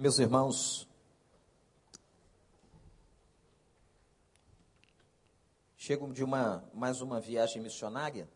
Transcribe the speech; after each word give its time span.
Meus 0.00 0.20
irmãos, 0.20 0.86
chego 5.76 6.12
de 6.12 6.22
uma 6.22 6.62
mais 6.72 7.00
uma 7.00 7.20
viagem 7.20 7.60
missionária 7.60 8.30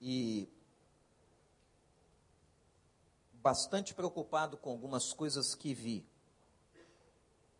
e 0.00 0.48
bastante 3.34 3.94
preocupado 3.94 4.56
com 4.56 4.70
algumas 4.70 5.12
coisas 5.12 5.54
que 5.54 5.72
vi 5.72 6.04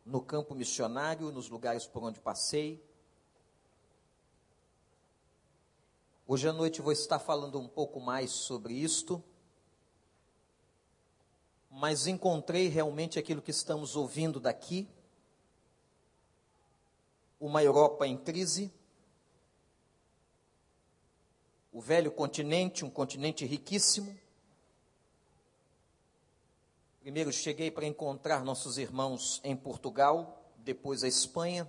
no 0.04 0.20
campo 0.20 0.56
missionário, 0.56 1.30
nos 1.30 1.48
lugares 1.48 1.86
por 1.86 2.02
onde 2.02 2.18
passei. 2.18 2.84
Hoje 6.26 6.48
à 6.48 6.52
noite 6.52 6.82
vou 6.82 6.90
estar 6.90 7.20
falando 7.20 7.60
um 7.60 7.68
pouco 7.68 8.00
mais 8.00 8.32
sobre 8.32 8.74
isto 8.74 9.22
mas 11.74 12.06
encontrei 12.06 12.68
realmente 12.68 13.18
aquilo 13.18 13.40
que 13.40 13.50
estamos 13.50 13.96
ouvindo 13.96 14.38
daqui. 14.38 14.86
Uma 17.40 17.62
Europa 17.62 18.06
em 18.06 18.16
crise, 18.16 18.70
o 21.72 21.80
velho 21.80 22.12
continente, 22.12 22.84
um 22.84 22.90
continente 22.90 23.46
riquíssimo. 23.46 24.16
Primeiro 27.00 27.32
cheguei 27.32 27.70
para 27.70 27.86
encontrar 27.86 28.44
nossos 28.44 28.76
irmãos 28.76 29.40
em 29.42 29.56
Portugal, 29.56 30.44
depois 30.58 31.02
a 31.02 31.08
Espanha. 31.08 31.64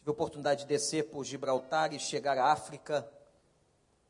Tive 0.00 0.08
a 0.08 0.10
oportunidade 0.10 0.62
de 0.62 0.66
descer 0.66 1.08
por 1.08 1.24
Gibraltar 1.24 1.94
e 1.94 2.00
chegar 2.00 2.36
à 2.36 2.52
África, 2.52 3.08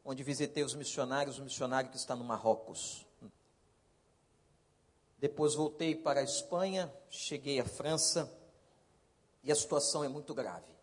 onde 0.02 0.24
visitei 0.24 0.65
os 0.65 0.74
missionários, 0.74 1.38
o 1.38 1.45
missionário 1.45 1.91
que 1.91 1.96
está 1.96 2.16
no 2.16 2.24
Marrocos. 2.24 3.09
Depois 5.21 5.54
voltei 5.54 5.95
para 5.95 6.21
a 6.21 6.23
Espanha, 6.23 6.90
cheguei 7.10 7.60
à 7.60 7.65
França 7.65 8.32
e 9.45 9.52
a 9.52 9.54
situação 9.54 10.02
é 10.02 10.09
muito 10.09 10.32
grave. 10.32 10.74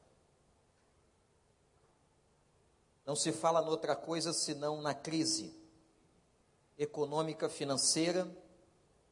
Não 3.03 3.15
se 3.15 3.31
fala 3.31 3.63
noutra 3.63 3.95
coisa 3.95 4.31
senão 4.31 4.79
na 4.79 4.93
crise 4.93 5.51
econômica, 6.77 7.49
financeira, 7.49 8.29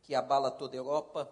que 0.03 0.13
abala 0.13 0.51
toda 0.51 0.75
a 0.75 0.77
Europa. 0.77 1.27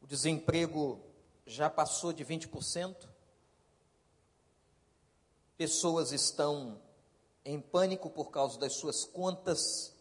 O 0.00 0.06
desemprego 0.06 0.98
já 1.44 1.68
passou 1.68 2.10
de 2.10 2.24
20%. 2.24 3.06
Pessoas 5.58 6.10
estão 6.10 6.80
em 7.44 7.60
pânico 7.60 8.08
por 8.08 8.30
causa 8.30 8.58
das 8.58 8.76
suas 8.76 9.04
contas 9.04 9.99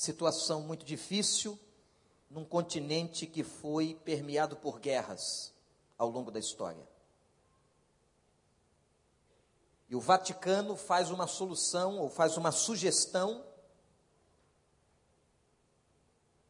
situação 0.00 0.62
muito 0.62 0.82
difícil 0.82 1.58
num 2.30 2.42
continente 2.42 3.26
que 3.26 3.44
foi 3.44 4.00
permeado 4.02 4.56
por 4.56 4.80
guerras 4.80 5.52
ao 5.98 6.08
longo 6.08 6.30
da 6.30 6.38
história. 6.38 6.88
E 9.90 9.94
o 9.94 10.00
Vaticano 10.00 10.74
faz 10.74 11.10
uma 11.10 11.26
solução 11.26 11.98
ou 11.98 12.08
faz 12.08 12.38
uma 12.38 12.50
sugestão 12.50 13.44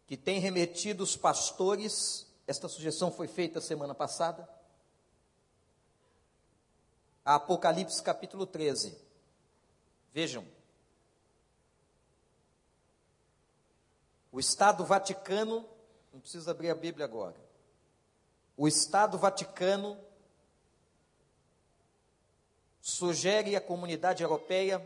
que 0.07 0.17
tem 0.17 0.39
remetido 0.39 1.03
os 1.03 1.17
pastores. 1.17 2.29
Esta 2.47 2.69
sugestão 2.69 3.11
foi 3.11 3.27
feita 3.27 3.61
semana 3.61 3.97
passada. 3.97 4.49
A 7.25 7.35
Apocalipse 7.35 8.01
capítulo 8.01 8.47
13. 8.47 8.97
Vejam, 10.13 10.47
O 14.33 14.39
Estado 14.39 14.85
Vaticano, 14.85 15.69
não 16.13 16.21
precisa 16.21 16.53
abrir 16.53 16.71
a 16.71 16.75
Bíblia 16.75 17.05
agora. 17.05 17.37
O 18.57 18.69
Estado 18.69 19.19
Vaticano 19.19 19.99
sugere 22.81 23.57
à 23.57 23.61
comunidade 23.61 24.23
europeia 24.23 24.81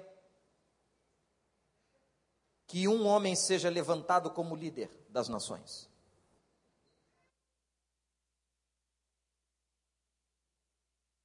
que 2.66 2.88
um 2.88 3.06
homem 3.06 3.36
seja 3.36 3.68
levantado 3.68 4.30
como 4.30 4.56
líder 4.56 4.90
das 5.08 5.28
nações. 5.28 5.88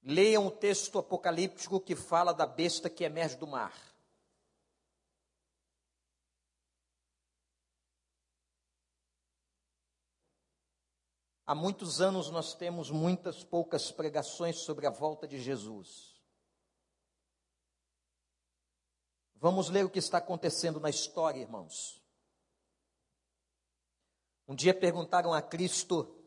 Leiam 0.03 0.47
o 0.47 0.51
texto 0.51 0.97
apocalíptico 0.97 1.79
que 1.79 1.95
fala 1.95 2.33
da 2.33 2.45
besta 2.45 2.89
que 2.89 3.03
emerge 3.03 3.35
do 3.35 3.45
mar. 3.45 3.88
Há 11.49 11.55
muitos 11.55 11.99
anos 11.99 12.29
nós 12.29 12.53
temos 12.53 12.91
muitas 12.91 13.43
poucas 13.43 13.91
pregações 13.91 14.57
sobre 14.57 14.85
a 14.85 14.91
volta 14.91 15.27
de 15.27 15.41
Jesus. 15.41 16.21
Vamos 19.33 19.67
ler 19.67 19.83
o 19.83 19.89
que 19.89 19.97
está 19.97 20.19
acontecendo 20.19 20.79
na 20.79 20.91
história, 20.91 21.41
irmãos. 21.41 22.05
Um 24.47 24.53
dia 24.53 24.79
perguntaram 24.79 25.33
a 25.33 25.41
Cristo 25.41 26.23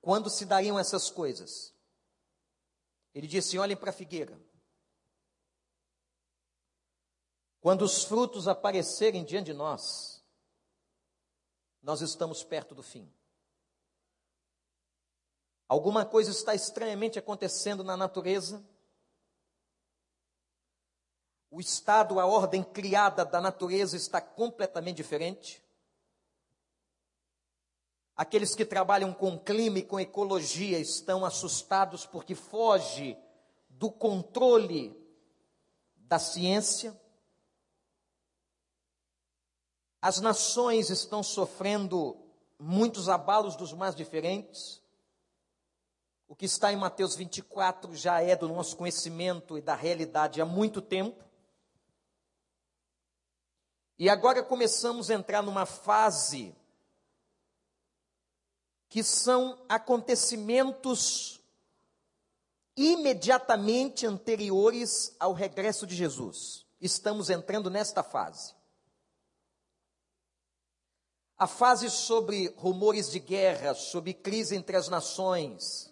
quando 0.00 0.30
se 0.30 0.46
dariam 0.46 0.78
essas 0.78 1.10
coisas. 1.10 1.76
Ele 3.12 3.26
disse: 3.26 3.58
Olhem 3.58 3.76
para 3.76 3.90
a 3.90 3.92
figueira. 3.92 4.42
Quando 7.60 7.82
os 7.82 8.02
frutos 8.02 8.48
aparecerem 8.48 9.26
diante 9.26 9.48
de 9.48 9.52
nós, 9.52 10.24
nós 11.82 12.00
estamos 12.00 12.42
perto 12.42 12.74
do 12.74 12.82
fim. 12.82 13.14
Alguma 15.70 16.04
coisa 16.04 16.32
está 16.32 16.52
estranhamente 16.52 17.16
acontecendo 17.16 17.84
na 17.84 17.96
natureza. 17.96 18.60
O 21.48 21.60
estado, 21.60 22.18
a 22.18 22.26
ordem 22.26 22.64
criada 22.64 23.24
da 23.24 23.40
natureza 23.40 23.96
está 23.96 24.20
completamente 24.20 24.96
diferente. 24.96 25.62
Aqueles 28.16 28.52
que 28.56 28.64
trabalham 28.64 29.14
com 29.14 29.38
clima 29.38 29.78
e 29.78 29.84
com 29.84 30.00
ecologia 30.00 30.76
estão 30.76 31.24
assustados 31.24 32.04
porque 32.04 32.34
foge 32.34 33.16
do 33.68 33.92
controle 33.92 34.92
da 35.94 36.18
ciência. 36.18 37.00
As 40.02 40.20
nações 40.20 40.90
estão 40.90 41.22
sofrendo 41.22 42.16
muitos 42.58 43.08
abalos 43.08 43.54
dos 43.54 43.72
mais 43.72 43.94
diferentes. 43.94 44.79
O 46.30 46.36
que 46.36 46.46
está 46.46 46.72
em 46.72 46.76
Mateus 46.76 47.16
24 47.16 47.92
já 47.96 48.22
é 48.22 48.36
do 48.36 48.46
nosso 48.46 48.76
conhecimento 48.76 49.58
e 49.58 49.60
da 49.60 49.74
realidade 49.74 50.40
há 50.40 50.44
muito 50.44 50.80
tempo. 50.80 51.24
E 53.98 54.08
agora 54.08 54.40
começamos 54.40 55.10
a 55.10 55.14
entrar 55.14 55.42
numa 55.42 55.66
fase 55.66 56.54
que 58.88 59.02
são 59.02 59.60
acontecimentos 59.68 61.40
imediatamente 62.76 64.06
anteriores 64.06 65.16
ao 65.18 65.32
regresso 65.32 65.84
de 65.84 65.96
Jesus. 65.96 66.64
Estamos 66.80 67.28
entrando 67.28 67.68
nesta 67.68 68.04
fase. 68.04 68.54
A 71.36 71.48
fase 71.48 71.90
sobre 71.90 72.54
rumores 72.56 73.10
de 73.10 73.18
guerra, 73.18 73.74
sobre 73.74 74.14
crise 74.14 74.54
entre 74.54 74.76
as 74.76 74.88
nações, 74.88 75.89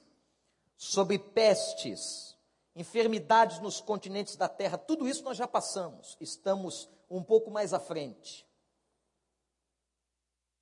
sobre 0.78 1.18
pestes, 1.18 2.38
enfermidades 2.74 3.58
nos 3.58 3.80
continentes 3.80 4.36
da 4.36 4.48
terra, 4.48 4.78
tudo 4.78 5.08
isso 5.08 5.24
nós 5.24 5.36
já 5.36 5.48
passamos, 5.48 6.16
estamos 6.20 6.88
um 7.10 7.22
pouco 7.22 7.50
mais 7.50 7.74
à 7.74 7.80
frente. 7.80 8.46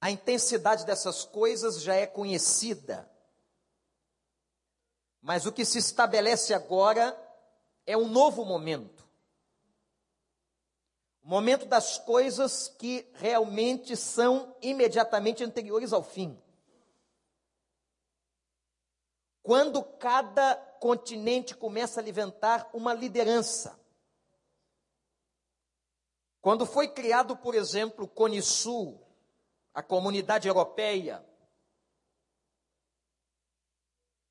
A 0.01 0.11
intensidade 0.11 0.87
dessas 0.87 1.25
coisas 1.25 1.83
já 1.83 1.95
é 1.95 2.07
conhecida. 2.07 3.11
Mas 5.21 5.45
o 5.45 5.53
que 5.53 5.65
se 5.65 5.79
estabelece 5.79 6.55
agora 6.55 7.17
é 7.85 7.97
um 7.97 8.09
novo 8.09 8.45
momento. 8.45 9.05
O 11.23 11.29
momento 11.29 11.67
das 11.67 11.99
coisas 11.99 12.69
que 12.69 13.11
realmente 13.15 13.97
são 13.97 14.55
imediatamente 14.62 15.43
anteriores 15.43 15.93
ao 15.93 16.03
fim. 16.03 16.41
Quando 19.47 19.81
cada 19.81 20.57
continente 20.81 21.55
começa 21.55 22.01
a 22.01 22.03
alimentar 22.03 22.69
uma 22.75 22.93
liderança. 22.93 23.79
Quando 26.41 26.67
foi 26.67 26.89
criado, 26.89 27.37
por 27.37 27.55
exemplo, 27.55 28.07
o 28.07 28.09
Cone 28.09 28.43
Sul, 28.43 29.01
a 29.73 29.85
comunidade 29.85 30.49
europeia, 30.49 31.25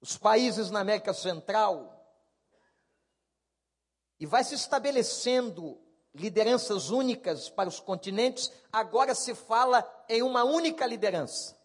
os 0.01 0.17
países 0.17 0.69
na 0.69 0.81
América 0.81 1.13
Central, 1.13 2.05
e 4.19 4.25
vai 4.25 4.43
se 4.43 4.55
estabelecendo 4.55 5.81
lideranças 6.13 6.89
únicas 6.89 7.47
para 7.47 7.69
os 7.69 7.79
continentes, 7.79 8.51
agora 8.69 9.15
se 9.15 9.33
fala 9.33 9.81
em 10.09 10.21
uma 10.21 10.43
única 10.43 10.85
liderança. 10.85 11.57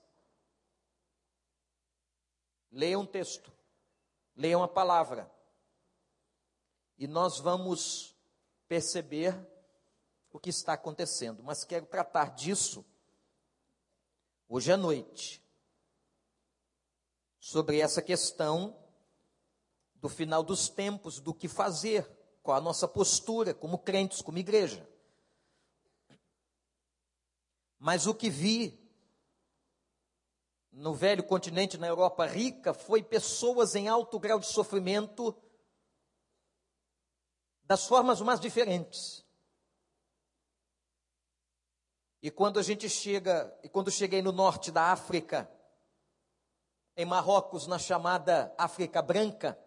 Leia 2.70 2.98
um 2.98 3.06
texto, 3.06 3.52
leia 4.36 4.56
uma 4.56 4.68
palavra, 4.68 5.30
e 6.96 7.06
nós 7.06 7.38
vamos 7.38 8.16
perceber 8.68 9.34
o 10.30 10.38
que 10.38 10.50
está 10.50 10.74
acontecendo. 10.74 11.42
Mas 11.42 11.64
quero 11.64 11.86
tratar 11.86 12.34
disso 12.34 12.84
hoje 14.48 14.72
à 14.72 14.76
noite, 14.76 15.42
sobre 17.38 17.80
essa 17.80 18.02
questão 18.02 18.76
do 19.94 20.08
final 20.08 20.42
dos 20.42 20.68
tempos, 20.68 21.20
do 21.20 21.32
que 21.32 21.48
fazer 21.48 22.08
qual 22.42 22.56
a 22.56 22.60
nossa 22.60 22.88
postura 22.88 23.54
como 23.54 23.78
crentes, 23.78 24.20
como 24.20 24.38
igreja. 24.38 24.88
Mas 27.78 28.06
o 28.06 28.14
que 28.14 28.28
vi 28.28 28.79
no 30.72 30.94
velho 30.94 31.22
continente, 31.24 31.76
na 31.76 31.86
Europa 31.86 32.26
rica, 32.26 32.72
foi 32.72 33.02
pessoas 33.02 33.74
em 33.74 33.88
alto 33.88 34.18
grau 34.18 34.38
de 34.38 34.46
sofrimento 34.46 35.34
das 37.64 37.86
formas 37.86 38.20
mais 38.20 38.40
diferentes. 38.40 39.24
E 42.22 42.30
quando 42.30 42.58
a 42.58 42.62
gente 42.62 42.88
chega, 42.88 43.56
e 43.62 43.68
quando 43.68 43.90
cheguei 43.90 44.20
no 44.20 44.32
norte 44.32 44.70
da 44.70 44.92
África, 44.92 45.50
em 46.96 47.04
Marrocos, 47.04 47.66
na 47.66 47.78
chamada 47.78 48.54
África 48.58 49.00
Branca, 49.00 49.58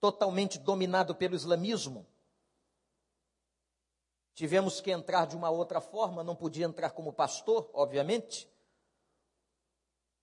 totalmente 0.00 0.58
dominado 0.58 1.14
pelo 1.14 1.34
islamismo. 1.34 2.06
Tivemos 4.32 4.80
que 4.80 4.90
entrar 4.90 5.26
de 5.26 5.36
uma 5.36 5.50
outra 5.50 5.80
forma, 5.80 6.24
não 6.24 6.34
podia 6.34 6.64
entrar 6.64 6.90
como 6.90 7.12
pastor, 7.12 7.68
obviamente. 7.74 8.48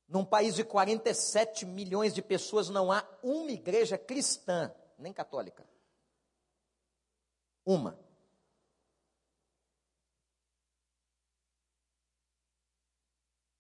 Num 0.08 0.24
país 0.24 0.56
de 0.56 0.64
47 0.64 1.66
milhões 1.66 2.14
de 2.14 2.22
pessoas, 2.22 2.70
não 2.70 2.92
há 2.92 3.06
uma 3.22 3.52
igreja 3.52 3.98
cristã, 3.98 4.74
nem 4.98 5.12
católica. 5.12 5.68
Uma. 7.66 8.00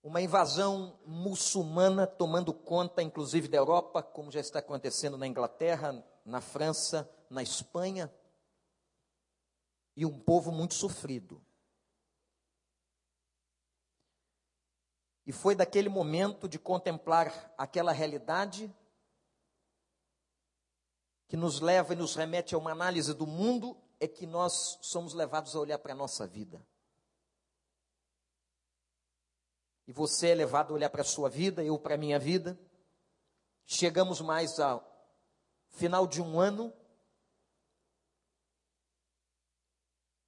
uma 0.07 0.21
invasão 0.21 0.97
muçulmana 1.05 2.07
tomando 2.07 2.53
conta, 2.53 3.03
inclusive, 3.03 3.49
da 3.49 3.57
Europa, 3.57 4.01
como 4.01 4.31
já 4.31 4.39
está 4.39 4.59
acontecendo 4.59 5.17
na 5.17 5.27
Inglaterra, 5.27 6.01
na 6.23 6.39
França, 6.39 7.09
na 7.29 7.43
Espanha, 7.43 8.09
e 9.97 10.05
um 10.05 10.17
povo 10.17 10.49
muito 10.49 10.75
sofrido. 10.75 11.41
E 15.27 15.31
foi 15.31 15.53
daquele 15.53 15.89
momento 15.89 16.49
de 16.49 16.57
contemplar 16.57 17.53
aquela 17.55 17.91
realidade 17.91 18.73
que 21.27 21.37
nos 21.37 21.59
leva 21.59 21.93
e 21.93 21.95
nos 21.95 22.15
remete 22.15 22.55
a 22.55 22.57
uma 22.57 22.71
análise 22.71 23.13
do 23.13 23.27
mundo, 23.27 23.77
é 23.99 24.07
que 24.07 24.25
nós 24.25 24.79
somos 24.81 25.13
levados 25.13 25.55
a 25.55 25.59
olhar 25.59 25.77
para 25.77 25.93
a 25.93 25.95
nossa 25.95 26.25
vida. 26.25 26.65
e 29.87 29.93
você 29.93 30.29
é 30.29 30.35
levado 30.35 30.71
a 30.71 30.73
olhar 30.73 30.89
para 30.89 31.01
a 31.01 31.05
sua 31.05 31.29
vida, 31.29 31.63
eu 31.63 31.79
para 31.79 31.95
a 31.95 31.97
minha 31.97 32.19
vida. 32.19 32.59
Chegamos 33.65 34.19
mais 34.19 34.59
ao 34.59 34.85
final 35.69 36.05
de 36.05 36.21
um 36.21 36.39
ano. 36.39 36.73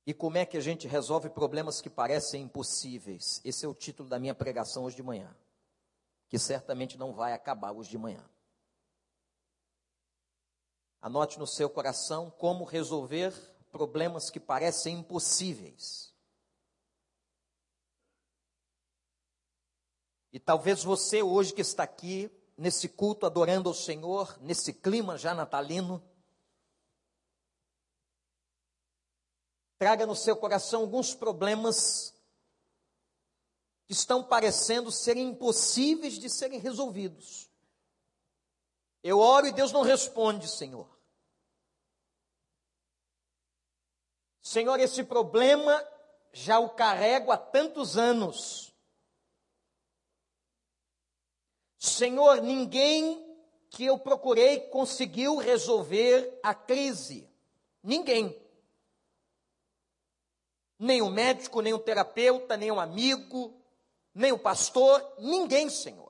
E 0.09 0.13
como 0.15 0.39
é 0.39 0.43
que 0.43 0.57
a 0.57 0.59
gente 0.59 0.87
resolve 0.87 1.29
problemas 1.29 1.81
que 1.81 1.87
parecem 1.87 2.41
impossíveis? 2.41 3.39
Esse 3.45 3.63
é 3.63 3.69
o 3.69 3.75
título 3.75 4.09
da 4.09 4.17
minha 4.17 4.33
pregação 4.33 4.85
hoje 4.85 4.95
de 4.95 5.03
manhã, 5.03 5.37
que 6.27 6.39
certamente 6.39 6.97
não 6.97 7.13
vai 7.13 7.31
acabar 7.31 7.71
hoje 7.73 7.91
de 7.91 7.97
manhã. 7.99 8.27
Anote 10.99 11.37
no 11.37 11.45
seu 11.45 11.69
coração 11.69 12.31
como 12.31 12.63
resolver 12.63 13.31
problemas 13.71 14.31
que 14.31 14.39
parecem 14.39 14.97
impossíveis. 14.97 16.11
E 20.33 20.39
talvez 20.39 20.83
você 20.83 21.21
hoje 21.21 21.53
que 21.53 21.61
está 21.61 21.83
aqui, 21.83 22.31
nesse 22.57 22.89
culto, 22.89 23.27
adorando 23.27 23.69
ao 23.69 23.75
Senhor, 23.75 24.35
nesse 24.41 24.73
clima 24.73 25.19
já 25.19 25.35
natalino, 25.35 26.03
traga 29.79 30.05
no 30.05 30.15
seu 30.15 30.35
coração 30.35 30.81
alguns 30.81 31.15
problemas 31.15 32.13
que 33.87 33.93
estão 33.93 34.21
parecendo 34.21 34.91
serem 34.91 35.29
impossíveis 35.29 36.19
de 36.19 36.29
serem 36.29 36.59
resolvidos. 36.59 37.49
Eu 39.01 39.19
oro 39.19 39.47
e 39.47 39.53
Deus 39.53 39.71
não 39.71 39.81
responde, 39.81 40.49
Senhor. 40.49 40.87
Senhor, 44.41 44.77
esse 44.81 45.03
problema 45.03 45.87
já 46.33 46.59
o 46.59 46.69
carrego 46.69 47.31
há 47.31 47.37
tantos 47.37 47.97
anos. 47.97 48.75
Senhor, 51.77 52.41
ninguém 52.41 53.25
que 53.69 53.85
eu 53.85 53.97
procurei 53.97 54.59
conseguiu 54.67 55.37
resolver 55.37 56.37
a 56.43 56.53
crise. 56.53 57.29
Ninguém. 57.81 58.48
Nem 60.79 61.01
o 61.01 61.09
médico, 61.09 61.61
nem 61.61 61.73
o 61.73 61.79
terapeuta, 61.79 62.55
nem 62.55 62.71
o 62.71 62.79
amigo, 62.79 63.53
nem 64.15 64.31
o 64.31 64.39
pastor, 64.39 65.05
ninguém, 65.19 65.69
Senhor. 65.69 66.09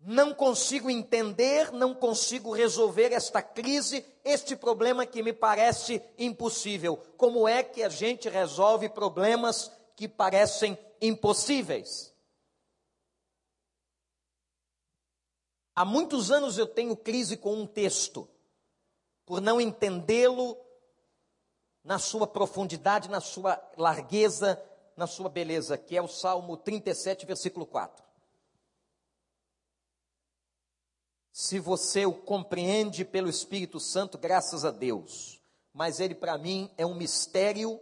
Não 0.00 0.34
consigo 0.34 0.90
entender, 0.90 1.70
não 1.70 1.94
consigo 1.94 2.52
resolver 2.52 3.12
esta 3.12 3.40
crise, 3.40 4.04
este 4.24 4.56
problema 4.56 5.06
que 5.06 5.22
me 5.22 5.32
parece 5.32 6.02
impossível. 6.18 6.96
Como 7.16 7.46
é 7.46 7.62
que 7.62 7.84
a 7.84 7.88
gente 7.88 8.28
resolve 8.28 8.88
problemas 8.88 9.70
que 9.94 10.08
parecem 10.08 10.76
impossíveis? 11.00 12.12
Há 15.74 15.84
muitos 15.84 16.32
anos 16.32 16.58
eu 16.58 16.66
tenho 16.66 16.96
crise 16.96 17.36
com 17.36 17.54
um 17.54 17.66
texto, 17.66 18.28
por 19.24 19.40
não 19.40 19.60
entendê-lo 19.60 20.56
na 21.84 21.98
sua 21.98 22.26
profundidade, 22.26 23.08
na 23.08 23.20
sua 23.20 23.60
largueza, 23.76 24.62
na 24.96 25.06
sua 25.06 25.28
beleza, 25.28 25.76
que 25.76 25.96
é 25.96 26.02
o 26.02 26.08
Salmo 26.08 26.56
37, 26.56 27.26
versículo 27.26 27.66
4. 27.66 28.04
Se 31.32 31.58
você 31.58 32.04
o 32.04 32.12
compreende 32.12 33.04
pelo 33.04 33.28
Espírito 33.28 33.80
Santo, 33.80 34.18
graças 34.18 34.64
a 34.64 34.70
Deus, 34.70 35.40
mas 35.72 35.98
ele 35.98 36.14
para 36.14 36.36
mim 36.36 36.70
é 36.76 36.84
um 36.84 36.94
mistério 36.94 37.80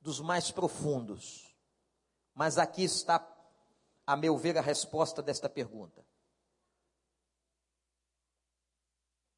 dos 0.00 0.20
mais 0.20 0.50
profundos. 0.50 1.54
Mas 2.34 2.58
aqui 2.58 2.82
está, 2.84 3.26
a 4.06 4.16
meu 4.16 4.36
ver, 4.38 4.56
a 4.56 4.62
resposta 4.62 5.22
desta 5.22 5.48
pergunta. 5.48 6.04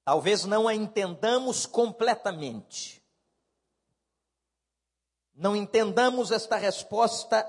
Talvez 0.04 0.44
não 0.44 0.66
a 0.66 0.74
entendamos 0.74 1.66
completamente. 1.66 3.02
Não 5.38 5.54
entendamos 5.54 6.32
esta 6.32 6.56
resposta 6.56 7.48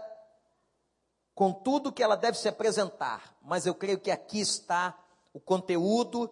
com 1.33 1.51
tudo 1.51 1.91
que 1.91 2.03
ela 2.03 2.15
deve 2.15 2.37
se 2.37 2.47
apresentar, 2.47 3.35
mas 3.41 3.65
eu 3.65 3.73
creio 3.73 3.99
que 3.99 4.11
aqui 4.11 4.39
está 4.39 4.95
o 5.33 5.39
conteúdo 5.39 6.29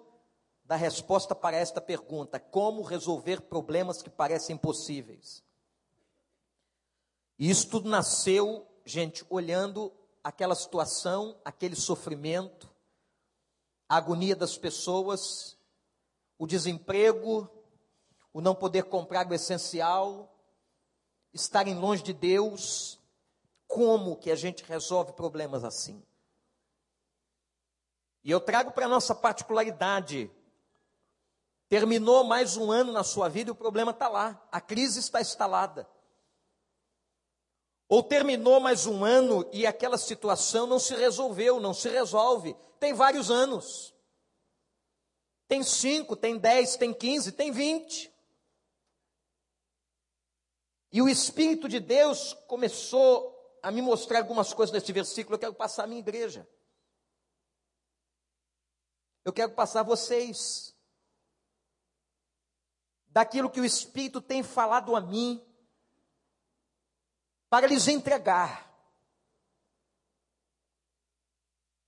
da 0.63 0.75
resposta 0.75 1.33
para 1.33 1.57
esta 1.57 1.81
pergunta: 1.81 2.39
como 2.39 2.83
resolver 2.83 3.41
problemas 3.41 4.03
que 4.03 4.09
parecem 4.09 4.55
impossíveis? 4.55 5.43
E 7.39 7.49
isso 7.49 7.67
tudo 7.67 7.89
nasceu, 7.89 8.67
gente, 8.85 9.25
olhando 9.27 9.91
aquela 10.23 10.53
situação, 10.53 11.39
aquele 11.43 11.75
sofrimento, 11.75 12.69
a 13.89 13.97
agonia 13.97 14.35
das 14.35 14.55
pessoas 14.55 15.57
o 16.37 16.45
desemprego, 16.45 17.49
o 18.31 18.41
não 18.41 18.53
poder 18.53 18.83
comprar 18.83 19.27
o 19.27 19.33
essencial, 19.33 20.36
estarem 21.41 21.75
longe 21.75 22.03
de 22.03 22.13
Deus. 22.13 22.99
Como 23.67 24.15
que 24.15 24.31
a 24.31 24.35
gente 24.35 24.63
resolve 24.63 25.13
problemas 25.13 25.63
assim? 25.63 26.01
E 28.23 28.31
eu 28.31 28.39
trago 28.39 28.71
para 28.71 28.85
a 28.85 28.89
nossa 28.89 29.15
particularidade. 29.15 30.31
Terminou 31.69 32.23
mais 32.23 32.57
um 32.57 32.71
ano 32.71 32.91
na 32.91 33.03
sua 33.03 33.27
vida 33.27 33.49
e 33.49 33.51
o 33.51 33.55
problema 33.55 33.91
está 33.91 34.07
lá, 34.07 34.41
a 34.51 34.61
crise 34.61 34.99
está 34.99 35.19
instalada. 35.19 35.87
Ou 37.89 38.03
terminou 38.03 38.59
mais 38.59 38.85
um 38.85 39.05
ano 39.05 39.47
e 39.51 39.65
aquela 39.65 39.97
situação 39.97 40.67
não 40.67 40.79
se 40.79 40.93
resolveu, 40.95 41.59
não 41.59 41.73
se 41.73 41.87
resolve. 41.89 42.55
Tem 42.79 42.93
vários 42.93 43.31
anos. 43.31 43.93
Tem 45.47 45.63
cinco, 45.63 46.15
tem 46.15 46.37
dez, 46.37 46.75
tem 46.75 46.93
quinze, 46.93 47.31
tem 47.31 47.51
vinte. 47.51 48.13
E 50.97 51.01
o 51.03 51.07
Espírito 51.07 51.69
de 51.69 51.79
Deus 51.79 52.33
começou 52.47 53.31
a 53.61 53.69
me 53.69 53.83
mostrar 53.83 54.17
algumas 54.17 54.51
coisas 54.51 54.73
nesse 54.73 54.91
versículo. 54.91 55.35
Eu 55.35 55.39
quero 55.39 55.53
passar 55.53 55.83
a 55.83 55.87
minha 55.87 55.99
igreja. 55.99 56.49
Eu 59.23 59.31
quero 59.31 59.51
passar 59.51 59.83
vocês. 59.83 60.75
Daquilo 63.09 63.47
que 63.47 63.61
o 63.61 63.63
Espírito 63.63 64.19
tem 64.19 64.41
falado 64.41 64.95
a 64.95 64.99
mim. 64.99 65.39
Para 67.47 67.67
lhes 67.67 67.87
entregar. 67.87 68.67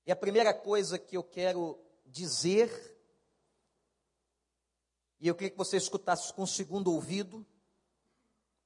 E 0.06 0.12
a 0.12 0.16
primeira 0.16 0.54
coisa 0.54 1.00
que 1.00 1.18
eu 1.18 1.24
quero 1.24 1.84
dizer, 2.06 2.70
e 5.20 5.28
eu 5.28 5.34
queria 5.34 5.50
que 5.50 5.58
você 5.58 5.78
escutasse 5.78 6.32
com 6.32 6.44
o 6.44 6.48
segundo 6.48 6.94
ouvido, 6.94 7.44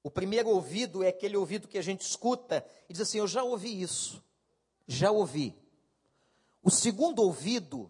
o 0.04 0.12
primeiro 0.12 0.50
ouvido 0.50 1.02
é 1.02 1.08
aquele 1.08 1.38
ouvido 1.38 1.68
que 1.68 1.78
a 1.78 1.82
gente 1.82 2.02
escuta 2.02 2.66
e 2.90 2.94
diz 2.94 3.02
assim: 3.02 3.20
Eu 3.20 3.28
já 3.28 3.42
ouvi 3.42 3.82
isso, 3.82 4.22
já 4.86 5.10
ouvi. 5.10 5.56
O 6.62 6.70
segundo 6.70 7.22
ouvido 7.22 7.90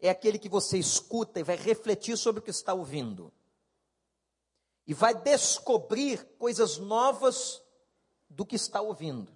é 0.00 0.08
aquele 0.08 0.38
que 0.38 0.48
você 0.48 0.78
escuta 0.78 1.40
e 1.40 1.42
vai 1.42 1.56
refletir 1.56 2.16
sobre 2.16 2.38
o 2.38 2.42
que 2.42 2.50
está 2.50 2.72
ouvindo. 2.72 3.32
E 4.86 4.94
vai 4.94 5.14
descobrir 5.14 6.24
coisas 6.38 6.78
novas 6.78 7.60
do 8.30 8.46
que 8.46 8.54
está 8.54 8.80
ouvindo. 8.80 9.30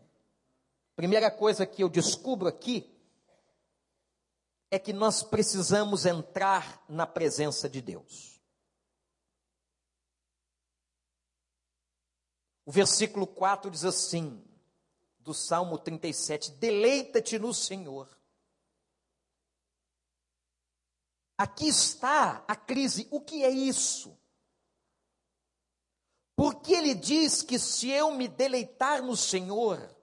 Primeira 0.94 1.30
coisa 1.30 1.66
que 1.66 1.82
eu 1.82 1.88
descubro 1.88 2.48
aqui 2.48 2.88
é 4.70 4.78
que 4.78 4.92
nós 4.92 5.22
precisamos 5.22 6.06
entrar 6.06 6.82
na 6.88 7.06
presença 7.06 7.68
de 7.68 7.82
Deus. 7.82 8.31
O 12.64 12.70
versículo 12.70 13.26
4 13.26 13.70
diz 13.70 13.84
assim, 13.84 14.42
do 15.18 15.32
Salmo 15.32 15.78
37: 15.78 16.52
Deleita-te 16.52 17.38
no 17.38 17.52
Senhor. 17.52 18.08
Aqui 21.36 21.66
está 21.68 22.44
a 22.46 22.54
crise. 22.54 23.08
O 23.10 23.20
que 23.20 23.44
é 23.44 23.50
isso? 23.50 24.16
Porque 26.36 26.72
ele 26.72 26.94
diz 26.94 27.42
que 27.42 27.58
se 27.58 27.90
eu 27.90 28.12
me 28.12 28.28
deleitar 28.28 29.02
no 29.02 29.16
Senhor, 29.16 29.94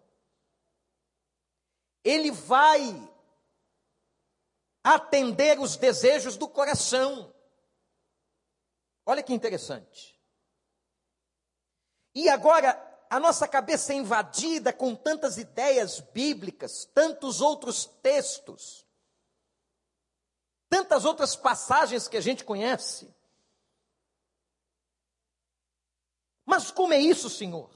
ele 2.04 2.32
vai 2.32 2.80
atender 4.84 5.60
os 5.60 5.76
desejos 5.76 6.38
do 6.38 6.48
coração. 6.48 7.34
Olha 9.06 9.24
que 9.24 9.34
interessante. 9.34 10.19
E 12.14 12.28
agora 12.30 12.90
a 13.10 13.20
nossa 13.20 13.48
cabeça 13.48 13.92
é 13.92 13.96
invadida 13.96 14.72
com 14.72 14.96
tantas 14.96 15.38
ideias 15.38 16.00
bíblicas, 16.00 16.86
tantos 16.94 17.42
outros 17.42 17.86
textos, 18.04 18.86
tantas 20.70 21.06
outras 21.06 21.36
passagens 21.36 22.08
que 22.08 22.18
a 22.18 22.22
gente 22.22 22.44
conhece. 22.44 23.12
Mas 26.46 26.70
como 26.72 26.94
é 26.94 27.00
isso, 27.00 27.30
Senhor? 27.30 27.70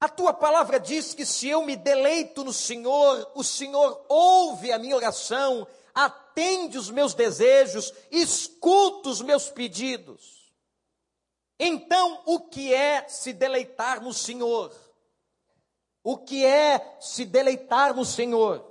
A 0.00 0.08
tua 0.08 0.34
palavra 0.34 0.80
diz 0.80 1.14
que 1.14 1.24
se 1.24 1.48
eu 1.48 1.64
me 1.64 1.76
deleito 1.76 2.42
no 2.42 2.52
Senhor, 2.52 3.30
o 3.36 3.44
Senhor 3.44 4.04
ouve 4.08 4.72
a 4.72 4.78
minha 4.78 4.96
oração, 4.96 5.64
atende 5.94 6.76
os 6.76 6.90
meus 6.90 7.14
desejos, 7.14 7.92
escuta 8.10 9.08
os 9.08 9.20
meus 9.20 9.48
pedidos. 9.48 10.41
Então, 11.64 12.20
o 12.26 12.40
que 12.40 12.74
é 12.74 13.06
se 13.08 13.32
deleitar 13.32 14.02
no 14.02 14.12
Senhor? 14.12 14.74
O 16.02 16.18
que 16.18 16.44
é 16.44 16.98
se 17.00 17.24
deleitar 17.24 17.94
no 17.94 18.04
Senhor? 18.04 18.68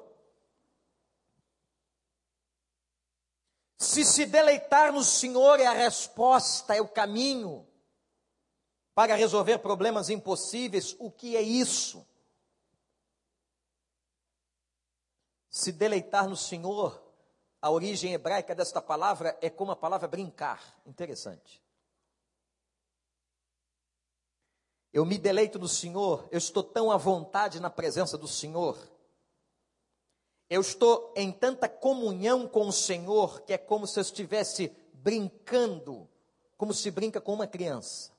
Se 3.77 4.03
se 4.03 4.25
deleitar 4.25 4.91
no 4.91 5.05
Senhor 5.05 5.61
é 5.61 5.67
a 5.67 5.71
resposta, 5.71 6.75
é 6.75 6.81
o 6.81 6.87
caminho 6.89 7.65
para 8.93 9.15
resolver 9.15 9.59
problemas 9.59 10.09
impossíveis, 10.09 10.93
o 10.99 11.09
que 11.09 11.37
é 11.37 11.41
isso? 11.41 12.05
Se 15.49 15.71
deleitar 15.71 16.27
no 16.27 16.35
Senhor, 16.35 17.01
a 17.61 17.71
origem 17.71 18.11
hebraica 18.11 18.53
desta 18.53 18.81
palavra 18.81 19.37
é 19.41 19.49
como 19.49 19.71
a 19.71 19.77
palavra 19.77 20.09
brincar. 20.09 20.61
Interessante. 20.85 21.63
Eu 24.93 25.05
me 25.05 25.17
deleito 25.17 25.57
no 25.57 25.67
Senhor, 25.67 26.27
eu 26.31 26.37
estou 26.37 26.63
tão 26.63 26.91
à 26.91 26.97
vontade 26.97 27.59
na 27.59 27.69
presença 27.69 28.17
do 28.17 28.27
Senhor. 28.27 28.77
Eu 30.49 30.59
estou 30.59 31.13
em 31.15 31.31
tanta 31.31 31.69
comunhão 31.69 32.45
com 32.45 32.67
o 32.67 32.73
Senhor 32.73 33.41
que 33.41 33.53
é 33.53 33.57
como 33.57 33.87
se 33.87 33.97
eu 33.99 34.01
estivesse 34.01 34.75
brincando, 34.93 36.09
como 36.57 36.73
se 36.73 36.91
brinca 36.91 37.21
com 37.21 37.33
uma 37.33 37.47
criança, 37.47 38.11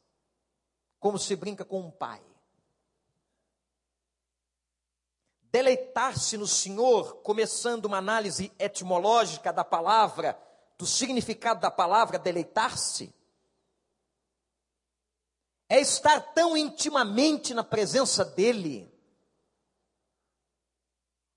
como 0.99 1.19
se 1.19 1.37
brinca 1.37 1.63
com 1.63 1.81
um 1.81 1.91
pai. 1.91 2.23
Deleitar-se 5.43 6.39
no 6.39 6.47
Senhor, 6.47 7.17
começando 7.17 7.85
uma 7.85 7.99
análise 7.99 8.51
etimológica 8.59 9.53
da 9.53 9.63
palavra, 9.63 10.41
do 10.79 10.87
significado 10.87 11.61
da 11.61 11.71
palavra 11.71 12.19
deleitar-se, 12.19 13.15
é 15.73 15.81
estar 15.81 16.21
tão 16.35 16.55
intimamente 16.55 17.55
na 17.55 17.65
presença 17.65 18.27
dEle, 18.27 18.93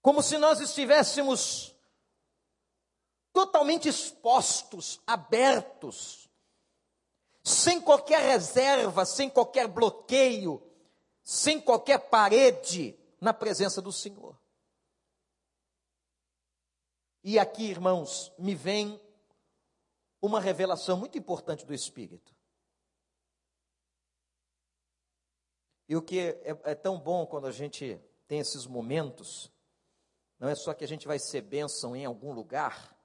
como 0.01 0.22
se 0.22 0.38
nós 0.38 0.60
estivéssemos 0.60 1.74
totalmente 3.32 3.88
expostos, 3.88 5.00
abertos, 5.08 6.30
sem 7.46 7.80
qualquer 7.80 8.20
reserva, 8.24 9.06
sem 9.06 9.30
qualquer 9.30 9.70
bloqueio, 9.70 10.62
sem 11.24 11.62
qualquer 11.62 12.10
parede 12.10 13.00
na 13.22 13.34
presença 13.34 13.82
do 13.82 13.94
Senhor. 13.94 14.38
E 17.24 17.39
aqui, 17.39 17.63
irmãos, 17.63 18.34
me 18.38 18.54
vem 18.54 19.01
uma 20.22 20.42
revelação 20.42 20.98
muito 20.98 21.18
importante 21.18 21.65
do 21.65 21.74
Espírito. 21.74 22.35
E 25.88 25.96
o 25.96 26.01
que 26.01 26.20
é, 26.20 26.60
é, 26.63 26.75
tão 26.75 27.00
bom 27.00 27.25
quando 27.25 27.46
a 27.48 27.51
gente 27.51 28.00
tem 28.27 28.39
esses 28.39 28.65
momentos, 28.65 29.51
não 30.39 30.50
é 30.50 30.56
só 30.56 30.74
que 30.74 30.84
a 30.84 30.88
gente 30.88 31.08
vai 31.08 31.20
ser 31.20 31.42
bênção 31.42 31.96
em 31.96 32.06
algum 32.06 32.34
lugar, 32.34 32.98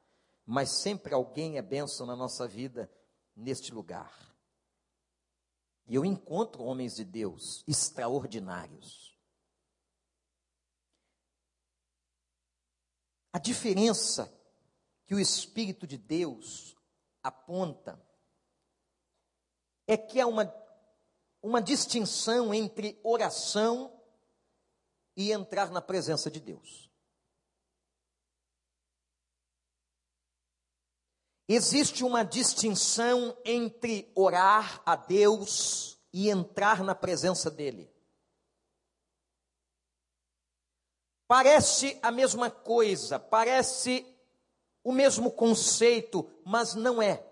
mas 0.47 0.81
sempre 0.81 1.15
alguém 1.15 1.59
é 1.59 1.63
bênção 1.63 2.07
na 2.07 2.17
nossa 2.17 2.49
vida 2.49 2.91
neste 3.37 3.73
lugar. 3.73 4.35
E 5.87 5.95
eu 5.95 6.05
encontro 6.05 6.63
homens 6.63 6.95
de 6.95 7.05
Deus 7.05 7.65
extraordinários. 7.67 9.19
A 13.33 13.39
diferença 13.39 14.33
que 15.07 15.15
o 15.15 15.21
Espírito 15.21 15.87
de 15.87 15.99
Deus 15.99 16.77
aponta 17.23 18.01
é 19.87 19.97
que 19.97 20.21
há 20.21 20.27
uma 20.27 20.45
uma 21.43 21.61
distinção 21.61 22.53
entre 22.53 22.99
oração 23.03 23.93
e 25.17 25.33
entrar 25.33 25.71
na 25.71 25.81
presença 25.81 26.31
de 26.31 26.41
Deus. 26.41 26.91
Existe 31.49 32.05
uma 32.05 32.23
distinção 32.23 33.37
entre 33.45 34.11
orar 34.15 34.81
a 34.87 34.95
Deus 34.95 35.99
e 36.13 36.31
entrar 36.31 36.85
na 36.85 36.95
presença 36.95 37.51
dEle. 37.51 37.91
Parece 41.27 41.99
a 42.03 42.11
mesma 42.11 42.51
coisa, 42.51 43.19
parece 43.19 44.07
o 44.83 44.93
mesmo 44.93 45.31
conceito, 45.31 46.29
mas 46.45 46.75
não 46.75 47.03
é. 47.03 47.30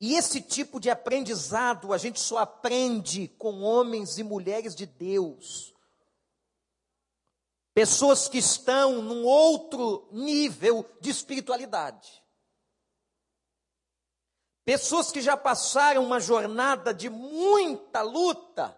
E 0.00 0.14
esse 0.14 0.40
tipo 0.40 0.80
de 0.80 0.88
aprendizado 0.88 1.92
a 1.92 1.98
gente 1.98 2.18
só 2.18 2.38
aprende 2.38 3.28
com 3.28 3.60
homens 3.60 4.16
e 4.16 4.22
mulheres 4.22 4.74
de 4.74 4.86
Deus. 4.86 5.74
Pessoas 7.74 8.26
que 8.26 8.38
estão 8.38 9.02
num 9.02 9.24
outro 9.24 10.08
nível 10.10 10.88
de 11.00 11.10
espiritualidade. 11.10 12.24
Pessoas 14.64 15.12
que 15.12 15.20
já 15.20 15.36
passaram 15.36 16.04
uma 16.04 16.18
jornada 16.18 16.94
de 16.94 17.10
muita 17.10 18.00
luta 18.00 18.76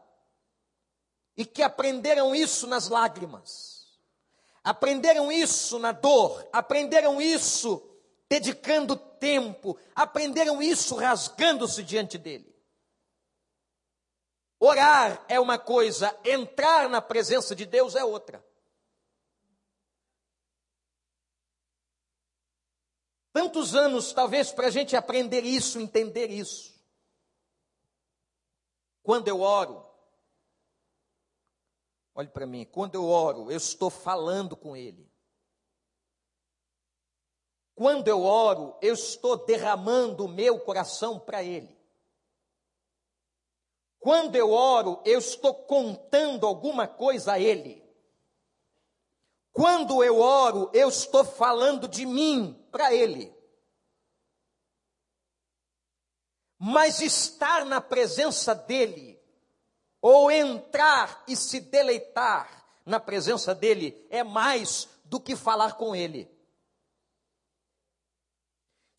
e 1.37 1.45
que 1.45 1.63
aprenderam 1.63 2.35
isso 2.35 2.67
nas 2.67 2.89
lágrimas. 2.89 4.01
Aprenderam 4.65 5.31
isso 5.31 5.79
na 5.79 5.93
dor, 5.93 6.49
aprenderam 6.53 7.21
isso 7.21 7.92
dedicando 8.33 8.97
tempo, 8.97 9.79
aprenderam 9.95 10.63
isso 10.63 10.95
rasgando-se 10.95 11.83
diante 11.83 12.17
dele. 12.17 12.51
Orar 14.59 15.23
é 15.29 15.39
uma 15.39 15.59
coisa, 15.59 16.19
entrar 16.25 16.89
na 16.89 17.03
presença 17.03 17.55
de 17.55 17.67
Deus 17.67 17.95
é 17.95 18.03
outra. 18.03 18.43
Tantos 23.35 23.75
anos, 23.75 24.15
talvez, 24.15 24.51
para 24.51 24.69
a 24.69 24.71
gente 24.71 24.97
aprender 24.97 25.45
isso, 25.45 25.79
entender 25.79 26.31
isso. 26.31 26.83
Quando 29.03 29.29
eu 29.29 29.43
oro, 29.43 29.87
olhe 32.15 32.29
para 32.29 32.47
mim, 32.47 32.65
quando 32.65 32.95
eu 32.95 33.05
oro, 33.05 33.51
eu 33.51 33.59
estou 33.59 33.91
falando 33.91 34.57
com 34.57 34.75
Ele. 34.75 35.12
Quando 37.75 38.09
eu 38.09 38.23
oro, 38.23 38.77
eu 38.83 38.95
estou 38.95 39.37
derramando 39.37 40.27
o 40.27 40.29
meu 40.29 40.61
coração 40.61 41.19
para 41.19 41.43
Ele. 41.43 41.77
Quando 43.99 44.37
eu 44.37 44.51
oro, 44.51 45.01
eu 45.05 45.19
estou 45.19 45.55
contando 45.55 46.47
alguma 46.47 46.87
coisa 46.87 47.35
a 47.35 47.41
Ele. 47.41 47.83
Quando 49.53 50.03
eu 50.03 50.19
oro, 50.19 50.71
eu 50.75 50.89
estou 50.89 51.25
falando 51.25 51.87
de 51.87 52.05
mim 52.05 52.67
para 52.71 52.93
Ele. 52.93 53.33
Mas 56.59 57.01
estar 57.01 57.65
na 57.65 57.81
presença 57.81 58.55
dEle, 58.55 59.21
ou 60.01 60.31
entrar 60.31 61.23
e 61.29 61.37
se 61.37 61.61
deleitar 61.61 62.65
na 62.85 62.99
presença 62.99 63.55
dEle, 63.55 64.07
é 64.11 64.23
mais 64.25 64.89
do 65.05 65.21
que 65.21 65.37
falar 65.37 65.75
com 65.75 65.95
Ele. 65.95 66.31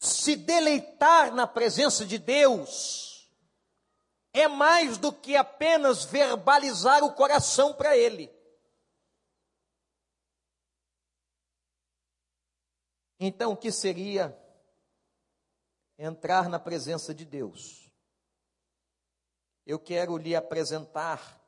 Se 0.03 0.35
deleitar 0.35 1.33
na 1.33 1.47
presença 1.47 2.05
de 2.05 2.17
Deus, 2.17 3.31
é 4.33 4.49
mais 4.49 4.97
do 4.97 5.13
que 5.13 5.37
apenas 5.37 6.03
verbalizar 6.03 7.05
o 7.05 7.13
coração 7.13 7.73
para 7.73 7.95
Ele. 7.95 8.29
Então, 13.17 13.53
o 13.53 13.57
que 13.57 13.71
seria 13.71 14.37
entrar 15.97 16.49
na 16.49 16.59
presença 16.59 17.13
de 17.13 17.23
Deus? 17.23 17.89
Eu 19.65 19.79
quero 19.79 20.17
lhe 20.17 20.35
apresentar 20.35 21.41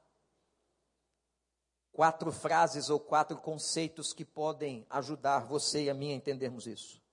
quatro 1.92 2.32
frases 2.32 2.90
ou 2.90 3.02
quatro 3.02 3.36
conceitos 3.36 4.14
que 4.14 4.24
podem 4.24 4.88
ajudar 4.90 5.40
você 5.40 5.84
e 5.84 5.90
a 5.90 5.94
mim 5.94 6.14
a 6.14 6.16
entendermos 6.16 6.66
isso. 6.66 7.05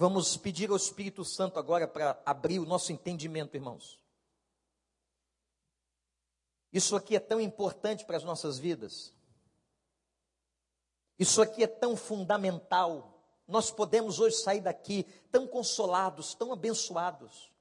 Vamos 0.00 0.34
pedir 0.34 0.70
ao 0.70 0.78
Espírito 0.78 1.22
Santo 1.26 1.58
agora 1.58 1.86
para 1.86 2.18
abrir 2.24 2.58
o 2.58 2.64
nosso 2.64 2.90
entendimento, 2.90 3.54
irmãos. 3.54 3.98
Isso 6.72 6.96
aqui 6.96 7.16
é 7.16 7.20
tão 7.20 7.38
importante 7.38 8.06
para 8.06 8.16
as 8.16 8.24
nossas 8.24 8.58
vidas. 8.58 9.12
Isso 11.18 11.42
aqui 11.42 11.62
é 11.62 11.66
tão 11.66 11.98
fundamental. 11.98 13.22
Nós 13.46 13.70
podemos 13.70 14.18
hoje 14.20 14.36
sair 14.36 14.62
daqui 14.62 15.04
tão 15.30 15.46
consolados, 15.46 16.32
tão 16.32 16.50
abençoados. 16.50 17.52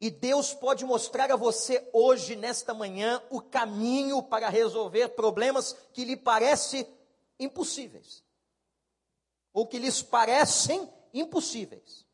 E 0.00 0.10
Deus 0.10 0.52
pode 0.52 0.84
mostrar 0.84 1.30
a 1.30 1.36
você 1.36 1.88
hoje, 1.92 2.34
nesta 2.34 2.74
manhã, 2.74 3.22
o 3.30 3.40
caminho 3.40 4.20
para 4.20 4.48
resolver 4.48 5.10
problemas 5.10 5.74
que 5.92 6.04
lhe 6.04 6.16
parecem 6.16 6.84
impossíveis. 7.38 8.28
Ou 9.52 9.66
que 9.66 9.78
lhes 9.78 10.02
parecem 10.02 10.88
impossíveis. 11.12 12.06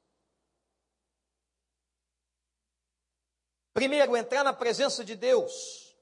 Primeiro, 3.72 4.16
entrar 4.16 4.42
na 4.42 4.54
presença 4.54 5.04
de 5.04 5.14
Deus 5.14 5.94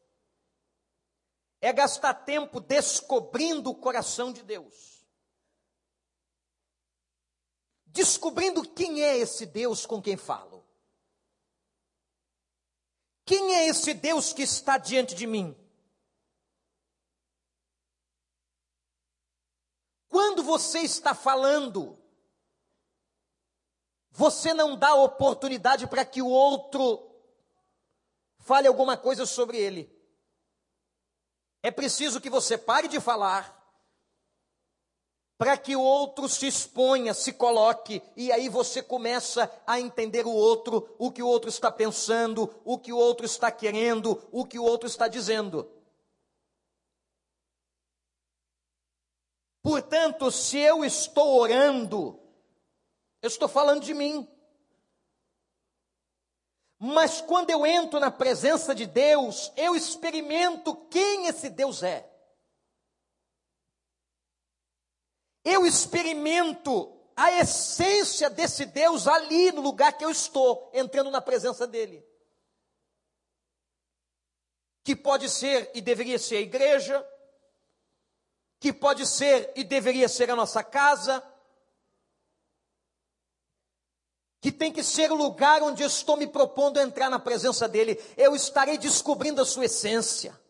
é 1.60 1.72
gastar 1.72 2.14
tempo 2.14 2.60
descobrindo 2.60 3.70
o 3.70 3.74
coração 3.74 4.32
de 4.32 4.42
Deus. 4.42 5.04
Descobrindo 7.86 8.68
quem 8.68 9.02
é 9.02 9.16
esse 9.16 9.46
Deus 9.46 9.86
com 9.86 10.00
quem 10.00 10.16
falo. 10.16 10.64
Quem 13.24 13.56
é 13.56 13.66
esse 13.66 13.94
Deus 13.94 14.32
que 14.32 14.42
está 14.42 14.76
diante 14.76 15.14
de 15.14 15.26
mim? 15.26 15.56
Quando 20.14 20.44
você 20.44 20.78
está 20.78 21.12
falando, 21.12 21.98
você 24.12 24.54
não 24.54 24.76
dá 24.76 24.94
oportunidade 24.94 25.88
para 25.88 26.04
que 26.04 26.22
o 26.22 26.28
outro 26.28 27.04
fale 28.38 28.68
alguma 28.68 28.96
coisa 28.96 29.26
sobre 29.26 29.58
ele. 29.58 29.92
É 31.64 31.72
preciso 31.72 32.20
que 32.20 32.30
você 32.30 32.56
pare 32.56 32.86
de 32.86 33.00
falar, 33.00 33.60
para 35.36 35.58
que 35.58 35.74
o 35.74 35.82
outro 35.82 36.28
se 36.28 36.46
exponha, 36.46 37.12
se 37.12 37.32
coloque, 37.32 38.00
e 38.16 38.30
aí 38.30 38.48
você 38.48 38.80
começa 38.80 39.50
a 39.66 39.80
entender 39.80 40.28
o 40.28 40.32
outro, 40.32 40.94
o 40.96 41.10
que 41.10 41.24
o 41.24 41.26
outro 41.26 41.50
está 41.50 41.72
pensando, 41.72 42.54
o 42.64 42.78
que 42.78 42.92
o 42.92 42.96
outro 42.96 43.26
está 43.26 43.50
querendo, 43.50 44.24
o 44.30 44.46
que 44.46 44.60
o 44.60 44.62
outro 44.62 44.86
está 44.86 45.08
dizendo. 45.08 45.68
Portanto, 49.64 50.30
se 50.30 50.58
eu 50.58 50.84
estou 50.84 51.40
orando, 51.40 52.20
eu 53.22 53.28
estou 53.28 53.48
falando 53.48 53.82
de 53.82 53.94
mim. 53.94 54.28
Mas 56.78 57.22
quando 57.22 57.48
eu 57.48 57.64
entro 57.64 57.98
na 57.98 58.10
presença 58.10 58.74
de 58.74 58.84
Deus, 58.84 59.50
eu 59.56 59.74
experimento 59.74 60.76
quem 60.90 61.28
esse 61.28 61.48
Deus 61.48 61.82
é. 61.82 62.06
Eu 65.42 65.64
experimento 65.64 66.94
a 67.16 67.32
essência 67.32 68.28
desse 68.28 68.66
Deus 68.66 69.08
ali 69.08 69.50
no 69.50 69.62
lugar 69.62 69.96
que 69.96 70.04
eu 70.04 70.10
estou, 70.10 70.70
entrando 70.74 71.10
na 71.10 71.22
presença 71.22 71.66
dele. 71.66 72.06
Que 74.84 74.94
pode 74.94 75.30
ser 75.30 75.70
e 75.74 75.80
deveria 75.80 76.18
ser 76.18 76.36
a 76.36 76.40
igreja, 76.42 77.13
que 78.64 78.72
pode 78.72 79.06
ser 79.06 79.52
e 79.54 79.62
deveria 79.62 80.08
ser 80.08 80.30
a 80.30 80.34
nossa 80.34 80.64
casa, 80.64 81.22
que 84.40 84.50
tem 84.50 84.72
que 84.72 84.82
ser 84.82 85.12
o 85.12 85.14
lugar 85.14 85.62
onde 85.62 85.82
eu 85.82 85.86
estou 85.86 86.16
me 86.16 86.26
propondo 86.26 86.80
entrar 86.80 87.10
na 87.10 87.18
presença 87.18 87.68
dele, 87.68 88.02
eu 88.16 88.34
estarei 88.34 88.78
descobrindo 88.78 89.42
a 89.42 89.44
sua 89.44 89.66
essência. 89.66 90.40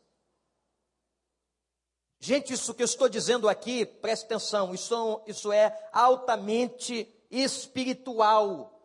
Gente, 2.21 2.53
isso 2.53 2.73
que 2.73 2.85
eu 2.85 2.87
estou 2.87 3.09
dizendo 3.09 3.49
aqui, 3.49 3.85
preste 3.85 4.27
atenção, 4.27 4.73
isso, 4.73 5.21
isso 5.27 5.51
é 5.51 5.77
altamente 5.93 7.13
espiritual. 7.29 8.81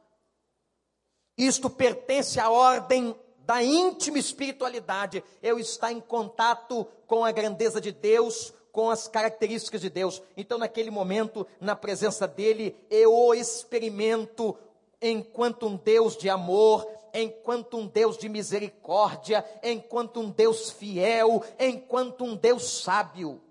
Isto 1.38 1.70
pertence 1.70 2.40
à 2.40 2.50
ordem 2.50 3.16
da 3.38 3.64
íntima 3.64 4.18
espiritualidade. 4.18 5.24
Eu 5.40 5.60
estar 5.60 5.92
em 5.92 6.02
contato 6.02 6.84
com 7.06 7.24
a 7.24 7.32
grandeza 7.32 7.80
de 7.80 7.92
Deus, 7.92 8.54
com 8.72 8.90
as 8.90 9.08
características 9.08 9.82
de 9.82 9.90
Deus. 9.90 10.22
Então, 10.38 10.58
naquele 10.58 10.92
momento, 10.92 11.46
na 11.60 11.76
presença 11.76 12.28
dele, 12.28 12.76
eu 12.90 13.14
o 13.14 13.34
experimento 13.34 14.58
enquanto 15.02 15.68
um 15.68 15.76
Deus 15.76 16.18
de 16.18 16.30
amor, 16.30 16.88
enquanto 17.14 17.78
um 17.78 17.88
Deus 17.88 18.18
de 18.18 18.30
misericórdia, 18.30 19.46
enquanto 19.64 20.20
um 20.20 20.30
Deus 20.30 20.70
fiel, 20.70 21.44
enquanto 21.60 22.24
um 22.24 22.36
Deus 22.36 22.82
sábio. 22.82 23.42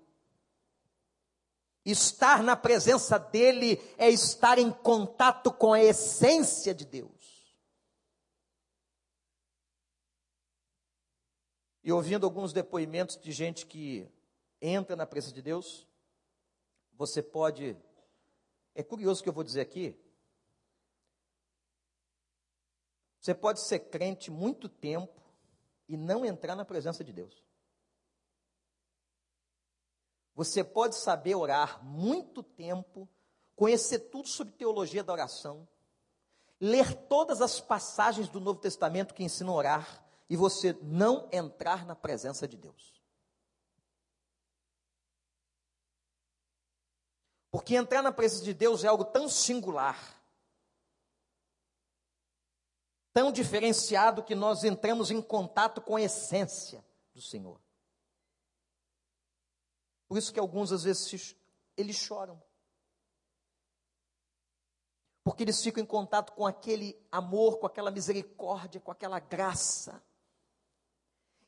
Estar 1.85 2.43
na 2.43 2.55
presença 2.55 3.17
dEle 3.17 3.81
é 3.97 4.09
estar 4.09 4.59
em 4.59 4.71
contato 4.71 5.51
com 5.51 5.73
a 5.73 5.81
essência 5.81 6.73
de 6.73 6.85
Deus. 6.85 7.09
E 11.83 11.91
ouvindo 11.91 12.25
alguns 12.25 12.53
depoimentos 12.53 13.17
de 13.17 13.31
gente 13.31 13.65
que 13.65 14.07
entra 14.61 14.95
na 14.95 15.05
presença 15.05 15.33
de 15.33 15.41
Deus, 15.41 15.87
você 16.93 17.21
pode. 17.21 17.77
É 18.75 18.83
curioso 18.83 19.21
o 19.21 19.23
que 19.23 19.29
eu 19.29 19.33
vou 19.33 19.43
dizer 19.43 19.61
aqui, 19.61 19.97
Você 23.19 23.33
pode 23.35 23.59
ser 23.61 23.79
crente 23.79 24.31
muito 24.31 24.69
tempo 24.69 25.21
e 25.87 25.97
não 25.97 26.25
entrar 26.25 26.55
na 26.55 26.63
presença 26.63 27.03
de 27.03 27.11
Deus. 27.11 27.43
Você 30.33 30.63
pode 30.63 30.95
saber 30.95 31.35
orar 31.35 31.83
muito 31.83 32.41
tempo, 32.41 33.09
conhecer 33.55 33.99
tudo 33.99 34.29
sobre 34.29 34.53
teologia 34.53 35.03
da 35.03 35.11
oração, 35.11 35.67
ler 36.61 36.93
todas 37.07 37.41
as 37.41 37.59
passagens 37.59 38.29
do 38.29 38.39
Novo 38.39 38.61
Testamento 38.61 39.13
que 39.13 39.23
ensinam 39.23 39.53
a 39.53 39.57
orar 39.57 40.05
e 40.29 40.37
você 40.37 40.77
não 40.81 41.27
entrar 41.31 41.85
na 41.85 41.95
presença 41.95 42.47
de 42.47 42.55
Deus. 42.55 42.98
Porque 47.51 47.75
entrar 47.75 48.01
na 48.01 48.11
presença 48.11 48.43
de 48.43 48.53
Deus 48.53 48.83
é 48.83 48.87
algo 48.87 49.05
tão 49.05 49.27
singular, 49.27 49.97
tão 53.11 53.31
diferenciado 53.31 54.23
que 54.23 54.35
nós 54.35 54.63
entramos 54.63 55.09
em 55.09 55.21
contato 55.21 55.81
com 55.81 55.95
a 55.95 56.01
essência 56.01 56.85
do 57.13 57.21
Senhor. 57.21 57.59
Por 60.07 60.17
isso 60.17 60.33
que 60.33 60.39
alguns 60.39 60.71
às 60.71 60.83
vezes 60.83 61.35
eles 61.75 61.95
choram. 61.95 62.41
Porque 65.23 65.43
eles 65.43 65.61
ficam 65.61 65.83
em 65.83 65.85
contato 65.85 66.33
com 66.33 66.47
aquele 66.47 66.99
amor, 67.11 67.59
com 67.59 67.67
aquela 67.67 67.91
misericórdia, 67.91 68.81
com 68.81 68.91
aquela 68.91 69.19
graça. 69.19 70.01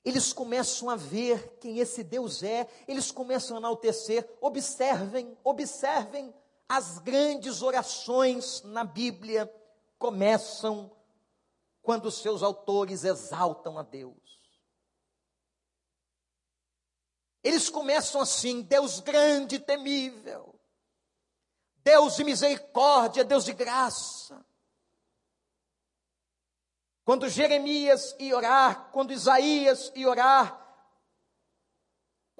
Eles 0.03 0.33
começam 0.33 0.89
a 0.89 0.95
ver 0.95 1.57
quem 1.59 1.77
esse 1.79 2.03
Deus 2.03 2.41
é, 2.41 2.67
eles 2.87 3.11
começam 3.11 3.57
a 3.57 3.59
enaltecer. 3.59 4.27
Observem, 4.41 5.37
observem, 5.43 6.33
as 6.67 6.97
grandes 6.99 7.61
orações 7.61 8.63
na 8.63 8.83
Bíblia 8.83 9.53
começam 9.99 10.91
quando 11.81 12.09
seus 12.09 12.41
autores 12.41 13.03
exaltam 13.03 13.77
a 13.77 13.83
Deus. 13.83 14.15
Eles 17.43 17.69
começam 17.69 18.21
assim: 18.21 18.61
Deus 18.61 18.99
grande 18.99 19.55
e 19.55 19.59
temível, 19.59 20.59
Deus 21.83 22.15
de 22.15 22.23
misericórdia, 22.23 23.23
Deus 23.23 23.45
de 23.45 23.53
graça. 23.53 24.43
Quando 27.03 27.29
Jeremias 27.29 28.15
ia 28.19 28.35
orar, 28.35 28.89
quando 28.91 29.11
Isaías 29.11 29.91
ia 29.95 30.09
orar, 30.09 30.61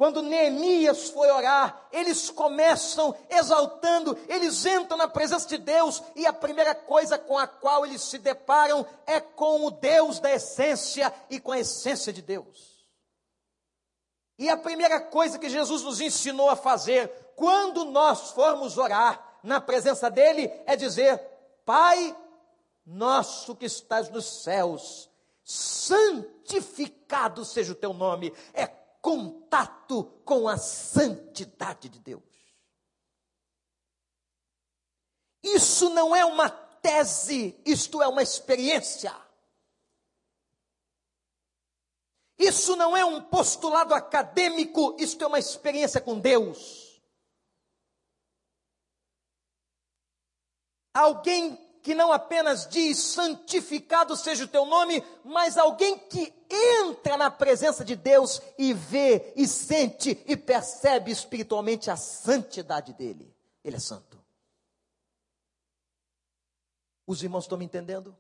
quando 0.02 0.24
Neemias 0.24 1.10
foi 1.10 1.30
orar, 1.30 1.88
eles 1.92 2.32
começam 2.32 3.16
exaltando, 3.30 4.18
eles 4.28 4.66
entram 4.66 4.98
na 4.98 5.08
presença 5.08 5.48
de 5.48 5.60
Deus 5.60 6.02
e 6.16 6.26
a 6.26 6.34
primeira 6.34 6.74
coisa 6.74 7.20
com 7.20 7.38
a 7.38 7.46
qual 7.46 7.86
eles 7.86 8.02
se 8.02 8.18
deparam 8.18 8.84
é 9.06 9.20
com 9.20 9.66
o 9.66 9.70
Deus 9.70 10.20
da 10.20 10.32
essência 10.32 11.14
e 11.30 11.40
com 11.40 11.52
a 11.52 11.60
essência 11.60 12.12
de 12.12 12.20
Deus. 12.20 12.88
E 14.40 14.50
a 14.50 14.58
primeira 14.58 15.00
coisa 15.00 15.38
que 15.38 15.50
Jesus 15.50 15.84
nos 15.84 16.02
ensinou 16.02 16.50
a 16.50 16.56
fazer 16.56 17.08
quando 17.36 17.86
nós 17.86 18.32
formos 18.32 18.80
orar 18.80 19.38
na 19.44 19.62
presença 19.62 20.10
dele 20.10 20.52
é 20.66 20.76
dizer: 20.76 21.20
Pai 21.64 22.16
nosso 22.86 23.56
que 23.56 23.66
estás 23.66 24.10
nos 24.10 24.44
céus, 24.44 25.10
santificado 25.44 27.44
seja 27.46 27.74
o 27.74 27.76
teu 27.76 27.94
nome. 27.94 28.34
É 28.54 28.68
contato 28.68 30.04
com 30.24 30.48
a 30.48 30.58
santidade 30.58 31.90
de 31.90 32.00
Deus. 32.00 32.24
Isso 35.44 35.90
não 35.90 36.16
é 36.16 36.24
uma 36.24 36.50
tese, 36.50 37.60
isto 37.66 38.02
é 38.02 38.08
uma 38.08 38.22
experiência. 38.22 39.16
Isso 42.38 42.76
não 42.76 42.98
é 42.98 43.06
um 43.06 43.22
postulado 43.22 43.94
acadêmico, 43.94 44.96
isto 45.00 45.24
é 45.24 45.28
uma 45.28 45.40
experiência 45.40 46.02
com 46.02 46.20
Deus. 46.20 47.02
Alguém 50.94 51.56
que 51.82 51.96
não 51.96 52.12
apenas 52.12 52.68
diz 52.68 52.98
santificado 52.98 54.16
seja 54.16 54.46
o 54.46 54.48
teu 54.48 54.66
nome, 54.66 55.04
mas 55.24 55.58
alguém 55.58 55.98
que 55.98 56.34
entra 56.50 57.18
na 57.18 57.32
presença 57.32 57.84
de 57.84 57.96
Deus 57.96 58.42
e 58.58 58.74
vê 58.74 59.34
e 59.36 59.48
sente 59.48 60.22
e 60.26 60.38
percebe 60.38 61.12
espiritualmente 61.12 61.90
a 61.90 61.96
santidade 61.96 62.94
dele. 62.94 63.36
Ele 63.64 63.78
é 63.78 63.80
santo. 63.80 64.20
Os 67.08 67.24
irmãos 67.24 67.46
estão 67.46 67.58
me 67.58 67.66
entendendo? 67.66 68.16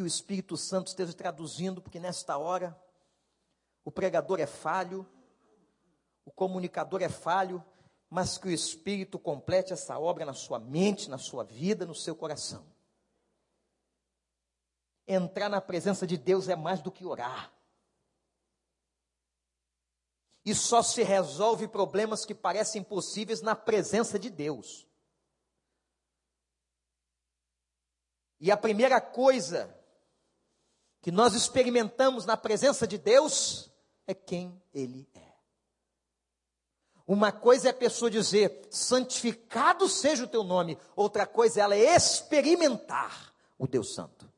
que 0.00 0.02
o 0.02 0.06
Espírito 0.06 0.56
Santo 0.56 0.86
esteja 0.86 1.12
traduzindo, 1.12 1.82
porque 1.82 2.00
nesta 2.00 2.38
hora 2.38 2.74
o 3.84 3.92
pregador 3.92 4.40
é 4.40 4.46
falho, 4.46 5.06
o 6.24 6.30
comunicador 6.30 7.02
é 7.02 7.08
falho, 7.10 7.62
mas 8.10 8.36
que 8.36 8.48
o 8.48 8.50
Espírito 8.50 9.20
complete 9.20 9.72
essa 9.72 9.96
obra 9.96 10.26
na 10.26 10.34
sua 10.34 10.58
mente, 10.58 11.08
na 11.08 11.16
sua 11.16 11.44
vida, 11.44 11.86
no 11.86 11.94
seu 11.94 12.16
coração. 12.16 12.66
Entrar 15.06 15.48
na 15.48 15.60
presença 15.60 16.04
de 16.04 16.16
Deus 16.16 16.48
é 16.48 16.56
mais 16.56 16.82
do 16.82 16.90
que 16.90 17.06
orar. 17.06 17.52
E 20.44 20.54
só 20.54 20.82
se 20.82 21.04
resolve 21.04 21.68
problemas 21.68 22.24
que 22.24 22.34
parecem 22.34 22.80
impossíveis 22.80 23.40
na 23.40 23.54
presença 23.54 24.18
de 24.18 24.28
Deus. 24.28 24.88
E 28.40 28.50
a 28.50 28.56
primeira 28.56 29.00
coisa 29.00 29.72
que 31.00 31.12
nós 31.12 31.34
experimentamos 31.34 32.24
na 32.24 32.36
presença 32.36 32.86
de 32.86 32.98
Deus 32.98 33.70
é 34.06 34.14
quem 34.14 34.60
Ele 34.72 35.08
é. 35.14 35.29
Uma 37.10 37.32
coisa 37.32 37.66
é 37.66 37.70
a 37.72 37.74
pessoa 37.74 38.08
dizer, 38.08 38.68
santificado 38.70 39.88
seja 39.88 40.22
o 40.22 40.28
teu 40.28 40.44
nome, 40.44 40.78
outra 40.94 41.26
coisa 41.26 41.58
é 41.58 41.62
ela 41.64 41.76
experimentar 41.76 43.34
o 43.58 43.66
Deus 43.66 43.92
Santo. 43.92 44.32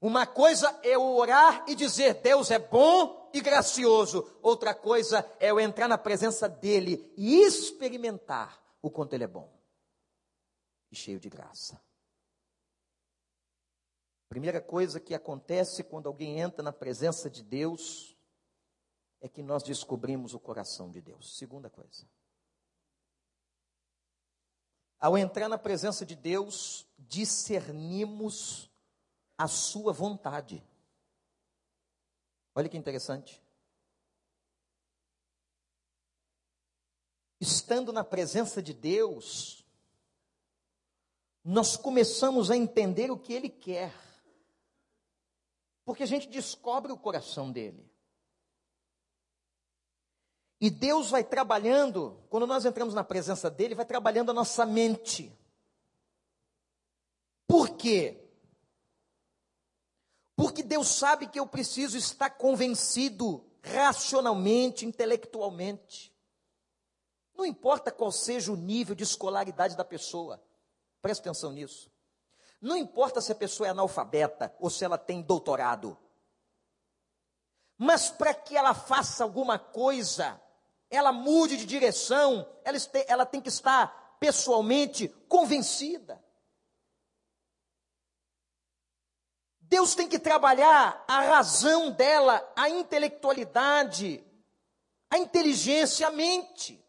Uma 0.00 0.26
coisa 0.26 0.76
é 0.82 0.96
eu 0.96 1.04
orar 1.04 1.64
e 1.68 1.76
dizer, 1.76 2.14
Deus 2.14 2.50
é 2.50 2.58
bom 2.58 3.30
e 3.32 3.40
gracioso, 3.40 4.28
outra 4.42 4.74
coisa 4.74 5.24
é 5.38 5.52
eu 5.52 5.60
entrar 5.60 5.86
na 5.86 5.96
presença 5.96 6.48
dEle 6.48 7.14
e 7.16 7.36
experimentar 7.42 8.60
o 8.82 8.90
quanto 8.90 9.12
Ele 9.12 9.22
é 9.22 9.28
bom 9.28 9.48
e 10.90 10.96
cheio 10.96 11.20
de 11.20 11.28
graça. 11.28 11.80
Primeira 14.28 14.60
coisa 14.60 14.98
que 14.98 15.14
acontece 15.14 15.84
quando 15.84 16.08
alguém 16.08 16.40
entra 16.40 16.60
na 16.60 16.72
presença 16.72 17.30
de 17.30 17.44
Deus 17.44 18.17
é 19.20 19.28
que 19.28 19.42
nós 19.42 19.62
descobrimos 19.62 20.34
o 20.34 20.40
coração 20.40 20.90
de 20.90 21.00
Deus. 21.00 21.36
Segunda 21.36 21.68
coisa. 21.68 22.08
Ao 25.00 25.16
entrar 25.16 25.48
na 25.48 25.58
presença 25.58 26.04
de 26.04 26.16
Deus, 26.16 26.86
discernimos 26.98 28.70
a 29.36 29.46
sua 29.46 29.92
vontade. 29.92 30.62
Olha 32.54 32.68
que 32.68 32.76
interessante. 32.76 33.42
Estando 37.40 37.92
na 37.92 38.02
presença 38.02 38.60
de 38.60 38.74
Deus, 38.74 39.64
nós 41.44 41.76
começamos 41.76 42.50
a 42.50 42.56
entender 42.56 43.10
o 43.10 43.18
que 43.18 43.32
Ele 43.32 43.48
quer 43.48 44.08
porque 45.88 46.02
a 46.02 46.06
gente 46.06 46.28
descobre 46.28 46.92
o 46.92 46.98
coração 46.98 47.50
dele. 47.50 47.87
E 50.60 50.70
Deus 50.70 51.10
vai 51.10 51.22
trabalhando, 51.22 52.20
quando 52.28 52.46
nós 52.46 52.64
entramos 52.64 52.94
na 52.94 53.04
presença 53.04 53.48
dele, 53.48 53.74
vai 53.74 53.84
trabalhando 53.84 54.30
a 54.30 54.34
nossa 54.34 54.66
mente. 54.66 55.32
Por 57.46 57.70
quê? 57.70 58.28
Porque 60.36 60.62
Deus 60.62 60.88
sabe 60.88 61.28
que 61.28 61.38
eu 61.38 61.46
preciso 61.46 61.96
estar 61.96 62.30
convencido 62.30 63.44
racionalmente, 63.62 64.84
intelectualmente. 64.84 66.14
Não 67.34 67.46
importa 67.46 67.92
qual 67.92 68.10
seja 68.10 68.52
o 68.52 68.56
nível 68.56 68.94
de 68.94 69.04
escolaridade 69.04 69.76
da 69.76 69.84
pessoa, 69.84 70.42
preste 71.00 71.20
atenção 71.20 71.52
nisso. 71.52 71.90
Não 72.60 72.76
importa 72.76 73.20
se 73.20 73.30
a 73.30 73.36
pessoa 73.36 73.68
é 73.68 73.70
analfabeta 73.70 74.52
ou 74.58 74.68
se 74.68 74.84
ela 74.84 74.98
tem 74.98 75.22
doutorado. 75.22 75.96
Mas 77.76 78.10
para 78.10 78.34
que 78.34 78.56
ela 78.56 78.74
faça 78.74 79.22
alguma 79.22 79.56
coisa, 79.56 80.40
ela 80.90 81.12
mude 81.12 81.56
de 81.56 81.66
direção, 81.66 82.48
ela, 82.64 82.76
este, 82.76 83.04
ela 83.08 83.26
tem 83.26 83.40
que 83.40 83.48
estar 83.48 84.16
pessoalmente 84.18 85.08
convencida. 85.28 86.22
Deus 89.60 89.94
tem 89.94 90.08
que 90.08 90.18
trabalhar 90.18 91.04
a 91.06 91.20
razão 91.20 91.90
dela, 91.90 92.52
a 92.56 92.70
intelectualidade, 92.70 94.24
a 95.10 95.18
inteligência, 95.18 96.06
a 96.06 96.10
mente. 96.10 96.82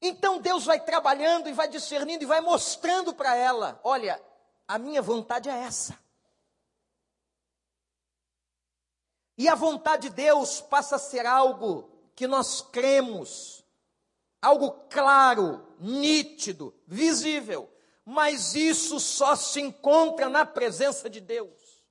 Então 0.00 0.40
Deus 0.40 0.64
vai 0.64 0.80
trabalhando 0.80 1.48
e 1.48 1.52
vai 1.52 1.68
discernindo 1.68 2.24
e 2.24 2.26
vai 2.26 2.40
mostrando 2.40 3.12
para 3.12 3.36
ela: 3.36 3.78
olha, 3.84 4.20
a 4.66 4.78
minha 4.78 5.02
vontade 5.02 5.50
é 5.50 5.52
essa. 5.52 5.98
E 9.40 9.48
a 9.48 9.54
vontade 9.54 10.10
de 10.10 10.16
Deus 10.16 10.60
passa 10.60 10.96
a 10.96 10.98
ser 10.98 11.24
algo 11.24 11.90
que 12.14 12.26
nós 12.26 12.60
cremos, 12.60 13.64
algo 14.42 14.70
claro, 14.90 15.66
nítido, 15.80 16.78
visível, 16.86 17.66
mas 18.04 18.54
isso 18.54 19.00
só 19.00 19.34
se 19.34 19.58
encontra 19.58 20.28
na 20.28 20.44
presença 20.44 21.08
de 21.08 21.22
Deus. 21.22 21.82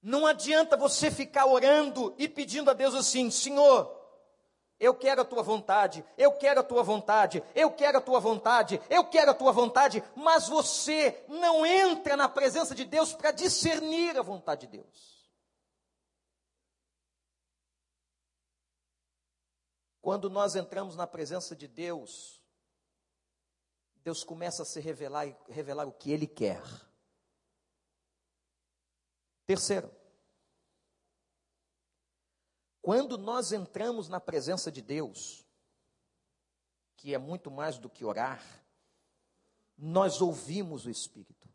Não 0.00 0.26
adianta 0.26 0.74
você 0.74 1.10
ficar 1.10 1.44
orando 1.44 2.14
e 2.16 2.26
pedindo 2.26 2.70
a 2.70 2.72
Deus 2.72 2.94
assim: 2.94 3.30
Senhor, 3.30 3.94
eu 4.78 4.94
quero 4.94 5.22
a 5.22 5.24
tua 5.24 5.42
vontade, 5.42 6.04
eu 6.18 6.32
quero 6.32 6.60
a 6.60 6.62
tua 6.62 6.82
vontade, 6.82 7.42
eu 7.54 7.70
quero 7.70 7.98
a 7.98 8.00
tua 8.00 8.20
vontade, 8.20 8.80
eu 8.90 9.04
quero 9.04 9.30
a 9.30 9.34
tua 9.34 9.52
vontade, 9.52 10.02
mas 10.16 10.48
você 10.48 11.24
não 11.28 11.64
entra 11.64 12.16
na 12.16 12.28
presença 12.28 12.74
de 12.74 12.84
Deus 12.84 13.12
para 13.12 13.30
discernir 13.30 14.18
a 14.18 14.22
vontade 14.22 14.66
de 14.66 14.78
Deus. 14.78 15.14
Quando 20.00 20.28
nós 20.28 20.54
entramos 20.54 20.96
na 20.96 21.06
presença 21.06 21.56
de 21.56 21.66
Deus, 21.66 22.42
Deus 24.02 24.22
começa 24.22 24.62
a 24.62 24.66
se 24.66 24.78
revelar 24.80 25.26
e 25.26 25.34
revelar 25.48 25.86
o 25.86 25.92
que 25.92 26.12
Ele 26.12 26.26
quer. 26.26 26.62
Terceiro, 29.46 29.90
quando 32.84 33.16
nós 33.16 33.50
entramos 33.50 34.10
na 34.10 34.20
presença 34.20 34.70
de 34.70 34.82
Deus, 34.82 35.42
que 36.98 37.14
é 37.14 37.18
muito 37.18 37.50
mais 37.50 37.78
do 37.78 37.88
que 37.88 38.04
orar, 38.04 38.44
nós 39.74 40.20
ouvimos 40.20 40.84
o 40.84 40.90
Espírito. 40.90 41.48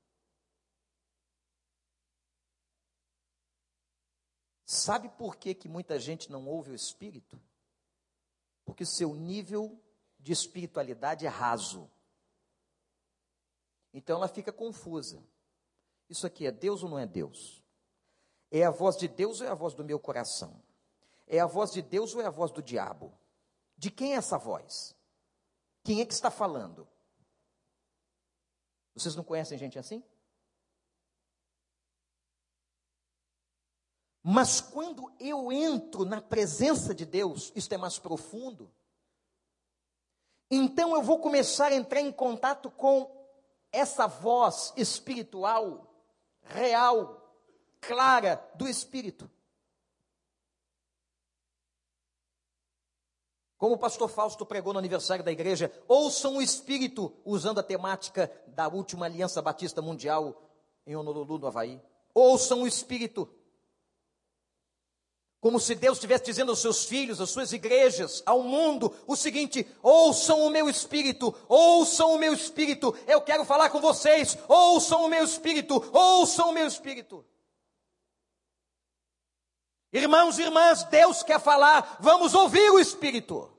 Sabe 4.66 5.08
por 5.08 5.36
que, 5.36 5.54
que 5.54 5.70
muita 5.70 6.00
gente 6.00 6.32
não 6.32 6.48
ouve 6.48 6.72
o 6.72 6.76
Espírito? 6.76 7.40
Porque 8.66 8.84
seu 8.84 9.14
nível 9.14 9.80
de 10.18 10.32
espiritualidade 10.32 11.28
é 11.28 11.30
raso. 11.30 11.88
Então 13.94 14.18
ela 14.18 14.28
fica 14.28 14.52
confusa. 14.52 15.24
Isso 16.10 16.26
aqui 16.26 16.48
é 16.48 16.52
Deus 16.52 16.82
ou 16.82 16.90
não 16.90 16.98
é 16.98 17.06
Deus? 17.06 17.64
É 18.50 18.64
a 18.66 18.72
voz 18.72 18.98
de 18.98 19.08
Deus 19.08 19.42
ou 19.42 19.46
é 19.46 19.52
a 19.52 19.56
voz 19.56 19.76
do 19.76 19.86
meu 19.86 20.00
coração? 20.00 20.68
É 21.30 21.40
a 21.40 21.46
voz 21.46 21.72
de 21.72 21.84
Deus 21.84 22.16
ou 22.16 22.22
é 22.22 22.26
a 22.26 22.32
voz 22.32 22.52
do 22.52 22.62
diabo? 22.62 23.14
De 23.78 23.92
quem 23.92 24.14
é 24.14 24.18
essa 24.18 24.38
voz? 24.38 24.96
Quem 25.84 26.02
é 26.02 26.06
que 26.06 26.14
está 26.14 26.32
falando? 26.32 26.88
Vocês 28.96 29.16
não 29.16 29.24
conhecem 29.24 29.58
gente 29.58 29.78
assim? 29.78 30.04
Mas 34.24 34.60
quando 34.60 35.14
eu 35.20 35.52
entro 35.52 36.04
na 36.04 36.20
presença 36.20 36.94
de 36.94 37.06
Deus, 37.06 37.54
isto 37.56 37.74
é 37.74 37.78
mais 37.78 37.98
profundo, 37.98 38.72
então 40.52 40.96
eu 40.96 41.02
vou 41.02 41.20
começar 41.20 41.72
a 41.72 41.76
entrar 41.76 42.02
em 42.02 42.12
contato 42.12 42.72
com 42.72 43.10
essa 43.72 44.08
voz 44.08 44.74
espiritual, 44.76 45.94
real, 46.42 47.38
clara 47.80 48.36
do 48.56 48.68
Espírito. 48.68 49.30
Como 53.60 53.76
o 53.76 53.78
pastor 53.78 54.08
Fausto 54.08 54.46
pregou 54.46 54.72
no 54.72 54.80
aniversário 54.80 55.24
da 55.24 55.34
igreja, 55.34 55.70
ouçam 55.86 56.38
o 56.38 56.42
Espírito, 56.42 57.12
usando 57.26 57.60
a 57.60 57.64
temática 57.64 58.32
da 58.48 58.70
última 58.70 59.06
Aliança 59.06 59.42
Batista 59.42 59.82
Mundial 59.82 60.42
em 60.88 60.96
Honolulu, 60.96 61.38
no 61.38 61.48
Havaí. 61.48 61.80
Ouçam 62.14 62.62
o 62.62 62.68
Espírito. 62.68 63.30
Como 65.42 65.60
se 65.60 65.76
Deus 65.76 65.98
estivesse 65.98 66.24
dizendo 66.24 66.52
aos 66.52 66.60
seus 66.60 66.86
filhos, 66.86 67.20
às 67.20 67.32
suas 67.32 67.52
igrejas, 67.52 68.24
ao 68.26 68.44
mundo, 68.44 68.94
o 69.06 69.16
seguinte: 69.18 69.68
ouçam 69.84 70.42
o 70.42 70.50
meu 70.50 70.70
espírito, 70.70 71.36
ouçam 71.50 72.16
o 72.16 72.18
meu 72.18 72.34
espírito, 72.34 72.96
eu 73.08 73.22
quero 73.22 73.44
falar 73.44 73.70
com 73.70 73.82
vocês, 73.82 74.38
ouçam 74.48 75.04
o 75.04 75.10
meu 75.10 75.24
espírito, 75.24 75.84
ouçam 75.94 76.50
o 76.50 76.54
meu 76.54 76.66
espírito. 76.66 77.26
Irmãos 79.92 80.38
e 80.38 80.44
irmãs, 80.44 80.84
Deus 80.84 81.24
quer 81.24 81.40
falar, 81.40 81.98
vamos 82.00 82.36
ouvir 82.36 82.70
o 82.70 82.80
Espírito. 82.80 83.52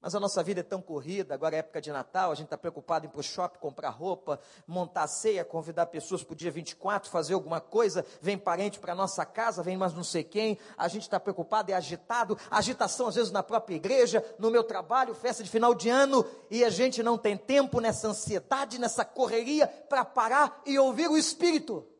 Mas 0.00 0.14
a 0.14 0.20
nossa 0.20 0.40
vida 0.44 0.60
é 0.60 0.62
tão 0.62 0.80
corrida, 0.80 1.34
agora 1.34 1.56
é 1.56 1.58
época 1.58 1.80
de 1.80 1.90
Natal, 1.90 2.30
a 2.30 2.34
gente 2.36 2.46
está 2.46 2.56
preocupado 2.56 3.04
em 3.04 3.08
ir 3.08 3.10
para 3.10 3.18
o 3.18 3.22
shopping, 3.22 3.58
comprar 3.58 3.90
roupa, 3.90 4.38
montar 4.64 5.08
ceia, 5.08 5.44
convidar 5.44 5.86
pessoas 5.86 6.22
para 6.22 6.34
o 6.34 6.36
dia 6.36 6.52
24, 6.52 7.10
fazer 7.10 7.34
alguma 7.34 7.60
coisa, 7.60 8.06
vem 8.22 8.38
parente 8.38 8.78
para 8.78 8.92
a 8.92 8.96
nossa 8.96 9.26
casa, 9.26 9.60
vem 9.60 9.76
mais 9.76 9.92
não 9.92 10.04
sei 10.04 10.22
quem, 10.22 10.56
a 10.76 10.86
gente 10.86 11.02
está 11.02 11.18
preocupado, 11.18 11.72
é 11.72 11.74
agitado, 11.74 12.38
agitação 12.48 13.08
às 13.08 13.16
vezes 13.16 13.32
na 13.32 13.42
própria 13.42 13.74
igreja, 13.74 14.24
no 14.38 14.52
meu 14.52 14.62
trabalho, 14.62 15.16
festa 15.16 15.42
de 15.42 15.50
final 15.50 15.74
de 15.74 15.88
ano, 15.88 16.24
e 16.48 16.64
a 16.64 16.70
gente 16.70 17.02
não 17.02 17.18
tem 17.18 17.36
tempo 17.36 17.80
nessa 17.80 18.06
ansiedade, 18.06 18.78
nessa 18.78 19.04
correria, 19.04 19.66
para 19.66 20.04
parar 20.04 20.62
e 20.64 20.78
ouvir 20.78 21.08
o 21.08 21.18
Espírito. 21.18 21.97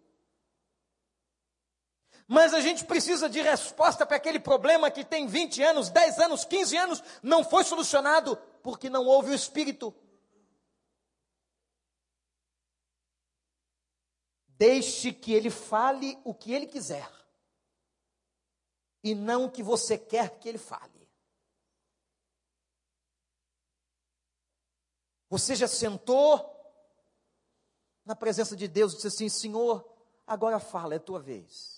Mas 2.31 2.53
a 2.53 2.61
gente 2.61 2.85
precisa 2.85 3.27
de 3.27 3.41
resposta 3.41 4.05
para 4.05 4.19
aquele 4.19 4.38
problema 4.38 4.91
que 4.91 5.03
tem 5.03 5.27
20 5.27 5.62
anos, 5.62 5.88
10 5.88 6.19
anos, 6.19 6.45
15 6.45 6.77
anos, 6.77 7.03
não 7.23 7.43
foi 7.43 7.64
solucionado 7.64 8.37
porque 8.62 8.91
não 8.91 9.07
houve 9.07 9.31
o 9.31 9.35
Espírito. 9.35 9.95
Deixe 14.47 15.11
que 15.11 15.33
ele 15.33 15.49
fale 15.49 16.21
o 16.23 16.35
que 16.35 16.53
ele 16.53 16.67
quiser, 16.67 17.11
e 19.03 19.14
não 19.14 19.47
o 19.47 19.51
que 19.51 19.62
você 19.62 19.97
quer 19.97 20.38
que 20.38 20.51
ele 20.51 20.59
fale. 20.59 21.09
Você 25.31 25.55
já 25.55 25.69
sentou 25.69 26.55
na 28.05 28.17
presença 28.17 28.55
de 28.55 28.69
Deus 28.69 28.93
e 28.93 28.97
disse 28.97 29.07
assim: 29.07 29.29
Senhor, 29.29 29.88
agora 30.27 30.59
fala, 30.59 30.95
é 30.95 30.99
tua 30.99 31.21
vez. 31.21 31.78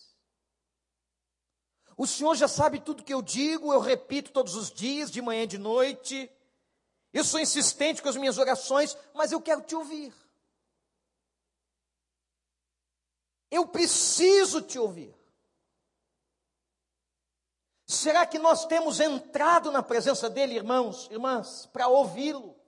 O 2.00 2.06
Senhor 2.06 2.34
já 2.34 2.48
sabe 2.48 2.80
tudo 2.80 3.04
que 3.04 3.12
eu 3.12 3.20
digo, 3.20 3.74
eu 3.74 3.78
repito 3.78 4.32
todos 4.32 4.54
os 4.54 4.70
dias, 4.70 5.10
de 5.10 5.20
manhã 5.20 5.42
e 5.42 5.46
de 5.46 5.58
noite. 5.58 6.32
Eu 7.12 7.22
sou 7.22 7.38
insistente 7.38 8.00
com 8.00 8.08
as 8.08 8.16
minhas 8.16 8.38
orações, 8.38 8.96
mas 9.12 9.32
eu 9.32 9.42
quero 9.42 9.60
te 9.60 9.76
ouvir. 9.76 10.10
Eu 13.50 13.68
preciso 13.68 14.62
te 14.62 14.78
ouvir. 14.78 15.14
Será 17.84 18.24
que 18.24 18.38
nós 18.38 18.64
temos 18.64 18.98
entrado 18.98 19.70
na 19.70 19.82
presença 19.82 20.30
dele, 20.30 20.54
irmãos, 20.54 21.06
irmãs, 21.10 21.66
para 21.66 21.86
ouvi-lo? 21.86 22.58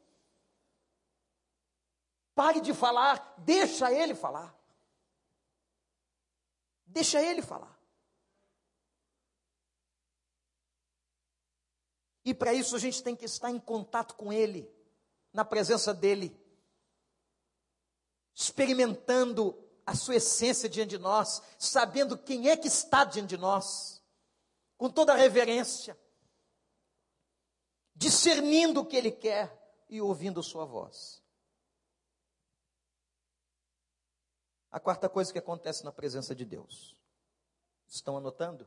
Pare 2.35 2.61
de 2.61 2.75
falar, 2.75 3.35
deixa 3.39 3.91
ele 3.91 4.15
falar. 4.15 4.55
Deixa 6.85 7.23
ele 7.23 7.41
falar. 7.41 7.72
E 12.25 12.33
para 12.33 12.53
isso 12.53 12.77
a 12.77 12.79
gente 12.79 13.03
tem 13.03 13.17
que 13.17 13.25
estar 13.25 13.51
em 13.51 13.59
contato 13.59 14.15
com 14.15 14.33
Ele, 14.33 14.71
na 15.33 15.45
presença 15.45 15.93
dEle, 15.93 16.39
experimentando 18.35 19.59
a 19.85 19.95
sua 19.95 20.17
essência 20.17 20.69
diante 20.69 20.91
de 20.91 20.99
nós, 20.99 21.43
sabendo 21.59 22.17
quem 22.17 22.49
é 22.49 22.57
que 22.57 22.69
está 22.69 23.05
diante 23.05 23.31
de 23.31 23.37
nós, 23.37 24.03
com 24.77 24.89
toda 24.89 25.13
a 25.13 25.17
reverência, 25.17 25.99
discernindo 27.95 28.81
o 28.81 28.87
que 28.87 28.97
Ele 28.97 29.11
quer 29.11 29.61
e 29.89 30.01
ouvindo 30.01 30.43
Sua 30.43 30.65
voz. 30.65 31.23
A 34.71 34.81
quarta 34.81 35.09
coisa 35.09 35.33
que 35.33 35.39
acontece 35.39 35.85
na 35.85 35.93
presença 35.93 36.35
de 36.35 36.45
Deus. 36.47 36.97
Estão 37.87 38.17
anotando? 38.17 38.67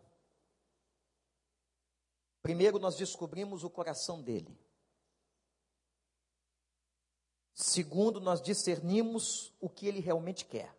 Primeiro, 2.46 2.78
nós 2.78 2.96
descobrimos 2.96 3.64
o 3.64 3.72
coração 3.72 4.22
dele. 4.22 4.56
Segundo, 7.56 8.22
nós 8.22 8.40
discernimos 8.40 9.52
o 9.60 9.68
que 9.68 9.88
ele 9.88 10.00
realmente 10.00 10.46
quer. 10.46 10.78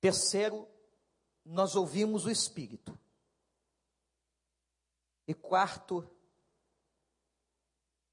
Terceiro, 0.00 0.68
nós 1.44 1.74
ouvimos 1.74 2.24
o 2.24 2.30
Espírito. 2.30 2.96
E 5.26 5.34
quarto, 5.34 6.08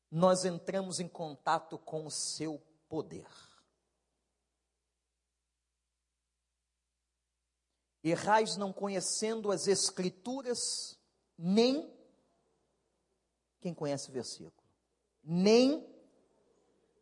nós 0.10 0.46
entramos 0.46 1.00
em 1.00 1.08
contato 1.08 1.78
com 1.78 2.08
o 2.08 2.12
seu 2.12 2.58
poder. 2.90 3.30
Errais 8.04 8.58
não 8.58 8.74
conhecendo 8.74 9.52
as 9.52 9.68
Escrituras, 9.68 11.03
nem 11.38 11.92
quem 13.60 13.74
conhece 13.74 14.10
o 14.10 14.14
versículo, 14.14 14.68
nem 15.24 15.88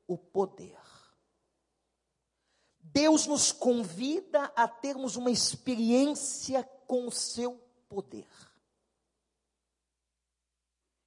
o 0.08 0.17
poder. 0.17 0.80
Deus 2.80 3.26
nos 3.26 3.52
convida 3.52 4.52
a 4.56 4.67
termos 4.67 5.15
uma 5.15 5.32
experiência 5.32 6.63
com 6.86 7.08
o 7.08 7.12
seu 7.12 7.56
poder. 7.88 8.28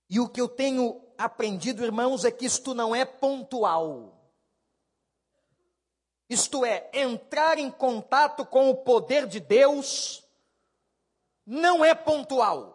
E 0.08 0.18
o 0.18 0.28
que 0.28 0.40
eu 0.40 0.48
tenho 0.48 1.04
aprendido, 1.18 1.84
irmãos, 1.84 2.24
é 2.24 2.30
que 2.30 2.46
isto 2.46 2.74
não 2.74 2.94
é 2.94 3.04
pontual. 3.04 4.12
isto 6.28 6.64
é, 6.64 6.90
entrar 6.92 7.58
em 7.58 7.70
contato 7.70 8.44
com 8.46 8.70
o 8.70 8.76
poder 8.76 9.26
de 9.26 9.38
Deus, 9.38 10.24
não 11.46 11.84
é 11.84 11.94
pontual. 11.94 12.73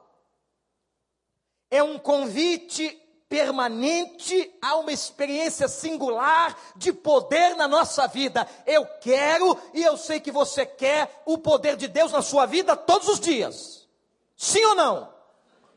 É 1.70 1.84
um 1.84 2.00
convite 2.00 3.00
permanente 3.30 4.58
a 4.60 4.78
uma 4.78 4.92
experiência 4.92 5.68
singular 5.68 6.60
de 6.76 6.92
poder 6.92 7.56
na 7.56 7.68
nossa 7.68 8.08
vida. 8.08 8.48
Eu 8.66 8.86
quero 9.00 9.56
e 9.74 9.84
eu 9.84 9.96
sei 9.96 10.20
que 10.20 10.32
você 10.32 10.66
quer 10.66 11.22
o 11.26 11.38
poder 11.38 11.78
de 11.78 11.88
Deus 11.88 12.12
na 12.12 12.24
sua 12.24 12.48
vida 12.48 12.76
todos 12.76 13.08
os 13.08 13.20
dias. 13.20 13.88
Sim 14.36 14.66
ou 14.66 14.76
não? 14.76 15.14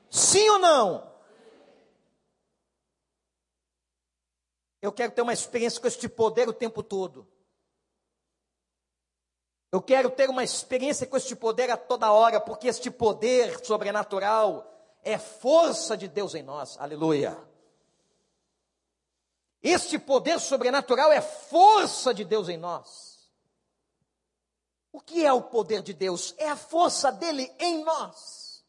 Sim 0.09 0.49
ou 0.49 0.59
não? 0.59 1.13
Eu 4.81 4.91
quero 4.91 5.13
ter 5.13 5.23
uma 5.23 5.33
experiência 5.33 5.81
com 5.81 5.87
este 5.87 6.09
poder 6.09 6.49
o 6.49 6.53
tempo 6.55 6.83
todo. 6.83 7.29
Eu 9.71 9.81
quero 9.81 10.11
ter 10.11 10.29
uma 10.29 10.43
experiência 10.43 11.07
com 11.07 11.17
este 11.17 11.37
poder 11.37 11.71
a 11.71 11.77
toda 11.77 12.13
hora, 12.13 12.41
porque 12.41 12.67
este 12.67 12.91
poder 12.91 13.65
sobrenatural 13.65 14.69
é 15.03 15.19
força 15.19 15.97
de 15.97 16.09
Deus 16.09 16.35
em 16.35 16.43
nós. 16.43 16.77
Aleluia. 16.79 17.37
Este 19.63 19.99
poder 19.99 20.41
sobrenatural 20.41 21.13
é 21.13 21.21
força 21.21 22.13
de 22.13 22.25
Deus 22.25 22.49
em 22.49 22.57
nós. 22.57 23.31
O 24.93 25.01
que 25.01 25.25
é 25.25 25.33
o 25.33 25.43
poder 25.43 25.83
de 25.83 25.93
Deus? 25.93 26.35
É 26.37 26.49
a 26.49 26.57
força 26.57 27.11
dele 27.11 27.51
em 27.59 27.83
nós. 27.85 28.65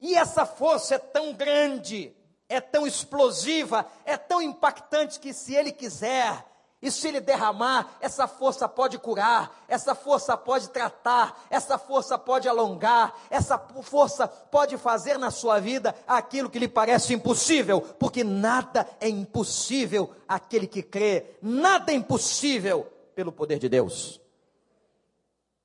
E 0.00 0.14
essa 0.14 0.44
força 0.44 0.96
é 0.96 0.98
tão 0.98 1.32
grande, 1.32 2.14
é 2.48 2.60
tão 2.60 2.86
explosiva, 2.86 3.86
é 4.04 4.16
tão 4.16 4.42
impactante 4.42 5.18
que 5.18 5.32
se 5.32 5.54
ele 5.54 5.72
quiser, 5.72 6.44
e 6.82 6.90
se 6.90 7.06
ele 7.06 7.20
derramar, 7.20 7.96
essa 8.00 8.26
força 8.26 8.68
pode 8.68 8.98
curar, 8.98 9.64
essa 9.68 9.94
força 9.94 10.36
pode 10.36 10.68
tratar, 10.70 11.46
essa 11.48 11.78
força 11.78 12.18
pode 12.18 12.48
alongar, 12.48 13.14
essa 13.30 13.56
força 13.56 14.26
pode 14.26 14.76
fazer 14.76 15.16
na 15.16 15.30
sua 15.30 15.60
vida 15.60 15.94
aquilo 16.08 16.50
que 16.50 16.58
lhe 16.58 16.66
parece 16.66 17.14
impossível, 17.14 17.80
porque 17.80 18.24
nada 18.24 18.88
é 19.00 19.08
impossível 19.08 20.12
aquele 20.26 20.66
que 20.66 20.82
crê, 20.82 21.36
nada 21.40 21.92
é 21.92 21.94
impossível 21.94 22.84
pelo 23.14 23.30
poder 23.30 23.60
de 23.60 23.68
Deus. 23.68 24.20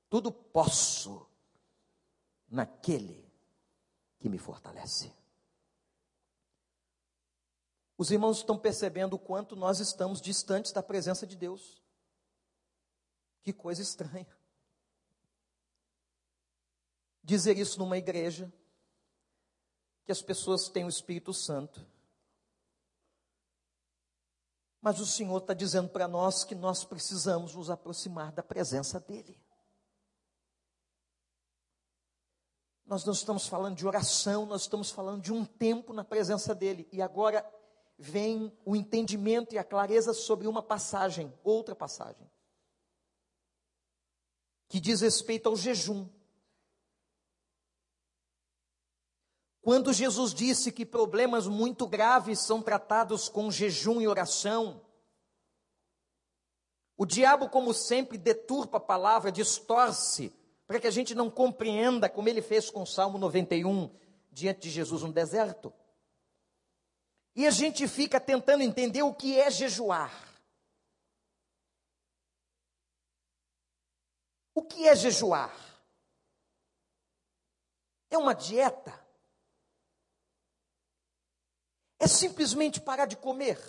Tudo 0.08 0.32
posso 0.32 1.26
naquele 2.48 3.28
que 4.20 4.30
me 4.30 4.38
fortalece. 4.38 5.17
Os 7.98 8.12
irmãos 8.12 8.38
estão 8.38 8.58
percebendo 8.58 9.14
o 9.16 9.20
quanto 9.20 9.56
nós 9.56 9.80
estamos 9.80 10.22
distantes 10.22 10.72
da 10.72 10.84
presença 10.84 11.26
de 11.26 11.36
Deus. 11.36 11.82
Que 13.42 13.52
coisa 13.52 13.82
estranha. 13.82 14.28
Dizer 17.24 17.58
isso 17.58 17.80
numa 17.80 17.98
igreja, 17.98 18.54
que 20.06 20.12
as 20.12 20.22
pessoas 20.22 20.70
têm 20.70 20.86
o 20.86 20.90
Espírito 20.90 21.34
Santo. 21.34 21.86
Mas 24.80 25.00
o 25.00 25.06
Senhor 25.06 25.38
está 25.40 25.54
dizendo 25.54 25.90
para 25.90 26.08
nós 26.08 26.44
que 26.44 26.56
nós 26.56 26.86
precisamos 26.86 27.56
nos 27.56 27.70
aproximar 27.70 28.32
da 28.32 28.44
presença 28.44 29.00
dEle. 29.00 29.42
Nós 32.86 33.04
não 33.04 33.12
estamos 33.12 33.48
falando 33.48 33.76
de 33.76 33.86
oração, 33.86 34.46
nós 34.46 34.62
estamos 34.62 34.90
falando 34.92 35.22
de 35.22 35.34
um 35.34 35.44
tempo 35.44 35.92
na 35.92 36.06
presença 36.06 36.56
dEle. 36.56 36.88
E 36.90 37.02
agora 37.02 37.46
vem 37.98 38.56
o 38.64 38.76
entendimento 38.76 39.56
e 39.56 39.58
a 39.58 39.64
clareza 39.64 40.14
sobre 40.14 40.48
uma 40.48 40.62
passagem, 40.62 41.34
outra 41.44 41.76
passagem, 41.76 42.30
que 44.68 44.80
diz 44.80 45.02
respeito 45.02 45.50
ao 45.50 45.56
jejum. 45.56 46.08
Quando 49.62 49.92
Jesus 49.92 50.34
disse 50.34 50.72
que 50.72 50.86
problemas 50.86 51.48
muito 51.48 51.88
graves 51.88 52.40
são 52.40 52.62
tratados 52.62 53.28
com 53.28 53.52
jejum 53.52 54.00
e 54.00 54.08
oração, 54.08 54.82
o 56.96 57.06
diabo, 57.06 57.50
como 57.50 57.74
sempre, 57.74 58.18
deturpa 58.18 58.78
a 58.78 58.82
palavra, 58.82 59.32
distorce, 59.32 60.34
para 60.66 60.80
que 60.80 60.88
a 60.88 60.92
gente 60.92 61.14
não 61.14 61.30
compreenda, 61.30 62.10
como 62.10 62.28
ele 62.28 62.42
fez 62.42 62.70
com 62.70 62.82
o 62.82 62.88
Salmo 62.88 63.18
91, 63.18 63.90
diante 64.32 64.62
de 64.62 64.70
Jesus 64.70 65.04
no 65.04 65.14
deserto. 65.14 65.72
E 67.38 67.46
a 67.46 67.52
gente 67.52 67.88
fica 67.88 68.20
tentando 68.20 68.64
entender 68.64 69.04
o 69.04 69.14
que 69.14 69.40
é 69.40 69.52
jejuar. 69.52 70.12
O 74.56 74.64
que 74.64 74.88
é 74.88 74.96
jejuar? 74.96 75.54
É 78.10 78.18
uma 78.18 78.34
dieta? 78.34 78.92
É 82.00 82.08
simplesmente 82.08 82.82
parar 82.82 83.06
de 83.06 83.16
comer? 83.16 83.60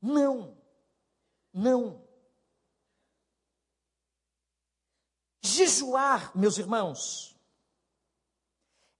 Não, 0.00 0.56
não. 1.52 2.06
Jejuar, 5.42 6.36
meus 6.36 6.58
irmãos, 6.58 7.33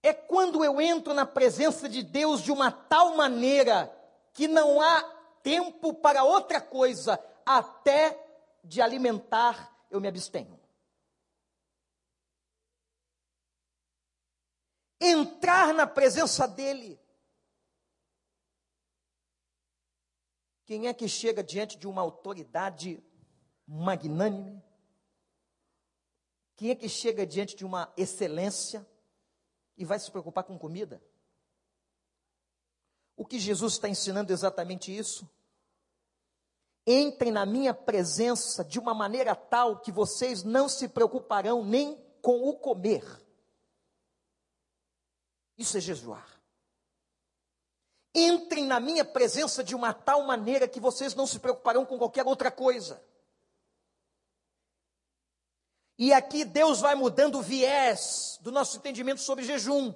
é 0.05 0.13
quando 0.13 0.63
eu 0.63 0.79
entro 0.79 1.15
na 1.15 1.25
presença 1.25 1.89
de 1.89 2.03
Deus 2.03 2.43
de 2.43 2.51
uma 2.51 2.71
tal 2.71 3.15
maneira 3.15 3.91
que 4.33 4.47
não 4.47 4.79
há 4.79 5.01
tempo 5.41 5.95
para 5.95 6.23
outra 6.23 6.61
coisa, 6.61 7.19
até 7.43 8.15
de 8.63 8.83
alimentar 8.83 9.75
eu 9.89 9.99
me 9.99 10.07
abstenho. 10.07 10.59
Entrar 15.01 15.73
na 15.73 15.87
presença 15.87 16.47
dEle. 16.47 16.99
Quem 20.65 20.87
é 20.87 20.93
que 20.93 21.07
chega 21.07 21.43
diante 21.43 21.79
de 21.79 21.87
uma 21.87 22.03
autoridade 22.03 23.03
magnânime? 23.67 24.63
Quem 26.55 26.69
é 26.69 26.75
que 26.75 26.87
chega 26.87 27.25
diante 27.25 27.55
de 27.55 27.65
uma 27.65 27.91
excelência? 27.97 28.87
E 29.77 29.85
vai 29.85 29.99
se 29.99 30.09
preocupar 30.11 30.43
com 30.43 30.57
comida? 30.57 31.01
O 33.15 33.25
que 33.25 33.39
Jesus 33.39 33.73
está 33.73 33.87
ensinando 33.87 34.31
é 34.31 34.33
exatamente 34.33 34.95
isso. 34.95 35.29
Entrem 36.85 37.31
na 37.31 37.45
minha 37.45 37.73
presença 37.73 38.63
de 38.63 38.77
uma 38.77 38.93
maneira 38.93 39.35
tal 39.35 39.79
que 39.79 39.91
vocês 39.91 40.43
não 40.43 40.69
se 40.69 40.87
preocuparão 40.87 41.63
nem 41.63 41.95
com 42.21 42.47
o 42.47 42.57
comer. 42.57 43.03
Isso 45.57 45.77
é 45.77 45.81
jejuar. 45.81 46.35
Entrem 48.13 48.65
na 48.65 48.79
minha 48.79 49.03
presença 49.03 49.63
de 49.63 49.75
uma 49.75 49.93
tal 49.93 50.23
maneira 50.23 50.67
que 50.67 50.79
vocês 50.79 51.15
não 51.15 51.25
se 51.25 51.39
preocuparão 51.39 51.85
com 51.85 51.97
qualquer 51.97 52.25
outra 52.25 52.51
coisa. 52.51 53.03
E 55.97 56.13
aqui 56.13 56.43
Deus 56.43 56.81
vai 56.81 56.93
mudando 56.95 57.39
o 57.39 57.41
viés 57.41 58.37
do 58.41 58.51
nosso 58.51 58.77
entendimento 58.77 59.21
sobre 59.21 59.45
jejum. 59.45 59.93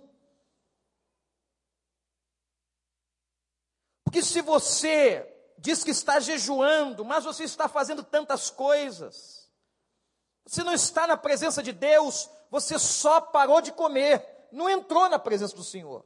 Porque 4.04 4.24
se 4.24 4.42
você 4.42 5.26
diz 5.58 5.84
que 5.84 5.92
está 5.92 6.20
jejuando, 6.20 7.04
mas 7.04 7.26
você 7.26 7.44
está 7.44 7.68
fazendo 7.68 8.04
tantas 8.04 8.50
coisas, 8.50 9.52
você 10.46 10.64
não 10.64 10.74
está 10.74 11.06
na 11.06 11.18
presença 11.18 11.62
de 11.62 11.72
Deus, 11.72 12.30
você 12.50 12.80
só 12.80 13.22
parou 13.22 13.62
de 13.62 13.72
comer, 13.72 14.48
não 14.52 14.70
entrou 14.70 15.08
na 15.10 15.20
presença 15.20 15.56
do 15.56 15.64
Senhor. 15.64 16.04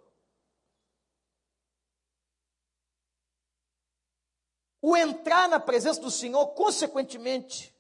O 4.82 4.98
entrar 4.98 5.48
na 5.48 5.62
presença 5.62 6.02
do 6.02 6.12
Senhor, 6.12 6.46
consequentemente, 6.48 7.73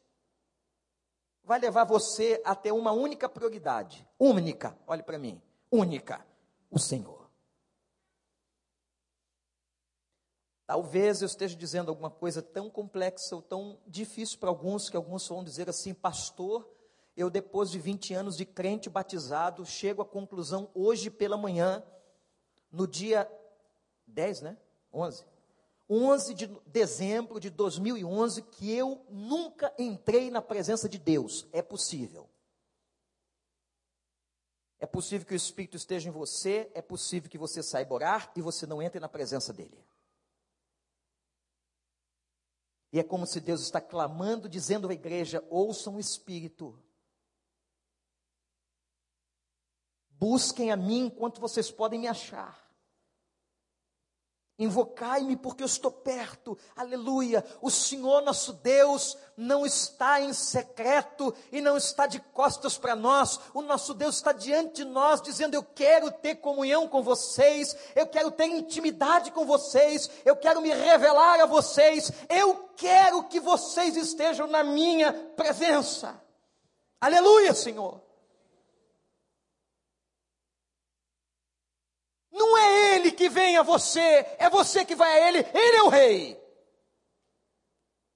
vai 1.43 1.59
levar 1.59 1.83
você 1.83 2.41
a 2.45 2.55
ter 2.55 2.71
uma 2.71 2.91
única 2.91 3.27
prioridade. 3.27 4.07
Única, 4.19 4.77
olhe 4.87 5.03
para 5.03 5.17
mim. 5.17 5.41
Única. 5.71 6.25
O 6.71 6.79
Senhor. 6.79 7.29
Talvez 10.65 11.21
eu 11.21 11.25
esteja 11.25 11.55
dizendo 11.55 11.89
alguma 11.89 12.09
coisa 12.09 12.41
tão 12.41 12.69
complexa 12.69 13.35
ou 13.35 13.41
tão 13.41 13.77
difícil 13.85 14.39
para 14.39 14.49
alguns, 14.49 14.89
que 14.89 14.95
alguns 14.95 15.27
vão 15.27 15.43
dizer 15.43 15.69
assim, 15.69 15.93
pastor, 15.93 16.67
eu 17.15 17.29
depois 17.29 17.69
de 17.69 17.77
20 17.77 18.13
anos 18.13 18.37
de 18.37 18.45
crente 18.45 18.89
batizado, 18.89 19.65
chego 19.65 20.01
à 20.01 20.05
conclusão 20.05 20.71
hoje 20.73 21.09
pela 21.09 21.37
manhã, 21.37 21.83
no 22.71 22.87
dia 22.87 23.29
10, 24.07 24.41
né? 24.41 24.57
11. 24.91 25.25
11 25.93 26.33
de 26.33 26.47
dezembro 26.65 27.39
de 27.39 27.51
2011 27.51 28.41
que 28.41 28.71
eu 28.71 29.05
nunca 29.09 29.71
entrei 29.77 30.31
na 30.31 30.41
presença 30.41 30.89
de 30.89 30.97
Deus. 30.97 31.47
É 31.51 31.61
possível. 31.61 32.27
É 34.79 34.87
possível 34.87 35.27
que 35.27 35.33
o 35.33 35.37
Espírito 35.37 35.77
esteja 35.77 36.09
em 36.09 36.11
você, 36.11 36.69
é 36.73 36.81
possível 36.81 37.29
que 37.29 37.37
você 37.37 37.61
saiba 37.61 37.93
orar 37.93 38.31
e 38.35 38.41
você 38.41 38.65
não 38.65 38.81
entre 38.81 38.99
na 38.99 39.07
presença 39.07 39.53
dele. 39.53 39.85
E 42.91 42.99
é 42.99 43.03
como 43.03 43.27
se 43.27 43.39
Deus 43.39 43.61
está 43.61 43.79
clamando, 43.79 44.49
dizendo 44.49 44.89
à 44.89 44.93
igreja: 44.93 45.45
ouçam 45.49 45.95
o 45.95 45.99
Espírito. 45.99 46.77
Busquem 50.09 50.71
a 50.71 50.75
mim 50.75 51.05
enquanto 51.05 51.39
vocês 51.39 51.69
podem 51.69 51.99
me 51.99 52.07
achar. 52.07 52.62
Invocai-me 54.59 55.35
porque 55.35 55.63
eu 55.63 55.67
estou 55.67 55.89
perto, 55.89 56.55
aleluia. 56.75 57.43
O 57.59 57.71
Senhor 57.71 58.21
nosso 58.21 58.53
Deus 58.53 59.17
não 59.35 59.65
está 59.65 60.21
em 60.21 60.31
secreto 60.31 61.33
e 61.51 61.59
não 61.59 61.75
está 61.75 62.05
de 62.05 62.19
costas 62.19 62.77
para 62.77 62.95
nós. 62.95 63.39
O 63.51 63.63
nosso 63.63 63.95
Deus 63.95 64.17
está 64.17 64.31
diante 64.31 64.75
de 64.75 64.85
nós, 64.85 65.23
dizendo: 65.23 65.55
Eu 65.55 65.63
quero 65.63 66.11
ter 66.11 66.35
comunhão 66.35 66.87
com 66.87 67.01
vocês, 67.01 67.75
eu 67.95 68.05
quero 68.05 68.29
ter 68.29 68.45
intimidade 68.45 69.31
com 69.31 69.43
vocês, 69.43 70.07
eu 70.23 70.35
quero 70.35 70.61
me 70.61 70.71
revelar 70.71 71.39
a 71.41 71.47
vocês, 71.47 72.11
eu 72.29 72.69
quero 72.75 73.23
que 73.23 73.39
vocês 73.39 73.97
estejam 73.97 74.45
na 74.45 74.63
minha 74.63 75.11
presença. 75.35 76.21
Aleluia, 77.01 77.55
Senhor. 77.55 78.02
Não 82.33 82.57
é 82.57 82.95
ele 82.95 83.11
que 83.11 83.29
vem 83.29 83.57
a 83.57 83.61
você, 83.61 84.25
é 84.39 84.49
você 84.49 84.83
que 84.83 84.95
vai 84.95 85.11
a 85.11 85.27
ele. 85.27 85.39
Ele 85.53 85.77
é 85.77 85.83
o 85.83 85.89
rei. 85.89 86.43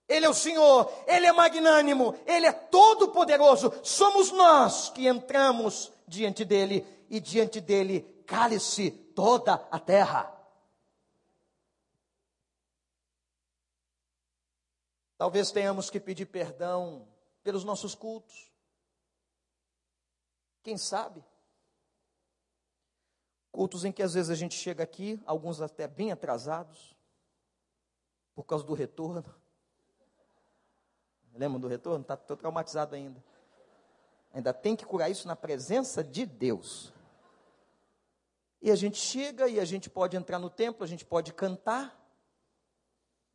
Ele 0.08 0.26
é 0.26 0.30
o 0.30 0.34
Senhor, 0.34 0.92
Ele 1.06 1.26
é 1.26 1.34
magnânimo, 1.34 2.18
Ele 2.26 2.46
é 2.46 2.52
todo-poderoso. 2.52 3.74
Somos 3.84 4.32
nós 4.32 4.90
que 4.90 5.06
entramos 5.06 5.92
diante 6.08 6.46
dEle 6.46 6.88
e 7.10 7.20
diante 7.20 7.60
dEle 7.60 8.02
cale-se 8.26 8.90
toda 8.90 9.56
a 9.70 9.80
terra. 9.80 10.34
Talvez 15.18 15.52
tenhamos 15.52 15.90
que 15.90 16.00
pedir 16.00 16.28
perdão 16.28 17.08
pelos 17.44 17.64
nossos 17.64 17.94
cultos. 17.94 18.52
Quem 20.64 20.78
sabe? 20.78 21.24
Cultos 23.58 23.84
em 23.84 23.92
que 23.92 24.04
às 24.04 24.14
vezes 24.14 24.30
a 24.30 24.36
gente 24.36 24.54
chega 24.54 24.84
aqui, 24.84 25.20
alguns 25.26 25.62
até 25.62 25.88
bem 25.88 26.12
atrasados, 26.12 26.96
por 28.36 28.44
causa 28.44 28.64
do 28.64 28.76
retorno. 28.76 29.26
Lembram 31.34 31.60
do 31.60 31.68
retorno? 31.68 32.04
Está 32.04 32.16
traumatizado 32.16 32.94
ainda. 32.94 33.20
Ainda 34.32 34.54
tem 34.54 34.76
que 34.76 34.86
curar 34.86 35.10
isso 35.10 35.28
na 35.28 35.36
presença 35.36 36.04
de 36.04 36.24
Deus. 36.24 36.94
E 38.62 38.70
a 38.70 38.76
gente 38.76 39.00
chega 39.00 39.48
e 39.48 39.60
a 39.60 39.66
gente 39.66 39.90
pode 39.90 40.16
entrar 40.16 40.38
no 40.38 40.52
templo, 40.52 40.84
a 40.84 40.88
gente 40.88 41.04
pode 41.04 41.34
cantar, 41.34 42.00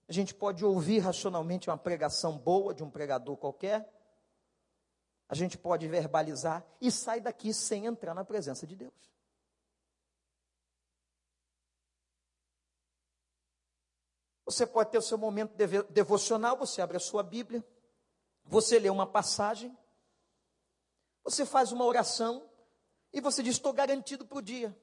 a 0.07 0.13
gente 0.13 0.33
pode 0.33 0.65
ouvir 0.65 1.01
racionalmente 1.01 1.69
uma 1.69 1.77
pregação 1.77 2.39
boa 2.39 2.73
de 2.73 2.85
um 2.85 2.91
pregador 2.91 3.37
qualquer, 3.37 3.93
a 5.29 5.35
gente 5.35 5.59
pode 5.59 5.89
verbalizar 5.89 6.65
e 6.81 6.93
sai 6.93 7.21
daqui 7.21 7.53
sem 7.53 7.87
entrar 7.87 8.15
na 8.15 8.25
presença 8.25 8.65
de 8.69 8.77
Deus. 8.77 9.12
Você 14.53 14.67
pode 14.67 14.91
ter 14.91 14.99
o 14.99 15.03
seu 15.03 15.17
momento 15.17 15.55
devocional, 15.89 16.59
você 16.59 16.83
abre 16.83 16.99
a 16.99 17.01
sua 17.01 17.23
Bíblia, 17.23 17.65
você 18.45 18.79
lê 18.79 18.91
uma 18.91 19.07
passagem, 19.07 19.75
você 21.25 21.47
faz 21.47 21.73
uma 21.73 21.87
oração 21.87 22.47
e 23.15 23.21
você 23.23 23.43
diz: 23.43 23.55
Estou 23.55 23.73
garantido 23.73 24.27
para 24.27 24.37
o 24.37 24.43
dia. 24.43 24.79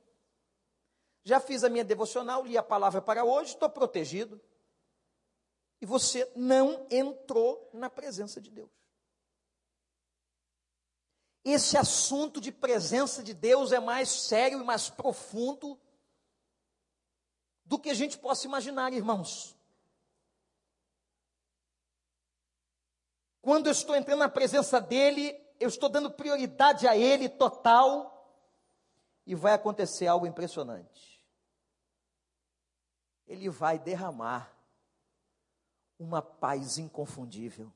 Já 1.24 1.40
fiz 1.40 1.64
a 1.64 1.70
minha 1.70 1.84
devocional, 1.84 2.44
li 2.44 2.58
a 2.58 2.64
palavra 2.64 3.00
para 3.00 3.24
hoje, 3.24 3.52
estou 3.52 3.70
protegido. 3.70 4.42
E 5.80 5.86
você 5.86 6.30
não 6.36 6.88
entrou 6.90 7.70
na 7.72 7.92
presença 7.92 8.42
de 8.42 8.50
Deus. 8.50 8.72
Esse 11.46 11.78
assunto 11.78 12.42
de 12.42 12.52
presença 12.52 13.22
de 13.22 13.36
Deus 13.36 13.72
é 13.72 13.80
mais 13.80 14.10
sério 14.10 14.62
e 14.62 14.64
mais 14.64 14.90
profundo 14.90 15.80
do 17.64 17.78
que 17.78 17.92
a 17.92 17.94
gente 17.94 18.18
possa 18.18 18.48
imaginar, 18.48 18.92
irmãos. 18.94 19.59
Quando 23.50 23.66
eu 23.66 23.72
estou 23.72 23.96
entrando 23.96 24.20
na 24.20 24.30
presença 24.30 24.80
dele, 24.80 25.36
eu 25.60 25.70
estou 25.70 25.90
dando 25.90 26.12
prioridade 26.12 26.88
a 26.88 26.96
ele 26.96 27.28
total, 27.28 28.32
e 29.26 29.34
vai 29.34 29.54
acontecer 29.54 30.06
algo 30.06 30.28
impressionante. 30.28 31.26
Ele 33.28 33.50
vai 33.50 33.80
derramar 33.80 34.56
uma 35.98 36.22
paz 36.22 36.78
inconfundível. 36.78 37.74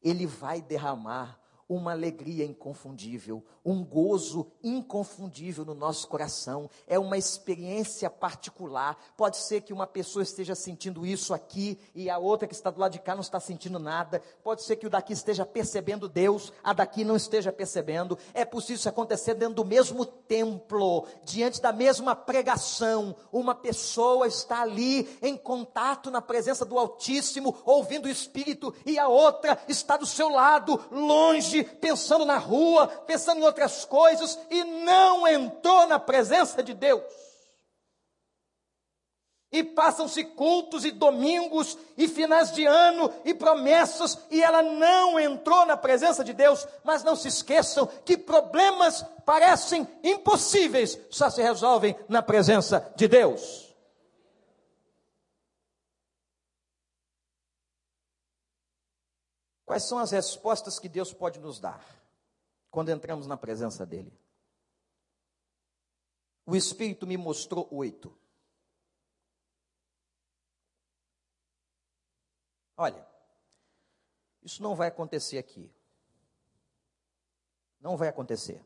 Ele 0.00 0.26
vai 0.26 0.62
derramar 0.62 1.38
uma 1.68 1.92
alegria 1.92 2.44
inconfundível, 2.44 3.42
um 3.64 3.84
gozo 3.84 4.46
inconfundível 4.62 5.64
no 5.64 5.74
nosso 5.74 6.06
coração. 6.08 6.68
É 6.86 6.98
uma 6.98 7.16
experiência 7.16 8.10
particular. 8.10 8.98
Pode 9.16 9.38
ser 9.38 9.62
que 9.62 9.72
uma 9.72 9.86
pessoa 9.86 10.22
esteja 10.22 10.54
sentindo 10.54 11.06
isso 11.06 11.32
aqui 11.32 11.78
e 11.94 12.10
a 12.10 12.18
outra 12.18 12.46
que 12.46 12.54
está 12.54 12.70
do 12.70 12.80
lado 12.80 12.92
de 12.92 12.98
cá 12.98 13.14
não 13.14 13.22
está 13.22 13.40
sentindo 13.40 13.78
nada. 13.78 14.22
Pode 14.42 14.62
ser 14.62 14.76
que 14.76 14.86
o 14.86 14.90
daqui 14.90 15.12
esteja 15.12 15.46
percebendo 15.46 16.08
Deus, 16.08 16.52
a 16.62 16.72
daqui 16.72 17.04
não 17.04 17.16
esteja 17.16 17.52
percebendo. 17.52 18.18
É 18.32 18.44
possível 18.44 18.74
isso 18.76 18.88
acontecer 18.88 19.34
dentro 19.34 19.54
do 19.54 19.64
mesmo 19.64 20.04
templo, 20.04 21.06
diante 21.24 21.60
da 21.60 21.72
mesma 21.72 22.14
pregação. 22.14 23.14
Uma 23.32 23.54
pessoa 23.54 24.26
está 24.26 24.62
ali 24.62 25.08
em 25.22 25.36
contato 25.36 26.10
na 26.10 26.20
presença 26.20 26.64
do 26.64 26.78
Altíssimo, 26.78 27.56
ouvindo 27.64 28.06
o 28.06 28.10
Espírito, 28.10 28.74
e 28.84 28.98
a 28.98 29.08
outra 29.08 29.58
está 29.68 29.96
do 29.96 30.06
seu 30.06 30.28
lado, 30.28 30.80
longe 30.90 31.53
pensando 31.62 32.24
na 32.24 32.38
rua, 32.38 32.88
pensando 32.88 33.40
em 33.40 33.44
outras 33.44 33.84
coisas, 33.84 34.38
e 34.50 34.64
não 34.64 35.28
entrou 35.28 35.86
na 35.86 35.98
presença 35.98 36.62
de 36.62 36.74
Deus. 36.74 37.02
E 39.52 39.62
passam-se 39.62 40.24
cultos 40.24 40.84
e 40.84 40.90
domingos 40.90 41.78
e 41.96 42.08
finais 42.08 42.50
de 42.50 42.66
ano 42.66 43.08
e 43.24 43.32
promessas, 43.32 44.18
e 44.28 44.42
ela 44.42 44.62
não 44.62 45.20
entrou 45.20 45.64
na 45.64 45.76
presença 45.76 46.24
de 46.24 46.32
Deus. 46.32 46.66
Mas 46.82 47.04
não 47.04 47.14
se 47.14 47.28
esqueçam 47.28 47.88
que 48.04 48.16
problemas 48.16 49.04
parecem 49.24 49.86
impossíveis, 50.02 50.98
só 51.08 51.30
se 51.30 51.40
resolvem 51.40 51.96
na 52.08 52.20
presença 52.20 52.92
de 52.96 53.06
Deus. 53.06 53.63
Quais 59.74 59.82
são 59.82 59.98
as 59.98 60.12
respostas 60.12 60.78
que 60.78 60.88
Deus 60.88 61.12
pode 61.12 61.40
nos 61.40 61.58
dar 61.58 61.84
quando 62.70 62.90
entramos 62.90 63.26
na 63.26 63.36
presença 63.36 63.84
dEle? 63.84 64.16
O 66.46 66.54
Espírito 66.54 67.08
me 67.08 67.16
mostrou 67.16 67.66
oito. 67.72 68.16
Olha, 72.76 73.04
isso 74.44 74.62
não 74.62 74.76
vai 74.76 74.86
acontecer 74.86 75.38
aqui. 75.38 75.68
Não 77.80 77.96
vai 77.96 78.06
acontecer. 78.06 78.64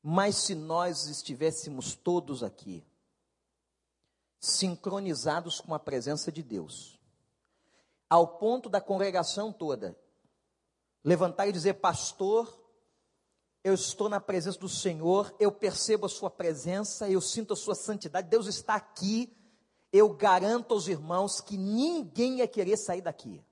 Mas 0.00 0.36
se 0.36 0.54
nós 0.54 1.08
estivéssemos 1.08 1.96
todos 1.96 2.44
aqui, 2.44 2.86
sincronizados 4.38 5.60
com 5.60 5.74
a 5.74 5.80
presença 5.80 6.30
de 6.30 6.40
Deus, 6.40 7.00
ao 8.14 8.28
ponto 8.28 8.68
da 8.68 8.80
congregação 8.80 9.52
toda 9.52 9.98
levantar 11.02 11.48
e 11.48 11.52
dizer: 11.52 11.74
Pastor, 11.74 12.48
eu 13.64 13.74
estou 13.74 14.08
na 14.08 14.20
presença 14.20 14.58
do 14.58 14.68
Senhor, 14.68 15.34
eu 15.40 15.50
percebo 15.50 16.06
a 16.06 16.08
Sua 16.08 16.30
presença, 16.30 17.10
eu 17.10 17.20
sinto 17.20 17.54
a 17.54 17.56
Sua 17.56 17.74
santidade, 17.74 18.28
Deus 18.28 18.46
está 18.46 18.76
aqui. 18.76 19.36
Eu 19.92 20.12
garanto 20.12 20.74
aos 20.74 20.88
irmãos 20.88 21.40
que 21.40 21.56
ninguém 21.56 22.38
ia 22.38 22.48
querer 22.48 22.76
sair 22.76 23.00
daqui. 23.00 23.44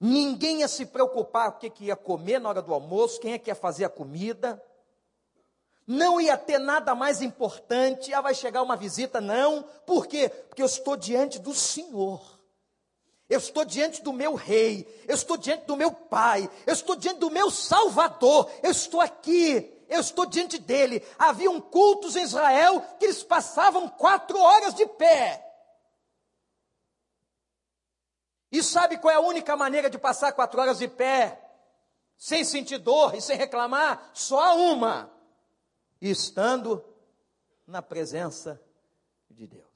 Ninguém 0.00 0.60
ia 0.60 0.68
se 0.68 0.86
preocupar 0.86 1.48
o 1.48 1.58
que, 1.58 1.68
que 1.68 1.84
ia 1.84 1.96
comer 1.96 2.38
na 2.38 2.48
hora 2.48 2.62
do 2.62 2.72
almoço, 2.72 3.20
quem 3.20 3.32
é 3.32 3.38
que 3.38 3.50
ia 3.50 3.54
fazer 3.54 3.84
a 3.84 3.90
comida 3.90 4.62
não 5.86 6.20
ia 6.20 6.36
ter 6.36 6.58
nada 6.58 6.94
mais 6.94 7.20
importante, 7.20 8.12
ah, 8.14 8.20
vai 8.20 8.34
chegar 8.34 8.62
uma 8.62 8.76
visita, 8.76 9.20
não. 9.20 9.62
Por 9.86 10.06
quê? 10.06 10.28
Porque 10.28 10.62
eu 10.62 10.66
estou 10.66 10.96
diante 10.96 11.38
do 11.38 11.54
Senhor. 11.54 12.34
Eu 13.28 13.38
estou 13.38 13.64
diante 13.64 14.02
do 14.02 14.12
meu 14.12 14.34
rei, 14.34 14.86
eu 15.08 15.14
estou 15.14 15.36
diante 15.36 15.64
do 15.64 15.76
meu 15.76 15.90
pai, 15.90 16.48
eu 16.66 16.72
estou 16.74 16.94
diante 16.94 17.18
do 17.18 17.30
meu 17.30 17.50
salvador, 17.50 18.50
eu 18.62 18.70
estou 18.70 19.00
aqui, 19.00 19.84
eu 19.88 20.00
estou 20.00 20.26
diante 20.26 20.58
dele. 20.58 21.02
Havia 21.18 21.50
um 21.50 21.60
cultos 21.60 22.16
em 22.16 22.22
Israel 22.22 22.80
que 22.98 23.06
eles 23.06 23.22
passavam 23.22 23.88
quatro 23.88 24.38
horas 24.38 24.74
de 24.74 24.86
pé. 24.86 25.42
E 28.52 28.62
sabe 28.62 28.98
qual 28.98 29.12
é 29.12 29.16
a 29.16 29.20
única 29.20 29.56
maneira 29.56 29.90
de 29.90 29.98
passar 29.98 30.32
quatro 30.32 30.60
horas 30.60 30.78
de 30.78 30.86
pé? 30.86 31.40
Sem 32.16 32.44
sentir 32.44 32.78
dor 32.78 33.14
e 33.14 33.20
sem 33.20 33.36
reclamar? 33.36 34.10
Só 34.14 34.56
uma 34.56 35.13
estando 36.10 36.84
na 37.66 37.80
presença 37.80 38.60
de 39.30 39.46
Deus. 39.46 39.74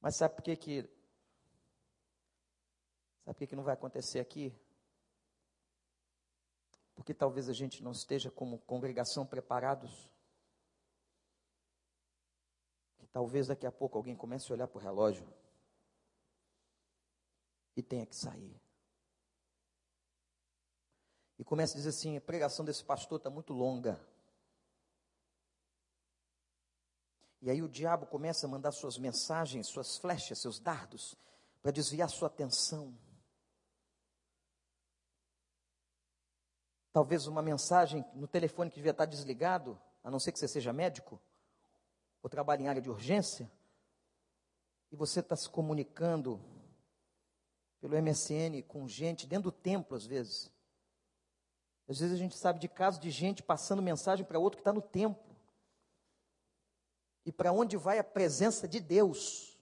Mas 0.00 0.16
sabe 0.16 0.34
por 0.34 0.42
que 0.42 0.56
que 0.56 0.82
sabe 3.24 3.34
por 3.34 3.36
que 3.36 3.46
que 3.46 3.56
não 3.56 3.64
vai 3.64 3.74
acontecer 3.74 4.20
aqui? 4.20 4.54
Porque 6.94 7.12
talvez 7.12 7.48
a 7.48 7.52
gente 7.52 7.82
não 7.82 7.92
esteja 7.92 8.30
como 8.30 8.58
congregação 8.60 9.26
preparados. 9.26 10.10
Que 12.98 13.06
talvez 13.06 13.48
daqui 13.48 13.66
a 13.66 13.72
pouco 13.72 13.98
alguém 13.98 14.14
comece 14.14 14.50
a 14.50 14.54
olhar 14.54 14.68
para 14.68 14.78
o 14.78 14.82
relógio 14.82 15.26
e 17.76 17.82
tenha 17.82 18.06
que 18.06 18.14
sair. 18.14 18.63
E 21.38 21.44
comece 21.44 21.74
a 21.74 21.76
dizer 21.76 21.90
assim: 21.90 22.16
a 22.16 22.20
pregação 22.20 22.64
desse 22.64 22.84
pastor 22.84 23.18
está 23.18 23.30
muito 23.30 23.52
longa. 23.52 24.00
E 27.42 27.50
aí 27.50 27.62
o 27.62 27.68
diabo 27.68 28.06
começa 28.06 28.46
a 28.46 28.48
mandar 28.48 28.72
suas 28.72 28.96
mensagens, 28.96 29.66
suas 29.66 29.98
flechas, 29.98 30.38
seus 30.38 30.58
dardos, 30.58 31.14
para 31.60 31.70
desviar 31.70 32.08
sua 32.08 32.28
atenção. 32.28 32.96
Talvez 36.90 37.26
uma 37.26 37.42
mensagem 37.42 38.04
no 38.14 38.26
telefone 38.26 38.70
que 38.70 38.76
devia 38.76 38.92
estar 38.92 39.04
desligado, 39.04 39.78
a 40.02 40.10
não 40.10 40.20
ser 40.20 40.32
que 40.32 40.38
você 40.38 40.46
seja 40.46 40.72
médico, 40.72 41.20
ou 42.22 42.30
trabalhe 42.30 42.62
em 42.62 42.68
área 42.68 42.80
de 42.80 42.88
urgência, 42.88 43.50
e 44.90 44.96
você 44.96 45.20
está 45.20 45.34
se 45.34 45.50
comunicando 45.50 46.40
pelo 47.80 48.00
MSN 48.00 48.62
com 48.66 48.88
gente 48.88 49.26
dentro 49.26 49.50
do 49.50 49.52
templo, 49.52 49.96
às 49.96 50.06
vezes. 50.06 50.53
Às 51.88 51.98
vezes 51.98 52.14
a 52.14 52.18
gente 52.18 52.36
sabe 52.36 52.58
de 52.58 52.68
casos 52.68 53.00
de 53.00 53.10
gente 53.10 53.42
passando 53.42 53.82
mensagem 53.82 54.24
para 54.24 54.38
outro 54.38 54.56
que 54.56 54.62
está 54.62 54.72
no 54.72 54.80
templo 54.80 55.34
e 57.26 57.32
para 57.32 57.52
onde 57.52 57.76
vai 57.76 57.98
a 57.98 58.04
presença 58.04 58.66
de 58.68 58.80
Deus. 58.80 59.58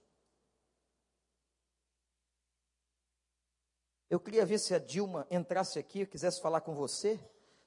Eu 4.09 4.19
queria 4.19 4.45
ver 4.45 4.59
se 4.59 4.75
a 4.75 4.79
Dilma 4.79 5.25
entrasse 5.31 5.79
aqui 5.79 6.01
e 6.01 6.05
quisesse 6.05 6.39
falar 6.39 6.61
com 6.61 6.75
você, 6.75 7.19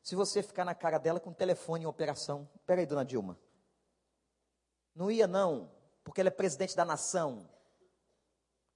se 0.02 0.14
você 0.14 0.42
ficar 0.42 0.64
na 0.64 0.74
cara 0.74 0.98
dela 0.98 1.18
com 1.18 1.30
o 1.30 1.34
telefone 1.34 1.84
em 1.84 1.88
operação. 1.88 2.48
Espera 2.54 2.80
aí, 2.80 2.86
dona 2.86 3.04
Dilma. 3.04 3.38
Não 4.94 5.10
ia 5.10 5.26
não, 5.26 5.70
porque 6.04 6.20
ela 6.20 6.28
é 6.28 6.30
presidente 6.30 6.76
da 6.76 6.84
nação. 6.84 7.50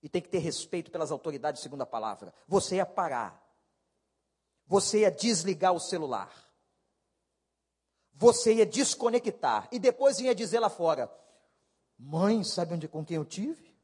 E 0.03 0.09
tem 0.09 0.21
que 0.21 0.29
ter 0.29 0.39
respeito 0.39 0.91
pelas 0.91 1.11
autoridades, 1.13 1.63
segundo 1.63 1.83
a 1.83 1.87
palavra. 1.87 2.35
Você 2.49 2.77
ia 2.77 2.87
parar. 2.87 3.41
Você 4.71 5.01
ia 5.01 5.11
desligar 5.11 5.75
o 5.75 5.81
celular 5.81 6.33
você 8.21 8.53
ia 8.53 8.67
desconectar 8.67 9.67
e 9.73 9.79
depois 9.79 10.19
ia 10.19 10.35
dizer 10.35 10.61
lá 10.61 10.69
fora: 10.69 11.11
Mãe, 11.99 12.45
sabe 12.45 12.75
onde 12.75 12.87
com 12.87 13.03
quem 13.03 13.17
eu 13.17 13.25
tive? 13.25 13.75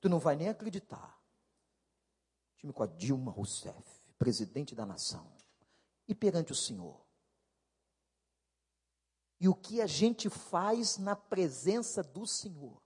Tu 0.00 0.08
não 0.08 0.18
vai 0.18 0.34
nem 0.34 0.48
acreditar. 0.48 1.22
Tive 2.56 2.72
com 2.72 2.82
a 2.82 2.86
Dilma 2.86 3.30
Rousseff, 3.30 3.84
presidente 4.18 4.74
da 4.74 4.86
nação, 4.86 5.30
e 6.08 6.14
perante 6.14 6.50
o 6.50 6.56
Senhor. 6.56 6.98
E 9.38 9.50
o 9.50 9.54
que 9.54 9.82
a 9.82 9.86
gente 9.86 10.30
faz 10.30 10.96
na 10.96 11.14
presença 11.14 12.02
do 12.02 12.26
Senhor? 12.26 12.80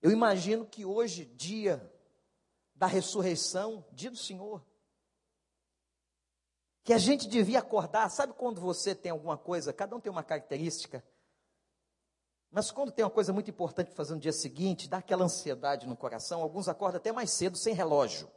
Eu 0.00 0.10
imagino 0.10 0.64
que 0.64 0.86
hoje, 0.86 1.26
dia 1.26 1.92
da 2.82 2.88
ressurreição, 2.88 3.84
dia 3.92 4.10
do 4.10 4.16
Senhor, 4.16 4.60
que 6.82 6.92
a 6.92 6.98
gente 6.98 7.28
devia 7.28 7.60
acordar. 7.60 8.10
Sabe 8.10 8.32
quando 8.32 8.60
você 8.60 8.92
tem 8.92 9.12
alguma 9.12 9.38
coisa, 9.38 9.72
cada 9.72 9.94
um 9.94 10.00
tem 10.00 10.10
uma 10.10 10.24
característica, 10.24 11.00
mas 12.50 12.72
quando 12.72 12.90
tem 12.90 13.04
uma 13.04 13.10
coisa 13.12 13.32
muito 13.32 13.48
importante 13.48 13.86
para 13.86 13.94
fazer 13.94 14.14
no 14.14 14.20
dia 14.20 14.32
seguinte, 14.32 14.88
dá 14.88 14.96
aquela 14.96 15.22
ansiedade 15.22 15.86
no 15.86 15.96
coração. 15.96 16.42
Alguns 16.42 16.66
acordam 16.66 16.96
até 16.96 17.12
mais 17.12 17.30
cedo, 17.30 17.56
sem 17.56 17.72
relógio. 17.72 18.28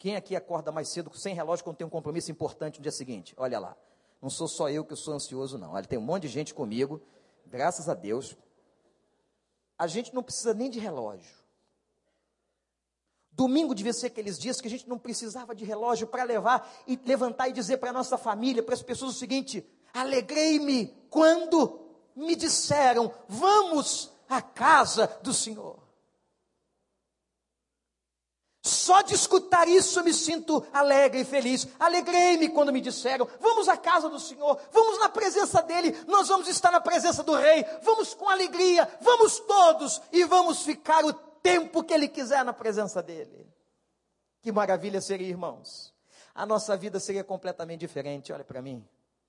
Quem 0.00 0.16
aqui 0.16 0.34
acorda 0.34 0.72
mais 0.72 0.88
cedo, 0.88 1.16
sem 1.16 1.32
relógio, 1.32 1.62
quando 1.62 1.76
tem 1.76 1.86
um 1.86 1.90
compromisso 1.90 2.32
importante 2.32 2.80
no 2.80 2.82
dia 2.82 2.90
seguinte? 2.90 3.36
Olha 3.36 3.60
lá. 3.60 3.76
Não 4.20 4.30
sou 4.30 4.48
só 4.48 4.68
eu 4.68 4.84
que 4.84 4.96
sou 4.96 5.14
ansioso, 5.14 5.56
não. 5.56 5.74
Olha, 5.74 5.86
tem 5.86 5.96
um 5.96 6.02
monte 6.02 6.22
de 6.22 6.28
gente 6.28 6.52
comigo, 6.52 7.00
graças 7.46 7.88
a 7.88 7.94
Deus. 7.94 8.36
A 9.78 9.86
gente 9.86 10.12
não 10.12 10.24
precisa 10.24 10.52
nem 10.52 10.68
de 10.68 10.80
relógio. 10.80 11.41
Domingo 13.34 13.74
devia 13.74 13.92
ser 13.92 14.08
aqueles 14.08 14.38
dias 14.38 14.60
que 14.60 14.68
a 14.68 14.70
gente 14.70 14.88
não 14.88 14.98
precisava 14.98 15.54
de 15.54 15.64
relógio 15.64 16.06
para 16.06 16.22
levar 16.22 16.70
e 16.86 17.00
levantar 17.04 17.48
e 17.48 17.52
dizer 17.52 17.78
para 17.78 17.90
a 17.90 17.92
nossa 17.92 18.18
família, 18.18 18.62
para 18.62 18.74
as 18.74 18.82
pessoas 18.82 19.16
o 19.16 19.18
seguinte: 19.18 19.66
alegrei-me 19.92 20.94
quando 21.08 21.80
me 22.14 22.36
disseram, 22.36 23.12
vamos 23.26 24.12
à 24.28 24.42
casa 24.42 25.18
do 25.22 25.32
Senhor. 25.32 25.80
Só 28.64 29.02
de 29.02 29.14
escutar 29.14 29.66
isso 29.66 29.98
eu 29.98 30.04
me 30.04 30.14
sinto 30.14 30.64
alegre 30.72 31.22
e 31.22 31.24
feliz. 31.24 31.66
Alegrei-me 31.80 32.50
quando 32.50 32.72
me 32.72 32.82
disseram: 32.82 33.26
vamos 33.40 33.66
à 33.66 33.78
casa 33.78 34.10
do 34.10 34.20
Senhor, 34.20 34.60
vamos 34.70 35.00
na 35.00 35.08
presença 35.08 35.62
dEle, 35.62 35.96
nós 36.06 36.28
vamos 36.28 36.46
estar 36.48 36.70
na 36.70 36.80
presença 36.80 37.22
do 37.22 37.34
Rei, 37.34 37.64
vamos 37.82 38.12
com 38.12 38.28
alegria, 38.28 38.88
vamos 39.00 39.40
todos 39.40 40.02
e 40.12 40.22
vamos 40.24 40.62
ficar 40.62 41.02
o 41.04 41.31
tempo 41.42 41.82
que 41.82 41.92
Ele 41.92 42.08
quiser 42.08 42.44
na 42.44 42.52
presença 42.52 43.02
dEle. 43.02 43.46
Que 44.40 44.52
maravilha 44.52 45.00
seria, 45.00 45.28
irmãos. 45.28 45.94
A 46.34 46.46
nossa 46.46 46.76
vida 46.76 46.98
seria 46.98 47.22
completamente 47.22 47.80
diferente, 47.80 48.32
olha 48.32 48.44
para 48.44 48.62
mim. 48.62 48.86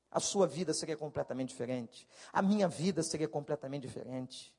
A 0.10 0.20
sua 0.20 0.46
vida 0.48 0.74
seria 0.74 0.96
completamente 0.96 1.50
diferente. 1.50 2.08
A 2.32 2.42
minha 2.42 2.68
vida 2.68 3.02
seria 3.02 3.28
completamente 3.28 3.82
diferente. 3.82 4.54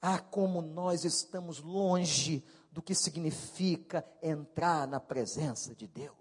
Ah, 0.00 0.18
como 0.18 0.62
nós 0.62 1.04
estamos 1.04 1.60
longe 1.60 2.44
do 2.70 2.80
que 2.80 2.94
significa 2.94 4.04
entrar 4.22 4.86
na 4.86 4.98
presença 4.98 5.74
de 5.74 5.86
Deus. 5.86 6.16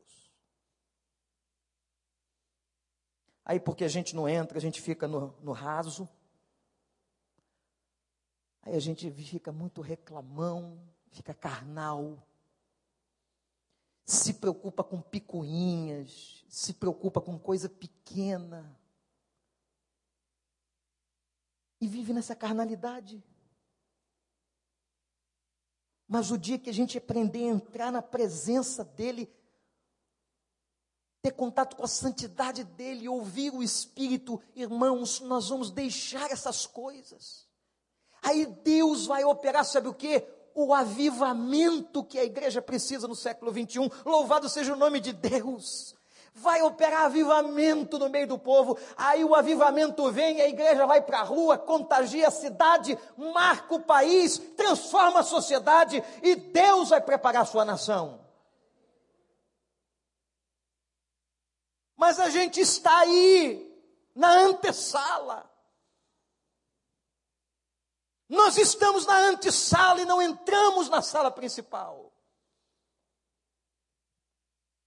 Aí, 3.46 3.60
porque 3.60 3.84
a 3.84 3.88
gente 3.88 4.16
não 4.16 4.28
entra, 4.30 4.58
a 4.58 4.62
gente 4.62 4.82
fica 4.82 5.08
no, 5.08 5.36
no 5.42 5.52
raso, 5.52 6.08
Aí 8.64 8.76
a 8.76 8.80
gente 8.80 9.10
fica 9.12 9.52
muito 9.52 9.82
reclamão, 9.82 10.80
fica 11.12 11.34
carnal, 11.34 12.18
se 14.06 14.34
preocupa 14.34 14.84
com 14.84 15.02
picuinhas, 15.02 16.44
se 16.50 16.74
preocupa 16.74 17.22
com 17.22 17.40
coisa 17.40 17.70
pequena. 17.70 18.78
E 21.80 21.88
vive 21.88 22.14
nessa 22.14 22.36
carnalidade. 22.36 23.24
Mas 26.08 26.30
o 26.30 26.38
dia 26.38 26.60
que 26.60 26.70
a 26.70 26.74
gente 26.74 26.98
aprender 26.98 27.40
a 27.40 27.54
entrar 27.54 27.92
na 27.92 28.02
presença 28.02 28.84
dEle, 28.84 29.34
ter 31.22 31.32
contato 31.32 31.76
com 31.76 31.84
a 31.84 31.88
santidade 31.88 32.64
dEle, 32.64 33.08
ouvir 33.08 33.52
o 33.52 33.64
Espírito, 33.64 34.40
irmãos, 34.54 35.22
nós 35.22 35.50
vamos 35.50 35.72
deixar 35.72 36.30
essas 36.30 36.68
coisas. 36.68 37.50
Aí 38.22 38.46
Deus 38.46 39.08
vai 39.08 39.24
operar, 39.24 39.66
sabe 39.66 39.88
o 39.88 39.94
que? 39.94 40.24
O 40.54 40.74
avivamento 40.74 42.04
que 42.04 42.20
a 42.20 42.24
igreja 42.24 42.62
precisa 42.62 43.08
no 43.08 43.16
século 43.16 43.52
21. 43.52 43.90
Louvado 44.06 44.48
seja 44.48 44.74
o 44.74 44.78
nome 44.78 45.00
de 45.00 45.12
Deus. 45.14 45.96
Vai 46.34 46.62
operar 46.62 47.06
avivamento 47.06 47.98
no 47.98 48.10
meio 48.10 48.28
do 48.28 48.38
povo. 48.38 48.78
Aí 48.96 49.24
o 49.24 49.36
avivamento 49.36 50.10
vem, 50.12 50.40
a 50.42 50.48
igreja 50.48 50.86
vai 50.86 51.02
para 51.02 51.20
a 51.20 51.24
rua, 51.24 51.58
contagia 51.58 52.28
a 52.28 52.32
cidade, 52.32 52.98
marca 53.18 53.76
o 53.76 53.82
país, 53.82 54.38
transforma 54.56 55.22
a 55.22 55.24
sociedade 55.24 56.02
e 56.22 56.36
Deus 56.36 56.90
vai 56.90 57.02
preparar 57.02 57.42
a 57.42 57.46
sua 57.46 57.66
nação. 57.66 58.22
Mas 61.98 62.20
a 62.20 62.30
gente 62.30 62.60
está 62.60 62.98
aí, 63.00 63.72
na 64.16 64.32
antessala. 64.32 65.50
Nós 68.32 68.58
estamos 68.58 69.06
na 69.06 69.18
antessala 69.28 70.00
e 70.00 70.06
não 70.06 70.22
entramos 70.22 70.88
na 70.88 71.02
sala 71.02 71.30
principal. 71.30 72.14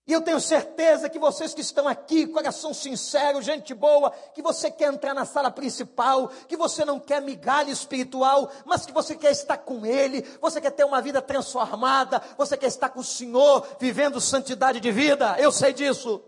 E 0.07 0.15
eu 0.15 0.23
tenho 0.23 0.41
certeza 0.41 1.11
que 1.11 1.19
vocês 1.19 1.53
que 1.53 1.61
estão 1.61 1.87
aqui, 1.87 2.27
coração 2.27 2.73
sincero, 2.73 3.43
gente 3.43 3.75
boa, 3.75 4.11
que 4.35 4.41
você 4.41 4.71
quer 4.71 4.91
entrar 4.91 5.13
na 5.13 5.27
sala 5.27 5.51
principal, 5.51 6.29
que 6.49 6.57
você 6.57 6.87
não 6.87 6.99
quer 6.99 7.21
migalha 7.21 7.71
espiritual, 7.71 8.51
mas 8.65 8.87
que 8.87 8.93
você 8.93 9.15
quer 9.15 9.33
estar 9.33 9.59
com 9.59 9.85
Ele, 9.85 10.23
você 10.41 10.59
quer 10.59 10.71
ter 10.71 10.85
uma 10.85 11.03
vida 11.03 11.21
transformada, 11.21 12.23
você 12.39 12.57
quer 12.57 12.69
estar 12.69 12.89
com 12.89 13.01
o 13.01 13.05
Senhor, 13.05 13.67
vivendo 13.79 14.23
santidade 14.23 14.81
de 14.81 14.91
vida. 14.91 15.37
Eu 15.39 15.53
sei 15.53 15.75
disso. 15.75 16.23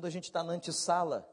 Quando 0.00 0.06
a 0.06 0.10
gente 0.10 0.24
está 0.24 0.42
na 0.42 0.54
antessala, 0.54 1.30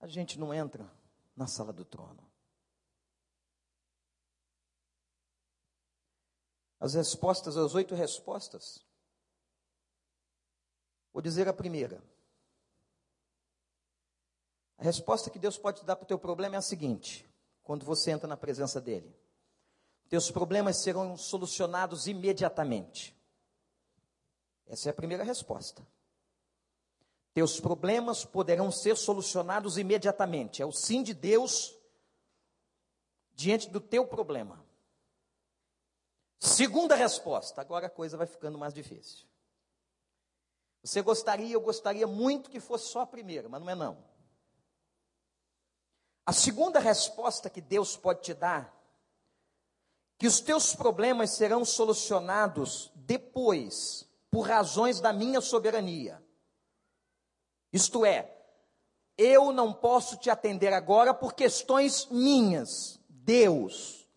a 0.00 0.06
gente 0.06 0.38
não 0.38 0.54
entra 0.54 0.90
na 1.36 1.46
sala 1.46 1.70
do 1.70 1.84
trono. 1.84 2.26
As 6.80 6.94
respostas, 6.94 7.58
as 7.58 7.74
oito 7.74 7.94
respostas, 7.94 8.82
Vou 11.12 11.20
dizer 11.20 11.46
a 11.46 11.52
primeira. 11.52 12.02
A 14.78 14.82
resposta 14.82 15.28
que 15.28 15.38
Deus 15.38 15.58
pode 15.58 15.84
dar 15.84 15.96
para 15.96 16.04
o 16.04 16.08
teu 16.08 16.18
problema 16.18 16.54
é 16.54 16.58
a 16.58 16.62
seguinte: 16.62 17.30
quando 17.62 17.84
você 17.84 18.12
entra 18.12 18.26
na 18.26 18.36
presença 18.38 18.80
dEle, 18.80 19.14
teus 20.08 20.30
problemas 20.30 20.78
serão 20.78 21.18
solucionados 21.18 22.06
imediatamente. 22.06 23.17
Essa 24.68 24.88
é 24.88 24.90
a 24.90 24.94
primeira 24.94 25.24
resposta. 25.24 25.86
Teus 27.32 27.60
problemas 27.60 28.24
poderão 28.24 28.70
ser 28.70 28.96
solucionados 28.96 29.78
imediatamente. 29.78 30.62
É 30.62 30.66
o 30.66 30.72
sim 30.72 31.02
de 31.02 31.14
Deus 31.14 31.74
diante 33.32 33.70
do 33.70 33.80
teu 33.80 34.06
problema. 34.06 34.64
Segunda 36.40 36.94
resposta, 36.94 37.60
agora 37.60 37.86
a 37.86 37.90
coisa 37.90 38.16
vai 38.16 38.26
ficando 38.26 38.58
mais 38.58 38.74
difícil. 38.74 39.26
Você 40.82 41.02
gostaria, 41.02 41.52
eu 41.52 41.60
gostaria 41.60 42.06
muito 42.06 42.50
que 42.50 42.60
fosse 42.60 42.88
só 42.88 43.00
a 43.00 43.06
primeira, 43.06 43.48
mas 43.48 43.60
não 43.60 43.70
é 43.70 43.74
não. 43.74 44.04
A 46.24 46.32
segunda 46.32 46.78
resposta 46.78 47.50
que 47.50 47.60
Deus 47.60 47.96
pode 47.96 48.22
te 48.22 48.34
dar, 48.34 48.74
que 50.18 50.26
os 50.26 50.40
teus 50.40 50.74
problemas 50.74 51.30
serão 51.30 51.64
solucionados 51.64 52.90
depois, 52.94 54.07
por 54.30 54.42
razões 54.42 55.00
da 55.00 55.12
minha 55.12 55.40
soberania. 55.40 56.22
Isto 57.72 58.04
é, 58.04 58.34
eu 59.16 59.52
não 59.52 59.72
posso 59.72 60.16
te 60.16 60.30
atender 60.30 60.72
agora 60.72 61.12
por 61.12 61.34
questões 61.34 62.06
minhas, 62.06 63.00
Deus. 63.08 64.08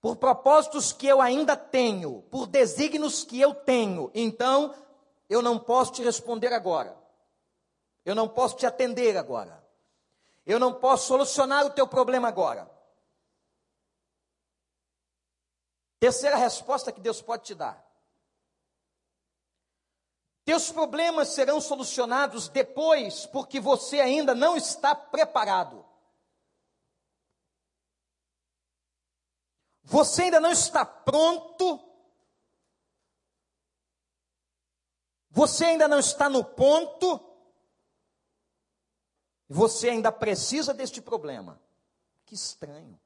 Por 0.00 0.16
propósitos 0.16 0.92
que 0.92 1.06
eu 1.06 1.20
ainda 1.20 1.56
tenho, 1.56 2.22
por 2.30 2.46
desígnios 2.46 3.24
que 3.24 3.40
eu 3.40 3.54
tenho. 3.54 4.10
Então, 4.14 4.74
eu 5.28 5.42
não 5.42 5.58
posso 5.58 5.92
te 5.92 6.02
responder 6.02 6.52
agora. 6.52 6.96
Eu 8.04 8.14
não 8.14 8.28
posso 8.28 8.56
te 8.56 8.64
atender 8.64 9.16
agora. 9.16 9.62
Eu 10.46 10.58
não 10.58 10.72
posso 10.72 11.06
solucionar 11.06 11.66
o 11.66 11.70
teu 11.70 11.86
problema 11.86 12.28
agora. 12.28 12.70
Terceira 15.98 16.36
resposta 16.36 16.90
que 16.90 17.00
Deus 17.00 17.20
pode 17.20 17.44
te 17.44 17.54
dar. 17.54 17.89
Teus 20.50 20.72
problemas 20.72 21.28
serão 21.28 21.60
solucionados 21.60 22.48
depois, 22.48 23.24
porque 23.24 23.60
você 23.60 24.00
ainda 24.00 24.34
não 24.34 24.56
está 24.56 24.96
preparado. 24.96 25.86
Você 29.84 30.22
ainda 30.22 30.40
não 30.40 30.50
está 30.50 30.84
pronto 30.84 31.78
Você 35.30 35.66
ainda 35.66 35.86
não 35.86 36.00
está 36.00 36.28
no 36.28 36.44
ponto, 36.44 37.20
você 39.48 39.90
ainda 39.90 40.10
precisa 40.10 40.74
deste 40.74 41.00
problema. 41.00 41.62
Que 42.26 42.34
estranho. 42.34 43.00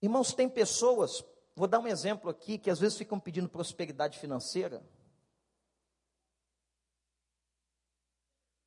Irmãos, 0.00 0.32
tem 0.32 0.48
pessoas, 0.48 1.22
vou 1.54 1.68
dar 1.68 1.78
um 1.78 1.86
exemplo 1.86 2.30
aqui, 2.30 2.58
que 2.58 2.70
às 2.70 2.78
vezes 2.78 2.98
ficam 2.98 3.18
pedindo 3.20 3.48
prosperidade 3.48 4.18
financeira. 4.18 4.82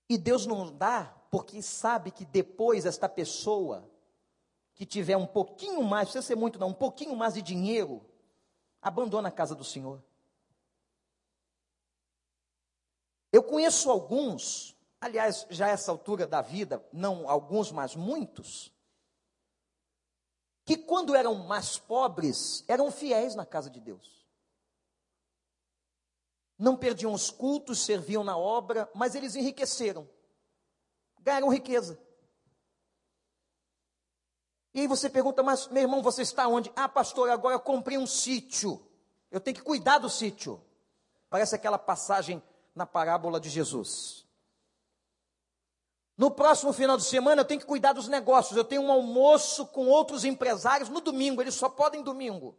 E 0.10 0.18
Deus 0.18 0.46
não 0.46 0.76
dá, 0.76 1.06
porque 1.30 1.62
sabe 1.62 2.12
que 2.12 2.26
depois 2.26 2.86
esta 2.86 3.10
pessoa 3.10 3.90
que 4.74 4.86
tiver 4.86 5.18
um 5.18 5.26
pouquinho 5.26 5.84
mais, 5.84 6.08
não 6.08 6.12
precisa 6.14 6.22
ser 6.22 6.36
muito 6.36 6.60
não, 6.60 6.70
um 6.70 6.74
pouquinho 6.74 7.16
mais 7.16 7.34
de 7.34 7.42
dinheiro, 7.42 8.06
abandona 8.82 9.28
a 9.30 9.32
casa 9.32 9.56
do 9.56 9.64
Senhor. 9.64 10.02
Eu 13.32 13.44
conheço 13.44 13.90
alguns, 13.92 14.78
aliás, 15.02 15.46
já 15.50 15.66
a 15.66 15.70
essa 15.70 15.92
altura 15.92 16.26
da 16.26 16.42
vida, 16.42 16.84
não 16.94 17.30
alguns, 17.30 17.72
mas 17.72 17.96
muitos, 17.96 18.72
que 20.68 20.76
quando 20.76 21.16
eram 21.16 21.34
mais 21.34 21.78
pobres, 21.78 22.66
eram 22.68 22.92
fiéis 22.92 23.36
na 23.36 23.46
casa 23.46 23.70
de 23.70 23.80
Deus. 23.80 24.28
Não 26.60 26.76
perdiam 26.76 27.14
os 27.14 27.32
cultos, 27.32 27.86
serviam 27.86 28.22
na 28.22 28.38
obra, 28.38 28.92
mas 28.94 29.16
eles 29.16 29.34
enriqueceram, 29.34 30.10
ganharam 31.22 31.48
riqueza. 31.48 31.98
E 34.74 34.82
aí 34.82 34.88
você 34.88 35.10
pergunta, 35.10 35.42
mas 35.42 35.70
meu 35.70 35.84
irmão, 35.84 36.04
você 36.04 36.22
está 36.22 36.50
onde? 36.50 36.70
Ah, 36.76 36.90
pastor, 36.90 37.30
agora 37.30 37.56
eu 37.56 37.62
comprei 37.62 37.98
um 37.98 38.06
sítio. 38.06 38.86
Eu 39.32 39.40
tenho 39.40 39.56
que 39.56 39.64
cuidar 39.64 40.00
do 40.00 40.10
sítio. 40.10 40.62
Parece 41.30 41.56
aquela 41.56 41.80
passagem 41.80 42.44
na 42.76 42.86
parábola 42.86 43.40
de 43.40 43.50
Jesus. 43.50 44.27
No 46.18 46.32
próximo 46.32 46.74
final 46.74 46.98
de 46.98 47.04
semana 47.04 47.42
eu 47.42 47.46
tenho 47.46 47.60
que 47.60 47.68
cuidar 47.68 47.94
dos 47.94 48.08
negócios. 48.08 48.58
Eu 48.58 48.64
tenho 48.64 48.82
um 48.82 48.92
almoço 48.92 49.68
com 49.68 49.88
outros 49.88 50.26
empresários 50.26 50.90
no 50.90 51.00
domingo, 51.00 51.42
eles 51.42 51.54
só 51.54 51.70
podem 51.70 52.02
domingo. 52.02 52.58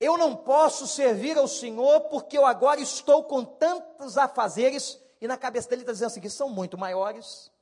Eu 0.00 0.18
não 0.18 0.34
posso 0.34 0.88
servir 0.88 1.38
ao 1.38 1.46
Senhor 1.46 2.00
porque 2.02 2.36
eu 2.36 2.44
agora 2.44 2.80
estou 2.80 3.22
com 3.22 3.44
tantos 3.44 4.18
afazeres 4.18 5.00
e 5.20 5.28
na 5.28 5.36
cabeça 5.36 5.68
dele 5.68 5.82
está 5.82 5.92
dizendo 5.92 6.08
assim: 6.08 6.20
que 6.20 6.28
são 6.28 6.48
muito 6.48 6.76
maiores, 6.76 7.52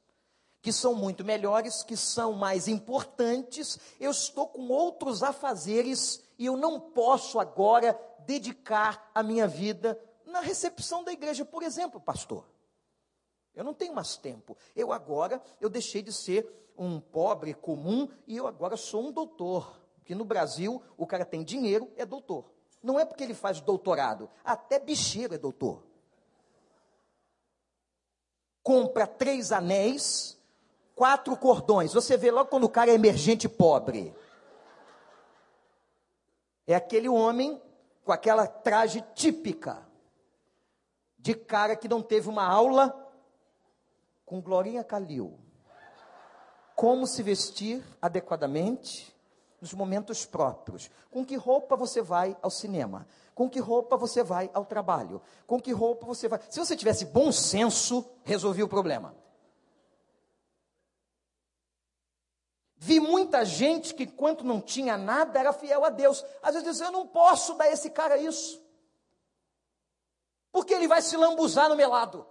que 0.62 0.72
são 0.72 0.94
muito 0.94 1.22
melhores, 1.22 1.82
que 1.82 1.98
são 1.98 2.32
mais 2.32 2.66
importantes, 2.66 3.78
eu 4.00 4.10
estou 4.10 4.48
com 4.48 4.68
outros 4.68 5.22
afazeres 5.22 6.22
e 6.38 6.46
eu 6.46 6.56
não 6.56 6.80
posso 6.80 7.38
agora 7.38 8.00
dedicar 8.20 9.10
a 9.14 9.22
minha 9.22 9.46
vida 9.46 10.00
na 10.24 10.40
recepção 10.40 11.04
da 11.04 11.12
igreja, 11.12 11.44
por 11.44 11.62
exemplo, 11.62 12.00
pastor. 12.00 12.49
Eu 13.54 13.64
não 13.64 13.74
tenho 13.74 13.94
mais 13.94 14.16
tempo. 14.16 14.56
Eu 14.74 14.92
agora, 14.92 15.42
eu 15.60 15.68
deixei 15.68 16.02
de 16.02 16.12
ser 16.12 16.72
um 16.76 17.00
pobre 17.00 17.52
comum 17.52 18.08
e 18.26 18.36
eu 18.36 18.46
agora 18.46 18.76
sou 18.76 19.08
um 19.08 19.12
doutor. 19.12 19.78
Porque 19.96 20.14
no 20.14 20.24
Brasil, 20.24 20.82
o 20.96 21.06
cara 21.06 21.24
tem 21.24 21.44
dinheiro, 21.44 21.90
é 21.96 22.06
doutor. 22.06 22.44
Não 22.82 22.98
é 22.98 23.04
porque 23.04 23.22
ele 23.22 23.34
faz 23.34 23.60
doutorado, 23.60 24.30
até 24.42 24.78
bicheiro 24.78 25.34
é 25.34 25.38
doutor. 25.38 25.82
Compra 28.62 29.06
três 29.06 29.52
anéis, 29.52 30.38
quatro 30.94 31.36
cordões. 31.36 31.92
Você 31.92 32.16
vê 32.16 32.30
logo 32.30 32.48
quando 32.48 32.64
o 32.64 32.70
cara 32.70 32.90
é 32.90 32.94
emergente 32.94 33.48
pobre. 33.48 34.14
É 36.66 36.74
aquele 36.74 37.08
homem 37.08 37.60
com 38.04 38.12
aquela 38.12 38.46
traje 38.46 39.04
típica 39.14 39.86
de 41.18 41.34
cara 41.34 41.76
que 41.76 41.88
não 41.88 42.00
teve 42.00 42.28
uma 42.28 42.46
aula 42.46 42.99
com 44.30 44.40
Glorinha 44.40 44.84
Calil. 44.84 45.36
Como 46.76 47.04
se 47.04 47.20
vestir 47.20 47.84
adequadamente 48.00 49.12
nos 49.60 49.74
momentos 49.74 50.24
próprios. 50.24 50.88
Com 51.10 51.26
que 51.26 51.34
roupa 51.34 51.74
você 51.74 52.00
vai 52.00 52.36
ao 52.40 52.48
cinema? 52.48 53.08
Com 53.34 53.50
que 53.50 53.58
roupa 53.58 53.96
você 53.96 54.22
vai 54.22 54.48
ao 54.54 54.64
trabalho? 54.64 55.20
Com 55.48 55.60
que 55.60 55.72
roupa 55.72 56.06
você 56.06 56.28
vai. 56.28 56.40
Se 56.48 56.60
você 56.60 56.76
tivesse 56.76 57.06
bom 57.06 57.32
senso, 57.32 58.08
resolvia 58.22 58.64
o 58.64 58.68
problema. 58.68 59.16
Vi 62.76 63.00
muita 63.00 63.44
gente 63.44 63.92
que, 63.92 64.04
enquanto 64.04 64.44
não 64.44 64.60
tinha 64.60 64.96
nada, 64.96 65.40
era 65.40 65.52
fiel 65.52 65.84
a 65.84 65.90
Deus. 65.90 66.24
Às 66.40 66.54
vezes 66.54 66.80
eu 66.80 66.92
não 66.92 67.04
posso 67.04 67.54
dar 67.54 67.68
esse 67.68 67.90
cara 67.90 68.16
isso. 68.16 68.62
Porque 70.52 70.72
ele 70.72 70.86
vai 70.86 71.02
se 71.02 71.16
lambuzar 71.16 71.68
no 71.68 71.74
melado. 71.74 72.24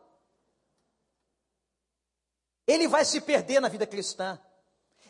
Ele 2.69 2.87
vai 2.87 3.03
se 3.03 3.19
perder 3.19 3.59
na 3.59 3.67
vida 3.67 3.87
cristã. 3.87 4.39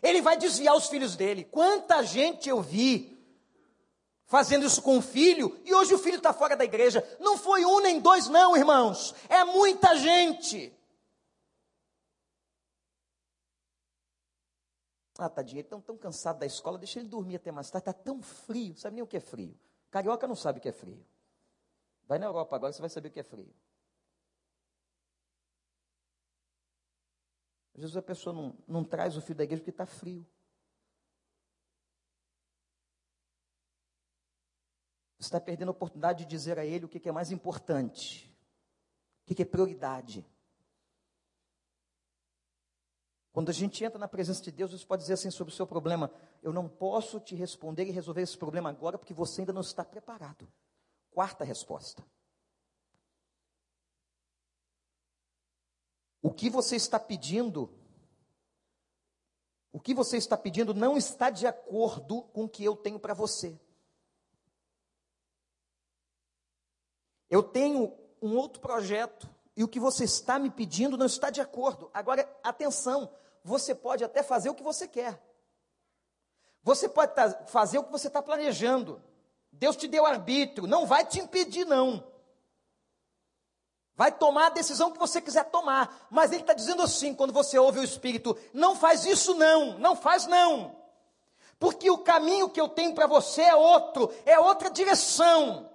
Ele 0.01 0.21
vai 0.21 0.37
desviar 0.37 0.77
os 0.77 0.87
filhos 0.87 1.17
dele. 1.17 1.43
Quanta 1.43 2.01
gente 2.03 2.47
eu 2.47 2.61
vi 2.61 3.19
fazendo 4.25 4.65
isso 4.65 4.81
com 4.81 4.97
o 4.97 5.01
filho, 5.01 5.59
e 5.65 5.73
hoje 5.73 5.93
o 5.93 5.99
filho 5.99 6.15
está 6.15 6.31
fora 6.31 6.55
da 6.55 6.63
igreja. 6.63 7.03
Não 7.19 7.37
foi 7.37 7.65
um 7.65 7.81
nem 7.81 7.99
dois, 7.99 8.29
não, 8.29 8.55
irmãos. 8.55 9.13
É 9.27 9.43
muita 9.43 9.97
gente. 9.97 10.73
Ah, 15.17 15.27
tadinho, 15.27 15.57
ele 15.57 15.67
está 15.67 15.77
tão 15.81 15.97
cansado 15.97 16.39
da 16.39 16.45
escola, 16.45 16.77
deixa 16.77 16.99
ele 16.99 17.09
dormir 17.09 17.35
até 17.35 17.51
mais 17.51 17.69
tarde, 17.69 17.89
está 17.89 18.03
tão 18.03 18.21
frio, 18.21 18.77
sabe 18.77 18.95
nem 18.95 19.03
o 19.03 19.07
que 19.07 19.17
é 19.17 19.19
frio. 19.19 19.53
Carioca 19.91 20.25
não 20.25 20.35
sabe 20.35 20.59
o 20.59 20.61
que 20.61 20.69
é 20.69 20.71
frio. 20.71 21.05
Vai 22.07 22.19
na 22.19 22.27
Europa 22.27 22.55
agora, 22.55 22.71
você 22.71 22.79
vai 22.79 22.89
saber 22.89 23.09
o 23.09 23.11
que 23.11 23.19
é 23.19 23.23
frio. 23.23 23.53
Às 27.79 27.83
vezes 27.83 27.95
a 27.95 28.01
pessoa 28.01 28.35
não, 28.35 28.57
não 28.67 28.83
traz 28.83 29.15
o 29.15 29.21
filho 29.21 29.37
da 29.37 29.45
igreja 29.45 29.61
porque 29.61 29.69
está 29.69 29.85
frio. 29.85 30.27
Você 35.17 35.27
está 35.27 35.39
perdendo 35.39 35.69
a 35.69 35.71
oportunidade 35.71 36.25
de 36.25 36.29
dizer 36.29 36.59
a 36.59 36.65
ele 36.65 36.83
o 36.83 36.89
que 36.89 37.07
é 37.07 37.11
mais 37.13 37.31
importante, 37.31 38.37
o 39.25 39.33
que 39.33 39.41
é 39.41 39.45
prioridade. 39.45 40.25
Quando 43.31 43.47
a 43.47 43.53
gente 43.53 43.81
entra 43.81 43.97
na 43.97 44.09
presença 44.09 44.43
de 44.43 44.51
Deus, 44.51 44.71
Deus 44.71 44.83
pode 44.83 45.03
dizer 45.03 45.13
assim 45.13 45.31
sobre 45.31 45.53
o 45.53 45.55
seu 45.55 45.65
problema: 45.65 46.11
Eu 46.43 46.51
não 46.51 46.67
posso 46.67 47.17
te 47.21 47.33
responder 47.33 47.85
e 47.85 47.91
resolver 47.91 48.23
esse 48.23 48.37
problema 48.37 48.69
agora 48.69 48.97
porque 48.97 49.13
você 49.13 49.39
ainda 49.39 49.53
não 49.53 49.61
está 49.61 49.85
preparado. 49.85 50.45
Quarta 51.11 51.45
resposta. 51.45 52.03
O 56.21 56.31
que 56.31 56.49
você 56.49 56.75
está 56.75 56.99
pedindo, 56.99 57.73
o 59.71 59.79
que 59.79 59.93
você 59.93 60.17
está 60.17 60.37
pedindo 60.37 60.73
não 60.73 60.97
está 60.97 61.29
de 61.29 61.47
acordo 61.47 62.23
com 62.33 62.43
o 62.43 62.49
que 62.49 62.63
eu 62.63 62.75
tenho 62.75 62.99
para 62.99 63.13
você. 63.13 63.59
Eu 67.29 67.43
tenho 67.43 67.93
um 68.21 68.35
outro 68.35 68.59
projeto 68.59 69.29
e 69.55 69.63
o 69.63 69.67
que 69.67 69.79
você 69.79 70.03
está 70.03 70.39
me 70.39 70.49
pedindo 70.49 70.97
não 70.97 71.05
está 71.05 71.29
de 71.29 71.41
acordo. 71.41 71.89
Agora, 71.93 72.27
atenção, 72.43 73.13
você 73.43 73.73
pode 73.75 74.03
até 74.03 74.23
fazer 74.23 74.49
o 74.49 74.55
que 74.55 74.63
você 74.63 74.87
quer. 74.87 75.21
Você 76.63 76.89
pode 76.89 77.13
fazer 77.47 77.77
o 77.77 77.83
que 77.83 77.91
você 77.91 78.07
está 78.07 78.21
planejando. 78.21 79.01
Deus 79.51 79.75
te 79.75 79.87
deu 79.87 80.05
arbítrio, 80.05 80.67
não 80.67 80.85
vai 80.85 81.05
te 81.05 81.19
impedir, 81.19 81.65
não. 81.65 82.05
Vai 83.99 84.13
tomar 84.13 84.45
a 84.45 84.51
decisão 84.51 84.93
que 84.93 84.97
você 84.97 85.19
quiser 85.19 85.43
tomar. 85.51 86.07
Mas 86.09 86.31
ele 86.31 86.39
está 86.39 86.53
dizendo 86.53 86.81
assim, 86.81 87.13
quando 87.13 87.33
você 87.33 87.59
ouve 87.59 87.79
o 87.79 87.83
Espírito: 87.83 88.33
não 88.53 88.73
faz 88.73 89.03
isso, 89.03 89.33
não, 89.33 89.77
não 89.77 89.93
faz, 89.93 90.25
não. 90.25 90.73
Porque 91.59 91.91
o 91.91 91.97
caminho 91.97 92.49
que 92.49 92.61
eu 92.61 92.69
tenho 92.69 92.95
para 92.95 93.07
você 93.07 93.41
é 93.41 93.53
outro, 93.53 94.09
é 94.25 94.39
outra 94.39 94.69
direção. 94.69 95.69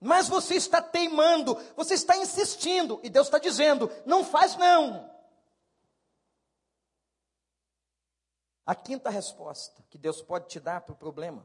Mas 0.00 0.28
você 0.28 0.54
está 0.54 0.80
teimando, 0.80 1.60
você 1.74 1.94
está 1.94 2.16
insistindo, 2.16 3.00
e 3.02 3.10
Deus 3.10 3.26
está 3.26 3.40
dizendo: 3.40 3.90
não 4.06 4.22
faz, 4.24 4.54
não. 4.54 5.10
A 8.64 8.76
quinta 8.76 9.10
resposta 9.10 9.82
que 9.90 9.98
Deus 9.98 10.22
pode 10.22 10.46
te 10.46 10.60
dar 10.60 10.82
para 10.82 10.92
o 10.92 10.96
problema. 10.96 11.44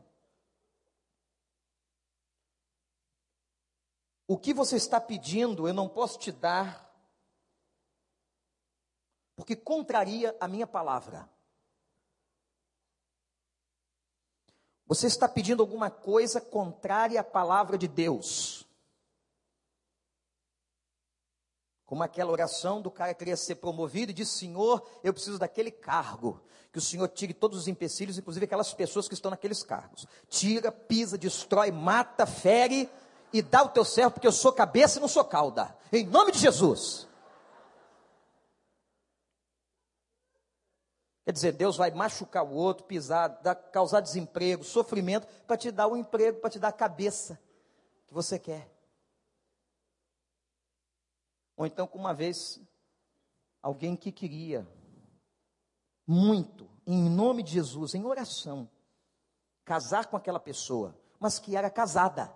O 4.29 4.37
que 4.37 4.53
você 4.53 4.75
está 4.75 5.01
pedindo, 5.01 5.67
eu 5.67 5.73
não 5.73 5.89
posso 5.89 6.19
te 6.19 6.31
dar, 6.31 6.87
porque 9.35 9.55
contraria 9.55 10.37
a 10.39 10.47
minha 10.47 10.67
palavra. 10.67 11.27
Você 14.85 15.07
está 15.07 15.27
pedindo 15.27 15.63
alguma 15.63 15.89
coisa 15.89 16.39
contrária 16.39 17.19
à 17.19 17.23
palavra 17.23 17.75
de 17.75 17.87
Deus. 17.87 18.67
Como 21.83 22.03
aquela 22.03 22.31
oração 22.31 22.83
do 22.83 22.91
cara 22.91 23.15
que 23.15 23.19
queria 23.19 23.35
ser 23.35 23.55
promovido 23.55 24.11
e 24.11 24.13
disse: 24.13 24.37
Senhor, 24.37 24.87
eu 25.03 25.11
preciso 25.11 25.39
daquele 25.39 25.71
cargo. 25.71 26.39
Que 26.71 26.77
o 26.77 26.81
Senhor 26.81 27.07
tire 27.07 27.33
todos 27.33 27.57
os 27.57 27.67
empecilhos, 27.67 28.19
inclusive 28.19 28.45
aquelas 28.45 28.75
pessoas 28.75 29.07
que 29.07 29.15
estão 29.15 29.31
naqueles 29.31 29.63
cargos. 29.63 30.05
Tira, 30.27 30.71
pisa, 30.71 31.17
destrói, 31.17 31.71
mata, 31.71 32.27
fere 32.27 32.87
e 33.31 33.41
dá 33.41 33.63
o 33.63 33.69
teu 33.69 33.85
servo, 33.85 34.11
porque 34.11 34.27
eu 34.27 34.31
sou 34.31 34.51
cabeça 34.51 34.97
e 34.97 35.01
não 35.01 35.07
sou 35.07 35.23
cauda. 35.23 35.75
Em 35.91 36.05
nome 36.05 36.31
de 36.31 36.39
Jesus. 36.39 37.07
Quer 41.29 41.33
dizer, 41.33 41.51
Deus 41.51 41.77
vai 41.77 41.91
machucar 41.91 42.43
o 42.43 42.53
outro, 42.53 42.85
pisar, 42.85 43.39
causar 43.71 44.01
desemprego, 44.01 44.63
sofrimento, 44.63 45.27
para 45.45 45.57
te 45.57 45.69
dar 45.69 45.85
o 45.85 45.93
um 45.93 45.97
emprego, 45.97 46.39
para 46.39 46.49
te 46.49 46.57
dar 46.57 46.69
a 46.69 46.73
cabeça 46.73 47.39
que 48.07 48.13
você 48.13 48.39
quer. 48.39 48.67
Ou 51.55 51.67
então, 51.67 51.85
como 51.85 52.05
uma 52.05 52.15
vez, 52.15 52.59
alguém 53.61 53.95
que 53.95 54.11
queria 54.11 54.67
muito, 56.07 56.67
em 56.87 57.07
nome 57.07 57.43
de 57.43 57.51
Jesus, 57.51 57.93
em 57.93 58.03
oração, 58.05 58.67
casar 59.63 60.07
com 60.07 60.17
aquela 60.17 60.39
pessoa, 60.39 60.97
mas 61.19 61.37
que 61.37 61.55
era 61.55 61.69
casada. 61.69 62.33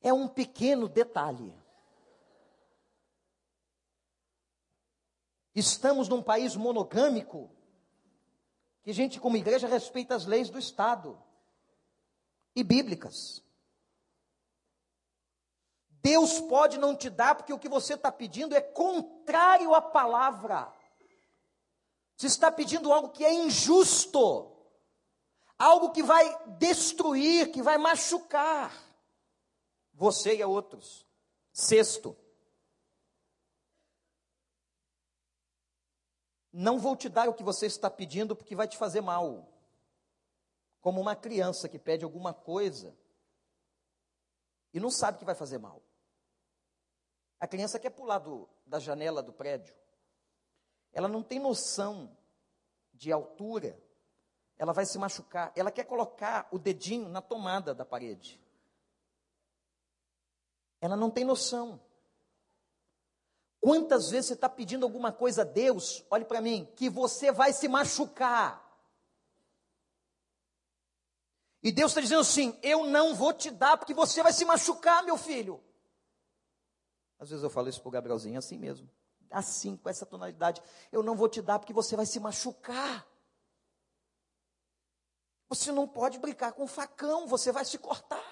É 0.00 0.12
um 0.12 0.28
pequeno 0.28 0.88
detalhe. 0.88 1.52
Estamos 5.54 6.08
num 6.08 6.22
país 6.22 6.54
monogâmico, 6.54 7.50
que 8.82 8.90
a 8.90 8.94
gente, 8.94 9.18
como 9.18 9.36
igreja, 9.36 9.66
respeita 9.66 10.14
as 10.14 10.24
leis 10.24 10.50
do 10.50 10.58
Estado 10.58 11.20
e 12.54 12.62
bíblicas. 12.62 13.42
Deus 16.00 16.40
pode 16.42 16.78
não 16.78 16.96
te 16.96 17.10
dar, 17.10 17.34
porque 17.34 17.52
o 17.52 17.58
que 17.58 17.68
você 17.68 17.94
está 17.94 18.12
pedindo 18.12 18.54
é 18.54 18.60
contrário 18.60 19.74
à 19.74 19.82
palavra. 19.82 20.72
Você 22.16 22.28
está 22.28 22.52
pedindo 22.52 22.92
algo 22.92 23.10
que 23.10 23.24
é 23.24 23.32
injusto, 23.32 24.56
algo 25.58 25.90
que 25.90 26.02
vai 26.02 26.46
destruir, 26.58 27.50
que 27.50 27.62
vai 27.62 27.78
machucar 27.78 28.87
você 29.98 30.36
e 30.36 30.42
a 30.42 30.46
outros. 30.46 31.04
Sexto, 31.52 32.16
não 36.52 36.78
vou 36.78 36.96
te 36.96 37.08
dar 37.08 37.28
o 37.28 37.34
que 37.34 37.42
você 37.42 37.66
está 37.66 37.90
pedindo 37.90 38.36
porque 38.36 38.54
vai 38.54 38.68
te 38.68 38.78
fazer 38.78 39.00
mal. 39.00 39.52
Como 40.80 41.00
uma 41.00 41.16
criança 41.16 41.68
que 41.68 41.80
pede 41.80 42.04
alguma 42.04 42.32
coisa 42.32 42.96
e 44.72 44.78
não 44.78 44.90
sabe 44.90 45.18
que 45.18 45.24
vai 45.24 45.34
fazer 45.34 45.58
mal. 45.58 45.82
A 47.40 47.48
criança 47.48 47.78
quer 47.80 47.90
pular 47.90 48.18
do, 48.18 48.48
da 48.64 48.78
janela 48.78 49.20
do 49.20 49.32
prédio. 49.32 49.74
Ela 50.92 51.08
não 51.08 51.24
tem 51.24 51.40
noção 51.40 52.16
de 52.94 53.10
altura. 53.10 53.76
Ela 54.56 54.72
vai 54.72 54.86
se 54.86 54.96
machucar. 54.96 55.52
Ela 55.56 55.72
quer 55.72 55.84
colocar 55.84 56.46
o 56.52 56.58
dedinho 56.58 57.08
na 57.08 57.20
tomada 57.20 57.74
da 57.74 57.84
parede. 57.84 58.40
Ela 60.80 60.96
não 60.96 61.10
tem 61.10 61.24
noção. 61.24 61.80
Quantas 63.60 64.10
vezes 64.10 64.26
você 64.26 64.34
está 64.34 64.48
pedindo 64.48 64.84
alguma 64.84 65.12
coisa 65.12 65.42
a 65.42 65.44
Deus, 65.44 66.04
olhe 66.10 66.24
para 66.24 66.40
mim, 66.40 66.70
que 66.76 66.88
você 66.88 67.32
vai 67.32 67.52
se 67.52 67.66
machucar. 67.68 68.64
E 71.62 71.72
Deus 71.72 71.90
está 71.90 72.00
dizendo 72.00 72.20
assim: 72.20 72.56
eu 72.62 72.84
não 72.84 73.14
vou 73.14 73.32
te 73.32 73.50
dar 73.50 73.76
porque 73.76 73.92
você 73.92 74.22
vai 74.22 74.32
se 74.32 74.44
machucar, 74.44 75.02
meu 75.02 75.16
filho. 75.16 75.62
Às 77.18 77.30
vezes 77.30 77.42
eu 77.42 77.50
falo 77.50 77.68
isso 77.68 77.80
para 77.80 77.88
o 77.88 77.92
Gabrielzinho 77.92 78.38
assim 78.38 78.56
mesmo. 78.56 78.88
Assim, 79.30 79.76
com 79.76 79.88
essa 79.88 80.06
tonalidade. 80.06 80.62
Eu 80.92 81.02
não 81.02 81.16
vou 81.16 81.28
te 81.28 81.42
dar 81.42 81.58
porque 81.58 81.72
você 81.72 81.96
vai 81.96 82.06
se 82.06 82.20
machucar. 82.20 83.06
Você 85.48 85.72
não 85.72 85.88
pode 85.88 86.18
brincar 86.18 86.52
com 86.52 86.66
facão, 86.66 87.26
você 87.26 87.50
vai 87.50 87.64
se 87.64 87.76
cortar. 87.78 88.22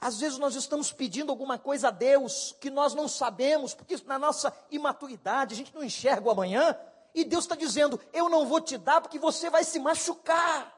Às 0.00 0.20
vezes 0.20 0.38
nós 0.38 0.54
estamos 0.54 0.92
pedindo 0.92 1.30
alguma 1.30 1.58
coisa 1.58 1.88
a 1.88 1.90
Deus 1.90 2.54
que 2.60 2.70
nós 2.70 2.94
não 2.94 3.08
sabemos, 3.08 3.74
porque 3.74 3.96
na 4.06 4.18
nossa 4.18 4.56
imaturidade 4.70 5.54
a 5.54 5.56
gente 5.56 5.74
não 5.74 5.82
enxerga 5.82 6.28
o 6.28 6.30
amanhã, 6.30 6.78
e 7.14 7.24
Deus 7.24 7.44
está 7.44 7.56
dizendo: 7.56 8.00
Eu 8.12 8.28
não 8.28 8.46
vou 8.46 8.60
te 8.60 8.78
dar 8.78 9.00
porque 9.00 9.18
você 9.18 9.50
vai 9.50 9.64
se 9.64 9.80
machucar. 9.80 10.76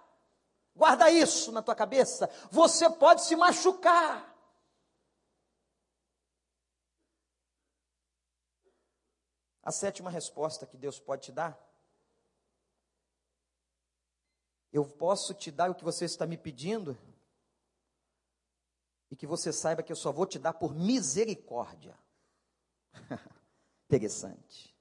Guarda 0.74 1.10
isso 1.10 1.52
na 1.52 1.60
tua 1.60 1.74
cabeça. 1.74 2.30
Você 2.50 2.88
pode 2.88 3.22
se 3.22 3.36
machucar. 3.36 4.26
A 9.62 9.70
sétima 9.70 10.08
resposta 10.08 10.66
que 10.66 10.78
Deus 10.78 10.98
pode 10.98 11.24
te 11.24 11.32
dar. 11.32 11.58
Eu 14.72 14.84
posso 14.86 15.34
te 15.34 15.50
dar 15.50 15.70
o 15.70 15.74
que 15.74 15.84
você 15.84 16.04
está 16.04 16.26
me 16.26 16.38
pedindo, 16.38 16.96
e 19.10 19.16
que 19.16 19.26
você 19.26 19.52
saiba 19.52 19.82
que 19.82 19.90
eu 19.90 19.96
só 19.96 20.12
vou 20.12 20.26
te 20.26 20.38
dar 20.38 20.52
por 20.52 20.74
misericórdia. 20.74 21.98
Interessante. 23.88 24.74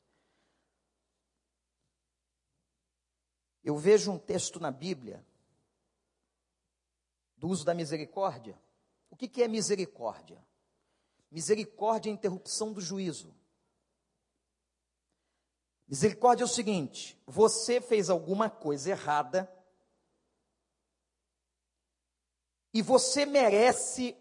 Eu 3.63 3.77
vejo 3.77 4.11
um 4.11 4.19
texto 4.19 4.59
na 4.59 4.71
Bíblia 4.71 5.25
do 7.35 7.47
uso 7.47 7.65
da 7.65 7.73
misericórdia. 7.73 8.59
O 9.09 9.15
que, 9.15 9.27
que 9.27 9.41
é 9.41 9.47
misericórdia? 9.47 10.43
Misericórdia 11.31 12.09
é 12.09 12.13
interrupção 12.13 12.71
do 12.71 12.81
juízo. 12.81 13.35
Misericórdia 15.87 16.43
é 16.43 16.45
o 16.45 16.49
seguinte: 16.49 17.19
você 17.25 17.81
fez 17.81 18.09
alguma 18.09 18.49
coisa 18.49 18.91
errada 18.91 19.51
e 22.73 22.81
você 22.81 23.25
merece 23.25 24.15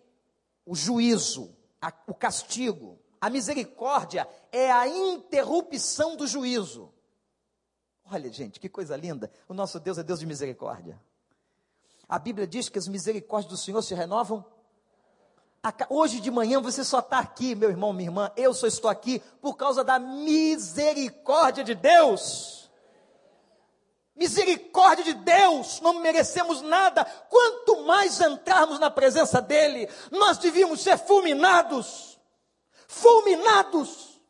o 0.69 0.75
juízo, 0.75 1.57
a, 1.81 1.93
o 2.07 2.14
castigo. 2.14 2.99
A 3.21 3.31
misericórdia 3.31 4.29
é 4.53 4.71
a 4.71 4.87
interrupção 4.87 6.14
do 6.14 6.27
juízo. 6.27 6.93
Olha, 8.11 8.31
gente, 8.31 8.61
que 8.61 8.69
coisa 8.69 8.97
linda. 8.97 9.31
O 9.49 9.55
nosso 9.55 9.81
Deus 9.81 9.99
é 9.99 10.03
Deus 10.03 10.21
de 10.21 10.27
misericórdia. 10.27 11.01
A 12.09 12.19
Bíblia 12.19 12.47
diz 12.47 12.69
que 12.69 12.79
as 12.79 12.87
misericórdias 12.87 13.51
do 13.51 13.57
Senhor 13.57 13.83
se 13.83 13.95
renovam 13.95 14.45
Hoje 15.91 16.21
de 16.21 16.31
manhã 16.31 16.61
você 16.61 16.85
só 16.85 17.01
está 17.01 17.19
aqui, 17.19 17.55
meu 17.55 17.69
irmão, 17.69 17.93
minha 17.93 18.09
irmã. 18.09 18.31
Eu 18.37 18.55
só 18.55 18.66
estou 18.66 18.89
aqui 18.89 19.21
por 19.41 19.55
causa 19.57 19.83
da 19.83 19.99
misericórdia 19.99 21.64
de 21.64 21.75
Deus. 21.75 22.58
Misericórdia 24.19 25.05
de 25.05 25.14
Deus, 25.14 25.81
não 25.81 26.01
merecemos 26.01 26.61
nada. 26.61 27.05
Quanto 27.05 27.85
mais 27.85 28.21
entrarmos 28.21 28.81
na 28.81 28.91
presença 28.91 29.41
dEle, 29.41 29.89
nós 30.11 30.39
devíamos 30.39 30.81
ser 30.81 30.99
fulminados. 30.99 32.19
Fulminados. 32.89 34.21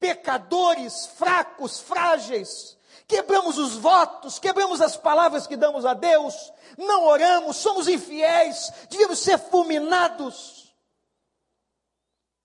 Pecadores, 0.00 1.08
fracos, 1.18 1.78
frágeis. 1.78 2.78
Quebramos 3.06 3.58
os 3.58 3.74
votos, 3.76 4.38
quebramos 4.38 4.80
as 4.80 4.96
palavras 4.96 5.46
que 5.46 5.56
damos 5.56 5.84
a 5.84 5.92
Deus, 5.92 6.52
não 6.76 7.04
oramos, 7.04 7.56
somos 7.56 7.86
infiéis, 7.86 8.72
devíamos 8.90 9.20
ser 9.20 9.38
fulminados. 9.38 10.74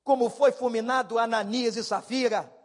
Como 0.04 0.30
foi 0.30 0.52
fulminado 0.52 1.18
Ananias 1.18 1.78
e 1.78 1.84
Safira. 1.84 2.61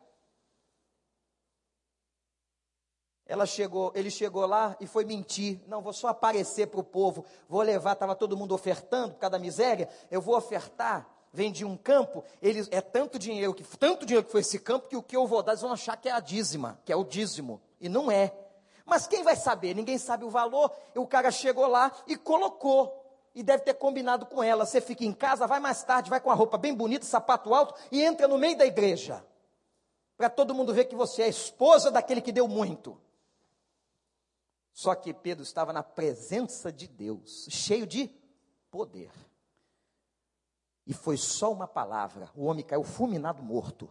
Ela 3.28 3.44
chegou, 3.44 3.90
ele 3.94 4.10
chegou 4.10 4.46
lá 4.46 4.76
e 4.78 4.86
foi 4.86 5.04
mentir. 5.04 5.60
Não, 5.66 5.82
vou 5.82 5.92
só 5.92 6.08
aparecer 6.08 6.68
para 6.68 6.80
o 6.80 6.84
povo. 6.84 7.24
Vou 7.48 7.60
levar, 7.62 7.92
estava 7.92 8.14
todo 8.14 8.36
mundo 8.36 8.54
ofertando 8.54 9.14
por 9.14 9.20
causa 9.20 9.32
da 9.32 9.38
miséria. 9.38 9.88
Eu 10.10 10.20
vou 10.20 10.36
ofertar. 10.36 11.08
Vendi 11.32 11.64
um 11.64 11.76
campo, 11.76 12.24
eles, 12.40 12.66
é 12.70 12.80
tanto 12.80 13.18
dinheiro, 13.18 13.52
que, 13.52 13.62
tanto 13.76 14.06
dinheiro 14.06 14.24
que 14.24 14.32
foi 14.32 14.40
esse 14.40 14.58
campo, 14.58 14.88
que 14.88 14.96
o 14.96 15.02
que 15.02 15.14
eu 15.14 15.26
vou 15.26 15.42
dar, 15.42 15.52
eles 15.52 15.60
vão 15.60 15.72
achar 15.72 15.94
que 15.96 16.08
é 16.08 16.12
a 16.12 16.20
dízima, 16.20 16.80
que 16.82 16.90
é 16.90 16.96
o 16.96 17.04
dízimo. 17.04 17.60
E 17.78 17.90
não 17.90 18.10
é. 18.10 18.32
Mas 18.86 19.06
quem 19.06 19.22
vai 19.22 19.36
saber? 19.36 19.74
Ninguém 19.74 19.98
sabe 19.98 20.24
o 20.24 20.30
valor. 20.30 20.70
E 20.94 20.98
o 20.98 21.06
cara 21.06 21.30
chegou 21.30 21.66
lá 21.66 21.92
e 22.06 22.16
colocou. 22.16 23.02
E 23.34 23.42
deve 23.42 23.64
ter 23.64 23.74
combinado 23.74 24.24
com 24.24 24.42
ela. 24.42 24.64
Você 24.64 24.80
fica 24.80 25.04
em 25.04 25.12
casa, 25.12 25.46
vai 25.46 25.60
mais 25.60 25.82
tarde, 25.82 26.08
vai 26.08 26.20
com 26.20 26.30
a 26.30 26.34
roupa 26.34 26.56
bem 26.56 26.72
bonita, 26.72 27.04
sapato 27.04 27.52
alto 27.52 27.74
e 27.90 28.02
entra 28.02 28.26
no 28.26 28.38
meio 28.38 28.56
da 28.56 28.64
igreja. 28.64 29.22
Para 30.16 30.30
todo 30.30 30.54
mundo 30.54 30.72
ver 30.72 30.86
que 30.86 30.94
você 30.94 31.22
é 31.22 31.28
esposa 31.28 31.90
daquele 31.90 32.22
que 32.22 32.32
deu 32.32 32.48
muito. 32.48 32.98
Só 34.76 34.94
que 34.94 35.14
Pedro 35.14 35.42
estava 35.42 35.72
na 35.72 35.82
presença 35.82 36.70
de 36.70 36.86
Deus, 36.86 37.48
cheio 37.48 37.86
de 37.86 38.08
poder. 38.70 39.10
E 40.86 40.92
foi 40.92 41.16
só 41.16 41.50
uma 41.50 41.66
palavra, 41.66 42.30
o 42.34 42.44
homem 42.44 42.62
caiu 42.62 42.84
fulminado 42.84 43.42
morto. 43.42 43.88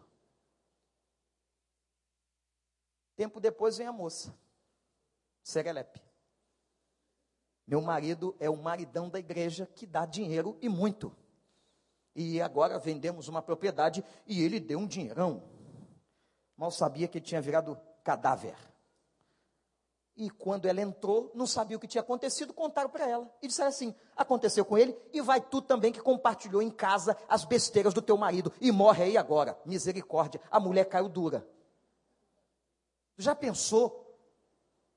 Tempo 3.15 3.39
depois 3.39 3.79
vem 3.79 3.87
a 3.87 3.91
moça. 3.91 4.37
Serelepe. 5.41 5.99
Meu 7.65 7.81
marido 7.81 8.35
é 8.39 8.47
o 8.47 8.55
maridão 8.55 9.09
da 9.09 9.17
igreja 9.17 9.65
que 9.65 9.87
dá 9.87 10.05
dinheiro 10.05 10.55
e 10.61 10.69
muito. 10.69 11.17
E 12.15 12.39
agora 12.39 12.77
vendemos 12.77 13.27
uma 13.27 13.41
propriedade 13.41 14.05
e 14.27 14.43
ele 14.43 14.59
deu 14.59 14.77
um 14.77 14.85
dinheirão. 14.85 15.41
Mal 16.55 16.69
sabia 16.69 17.07
que 17.07 17.17
ele 17.17 17.25
tinha 17.25 17.41
virado 17.41 17.75
cadáver. 18.03 18.74
E 20.17 20.29
quando 20.29 20.65
ela 20.65 20.79
entrou, 20.79 21.29
não 21.35 21.45
sabia 21.45 21.75
o 21.75 21.79
que 21.79 21.87
tinha 21.87 22.01
acontecido, 22.01 22.53
contaram 22.53 22.89
para 22.89 23.07
ela. 23.07 23.29
E 23.41 23.47
disseram 23.47 23.69
assim: 23.69 23.93
aconteceu 24.15 24.63
com 24.63 24.77
ele, 24.77 24.97
e 25.11 25.21
vai 25.21 25.41
tu 25.41 25.61
também 25.61 25.91
que 25.91 25.99
compartilhou 25.99 26.61
em 26.61 26.71
casa 26.71 27.17
as 27.27 27.43
besteiras 27.43 27.93
do 27.93 28.01
teu 28.01 28.15
marido, 28.15 28.51
e 28.61 28.71
morre 28.71 29.03
aí 29.03 29.17
agora. 29.17 29.59
Misericórdia. 29.65 30.39
A 30.49 30.59
mulher 30.59 30.85
caiu 30.85 31.09
dura. 31.09 31.45
Já 33.17 33.35
pensou 33.35 34.05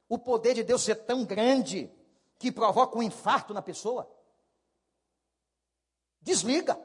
o 0.09 0.19
poder 0.19 0.55
de 0.55 0.63
Deus 0.63 0.83
ser 0.83 0.95
tão 1.05 1.25
grande 1.25 1.93
que 2.39 2.53
provoca 2.53 2.97
um 2.97 3.03
infarto 3.03 3.53
na 3.53 3.61
pessoa? 3.61 4.09
Desliga. 6.21 6.81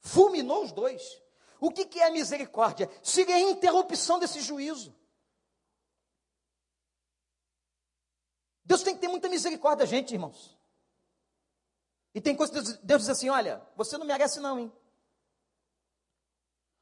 Fulminou 0.00 0.64
os 0.64 0.72
dois. 0.72 1.22
O 1.60 1.70
que, 1.70 1.86
que 1.86 2.00
é 2.00 2.10
misericórdia? 2.10 2.90
Seria 3.02 3.36
a 3.36 3.40
interrupção 3.40 4.18
desse 4.18 4.40
juízo. 4.40 4.94
Deus 8.66 8.82
tem 8.82 8.94
que 8.94 9.00
ter 9.00 9.08
muita 9.08 9.28
misericórdia 9.28 9.86
da 9.86 9.86
gente, 9.86 10.12
irmãos. 10.12 10.58
E 12.12 12.20
tem 12.20 12.34
coisas 12.34 12.54
que 12.54 12.62
Deus, 12.62 12.78
Deus 12.82 13.02
diz 13.02 13.10
assim: 13.10 13.28
olha, 13.28 13.62
você 13.76 13.96
não 13.96 14.04
merece, 14.04 14.40
não, 14.40 14.58
hein? 14.58 14.72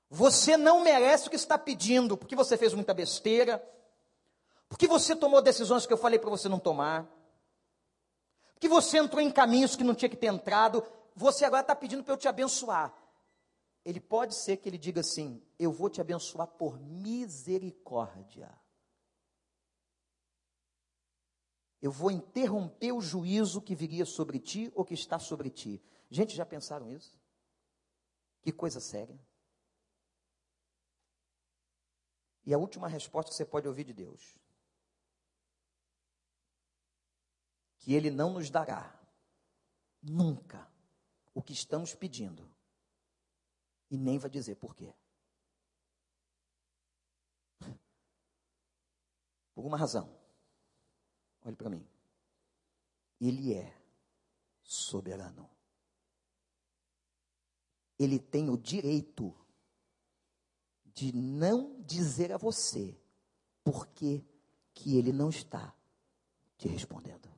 Você 0.09 0.57
não 0.57 0.81
merece 0.81 1.27
o 1.27 1.31
que 1.31 1.37
está 1.37 1.59
pedindo, 1.59 2.17
porque 2.17 2.35
você 2.35 2.57
fez 2.57 2.73
muita 2.73 2.95
besteira, 2.95 3.63
porque 4.69 4.87
você 4.87 5.15
tomou 5.15 5.43
decisões 5.43 5.87
que 5.87 5.93
eu 5.93 5.99
falei 5.99 6.19
para 6.19 6.31
você 6.31 6.49
não 6.49 6.59
tomar. 6.59 7.07
Porque 8.55 8.69
você 8.69 8.99
entrou 8.99 9.21
em 9.21 9.31
caminhos 9.31 9.77
que 9.77 9.85
não 9.85 9.95
tinha 9.95 10.09
que 10.09 10.17
ter 10.17 10.29
entrado. 10.29 10.83
Você 11.15 11.45
agora 11.45 11.63
está 11.63 11.77
pedindo 11.77 12.03
para 12.03 12.15
eu 12.15 12.19
te 12.19 12.29
abençoar. 12.29 12.95
Ele 13.85 14.01
pode 14.01 14.35
ser 14.35 14.57
que 14.57 14.69
ele 14.69 14.79
diga 14.79 15.01
assim: 15.01 15.43
Eu 15.59 15.71
vou 15.71 15.91
te 15.91 16.01
abençoar 16.01 16.47
por 16.47 16.81
misericórdia. 16.81 18.51
Eu 21.85 21.93
vou 21.93 22.11
interromper 22.11 22.93
o 22.93 23.01
juízo 23.03 23.61
que 23.61 23.75
viria 23.75 24.07
sobre 24.07 24.41
ti 24.41 24.73
ou 24.75 24.87
que 24.87 24.95
está 24.95 25.19
sobre 25.19 25.51
ti. 25.51 25.83
Gente, 26.11 26.35
já 26.35 26.47
pensaram 26.47 26.91
isso? 26.91 27.15
Que 28.41 28.51
coisa 28.51 28.81
séria. 28.81 29.21
E 32.47 32.55
a 32.55 32.59
última 32.59 32.89
resposta 32.89 33.31
que 33.31 33.37
você 33.37 33.45
pode 33.45 33.69
ouvir 33.69 33.85
de 33.85 33.93
Deus: 33.93 34.41
que 37.81 37.93
Ele 37.93 38.11
não 38.11 38.33
nos 38.33 38.49
dará 38.49 38.99
nunca 40.01 40.67
o 41.35 41.43
que 41.43 41.53
estamos 41.53 41.95
pedindo 41.95 42.51
e 43.91 43.99
nem 43.99 44.17
vai 44.17 44.31
dizer 44.31 44.55
por 44.55 44.75
quê. 44.75 44.95
Por 49.55 49.67
uma 49.67 49.77
razão. 49.77 50.24
Olhe 51.45 51.57
para 51.57 51.69
mim. 51.69 51.87
Ele 53.21 53.55
é 53.55 53.79
soberano. 54.63 55.49
Ele 57.99 58.19
tem 58.19 58.49
o 58.49 58.57
direito 58.57 59.35
de 60.87 61.15
não 61.15 61.81
dizer 61.83 62.33
a 62.33 62.37
você 62.37 62.99
por 63.63 63.87
que 63.89 64.25
que 64.73 64.97
ele 64.97 65.13
não 65.13 65.29
está 65.29 65.75
te 66.57 66.67
respondendo. 66.67 67.33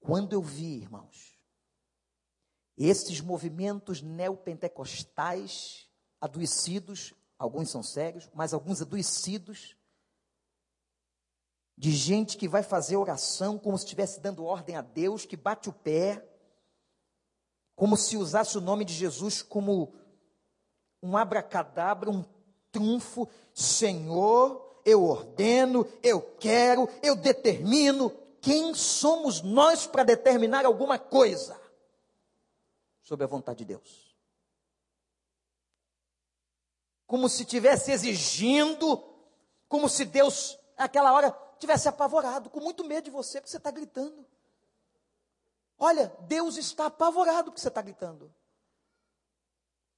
Quando 0.00 0.32
eu 0.32 0.40
vi, 0.40 0.78
irmãos, 0.78 1.36
esses 2.76 3.20
movimentos 3.20 4.00
neopentecostais 4.02 5.90
adoecidos, 6.20 7.12
alguns 7.38 7.70
são 7.70 7.82
sérios, 7.82 8.28
mas 8.34 8.54
alguns 8.54 8.80
adoecidos, 8.80 9.76
de 11.76 11.92
gente 11.92 12.36
que 12.38 12.48
vai 12.48 12.62
fazer 12.62 12.96
oração 12.96 13.58
como 13.58 13.76
se 13.76 13.84
estivesse 13.84 14.20
dando 14.20 14.44
ordem 14.44 14.76
a 14.76 14.80
Deus, 14.80 15.26
que 15.26 15.36
bate 15.36 15.68
o 15.68 15.72
pé, 15.72 16.26
como 17.74 17.96
se 17.96 18.16
usasse 18.16 18.56
o 18.56 18.62
nome 18.62 18.84
de 18.84 18.94
Jesus 18.94 19.42
como 19.42 19.92
um 21.02 21.16
abracadabra, 21.16 22.10
um 22.10 22.24
trunfo. 22.72 23.28
Senhor, 23.52 24.80
eu 24.84 25.04
ordeno, 25.04 25.86
eu 26.02 26.22
quero, 26.22 26.88
eu 27.02 27.14
determino, 27.14 28.10
quem 28.40 28.74
somos 28.74 29.42
nós 29.42 29.86
para 29.86 30.04
determinar 30.04 30.64
alguma 30.64 30.98
coisa 30.98 31.60
sobre 33.02 33.24
a 33.24 33.28
vontade 33.28 33.58
de 33.58 33.66
Deus? 33.66 34.05
Como 37.06 37.28
se 37.28 37.44
tivesse 37.44 37.92
exigindo, 37.92 39.02
como 39.68 39.88
se 39.88 40.04
Deus, 40.04 40.58
naquela 40.76 41.12
hora, 41.12 41.36
tivesse 41.58 41.88
apavorado, 41.88 42.50
com 42.50 42.60
muito 42.60 42.84
medo 42.84 43.04
de 43.04 43.10
você, 43.10 43.40
porque 43.40 43.50
você 43.50 43.56
está 43.56 43.70
gritando. 43.70 44.26
Olha, 45.78 46.12
Deus 46.20 46.56
está 46.56 46.86
apavorado 46.86 47.50
porque 47.50 47.60
você 47.60 47.68
está 47.68 47.82
gritando. 47.82 48.32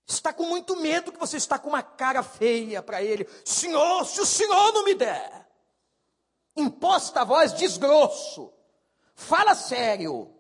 Está 0.06 0.32
com 0.32 0.44
muito 0.44 0.74
medo 0.76 1.12
que 1.12 1.18
você 1.18 1.36
está 1.36 1.58
com 1.58 1.68
uma 1.68 1.82
cara 1.82 2.22
feia 2.22 2.82
para 2.82 3.02
ele. 3.02 3.28
Senhor, 3.44 4.04
se 4.04 4.20
o 4.20 4.26
Senhor 4.26 4.72
não 4.72 4.84
me 4.84 4.94
der 4.94 5.48
imposta 6.60 7.20
a 7.20 7.24
voz, 7.24 7.52
desgrosso, 7.52 8.52
fala 9.14 9.54
sério. 9.54 10.34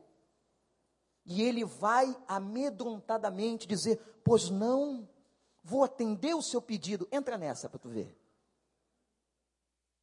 E 1.24 1.42
ele 1.42 1.64
vai 1.64 2.16
amedrontadamente 2.26 3.66
dizer: 3.66 4.00
Pois 4.24 4.50
não, 4.50 5.08
vou 5.68 5.84
atender 5.84 6.34
o 6.34 6.42
seu 6.42 6.62
pedido. 6.62 7.06
Entra 7.12 7.36
nessa 7.36 7.68
para 7.68 7.78
tu 7.78 7.90
ver. 7.90 8.18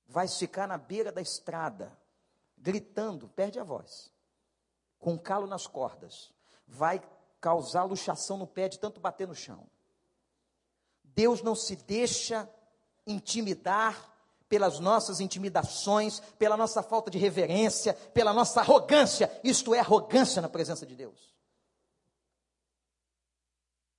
Vai 0.07 0.27
ficar 0.27 0.67
na 0.67 0.77
beira 0.77 1.11
da 1.11 1.21
estrada, 1.21 1.97
gritando, 2.55 3.27
perde 3.29 3.59
a 3.59 3.63
voz, 3.63 4.13
com 4.99 5.17
calo 5.17 5.47
nas 5.47 5.65
cordas. 5.65 6.31
Vai 6.67 7.01
causar 7.41 7.83
luxação 7.83 8.37
no 8.37 8.45
pé 8.45 8.69
de 8.69 8.79
tanto 8.79 8.99
bater 8.99 9.27
no 9.27 9.33
chão. 9.33 9.67
Deus 11.03 11.41
não 11.41 11.55
se 11.55 11.75
deixa 11.75 12.47
intimidar 13.07 14.13
pelas 14.47 14.79
nossas 14.79 15.19
intimidações, 15.19 16.19
pela 16.37 16.55
nossa 16.55 16.83
falta 16.83 17.09
de 17.09 17.17
reverência, 17.17 17.95
pela 18.13 18.31
nossa 18.31 18.59
arrogância. 18.59 19.31
Isto 19.43 19.73
é 19.73 19.79
arrogância 19.79 20.41
na 20.41 20.49
presença 20.49 20.85
de 20.85 20.95
Deus. 20.95 21.33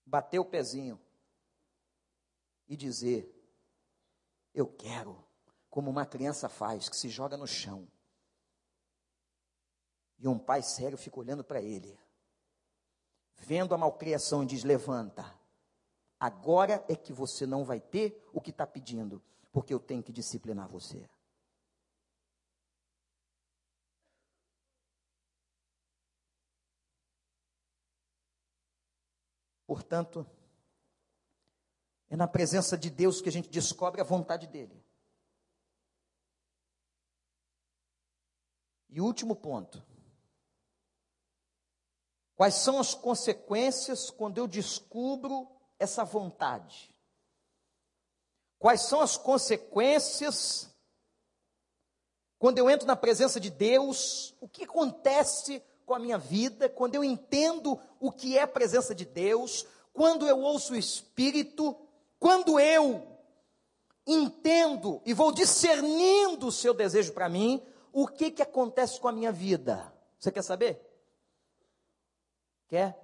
Bater 0.07 0.39
o 0.39 0.45
pezinho 0.45 1.01
e 2.69 2.77
dizer: 2.77 3.33
Eu 4.55 4.67
quero, 4.67 5.25
como 5.71 5.91
uma 5.91 6.07
criança 6.07 6.49
faz, 6.49 6.89
que 6.89 6.97
se 6.97 7.09
joga 7.09 7.37
no 7.37 7.47
chão. 7.47 7.87
E 10.19 10.27
um 10.27 10.39
pai 10.39 10.62
sério 10.62 10.97
fica 10.97 11.21
olhando 11.21 11.45
para 11.45 11.61
ele, 11.61 11.99
vendo 13.37 13.75
a 13.75 13.79
malcriação 13.79 14.43
e 14.43 14.47
diz: 14.47 14.64
Levanta 14.64 15.37
Agora 16.19 16.83
é 16.89 16.97
que 16.97 17.12
você 17.12 17.47
não 17.47 17.64
vai 17.64 17.79
ter 17.79 18.27
o 18.33 18.41
que 18.41 18.51
está 18.51 18.67
pedindo, 18.67 19.23
porque 19.53 19.73
eu 19.73 19.79
tenho 19.79 20.03
que 20.03 20.12
disciplinar 20.12 20.67
você. 20.67 21.09
Portanto, 29.67 30.27
é 32.09 32.16
na 32.16 32.28
presença 32.28 32.76
de 32.76 32.90
Deus 32.90 33.20
que 33.20 33.28
a 33.28 33.32
gente 33.32 33.48
descobre 33.48 34.00
a 34.00 34.04
vontade 34.04 34.46
dele. 34.46 34.84
E 38.88 39.00
último 39.00 39.34
ponto. 39.36 39.82
Quais 42.36 42.54
são 42.54 42.78
as 42.78 42.94
consequências 42.94 44.11
quando 44.11 44.38
eu 44.38 44.46
descubro 44.46 45.48
essa 45.78 46.04
vontade? 46.04 46.94
Quais 48.59 48.82
são 48.82 49.00
as 49.00 49.16
consequências 49.16 50.70
quando 52.38 52.59
eu 52.59 52.70
entro 52.70 52.86
na 52.86 52.96
presença 52.96 53.40
de 53.40 53.50
Deus? 53.50 54.34
O 54.40 54.48
que 54.48 54.64
acontece 54.64 55.62
com 55.84 55.94
a 55.94 55.98
minha 55.98 56.18
vida 56.18 56.68
quando 56.68 56.94
eu 56.94 57.04
entendo 57.04 57.80
o 58.00 58.12
que 58.12 58.36
é 58.36 58.42
a 58.42 58.48
presença 58.48 58.94
de 58.94 59.04
Deus? 59.04 59.66
Quando 59.92 60.26
eu 60.26 60.38
ouço 60.40 60.74
o 60.74 60.76
Espírito? 60.76 61.86
Quando 62.19 62.59
eu 62.59 63.17
entendo 64.07 65.03
e 65.05 65.12
vou 65.12 65.33
discernindo 65.33 66.47
o 66.47 66.53
seu 66.53 66.73
desejo 66.73 67.12
para 67.12 67.29
mim? 67.29 67.64
O 67.93 68.07
que 68.07 68.31
que 68.31 68.43
acontece 68.43 69.01
com 69.01 69.09
a 69.09 69.12
minha 69.12 69.33
vida? 69.33 69.93
Você 70.19 70.31
quer 70.31 70.43
saber? 70.43 70.81
Quer? 72.69 72.97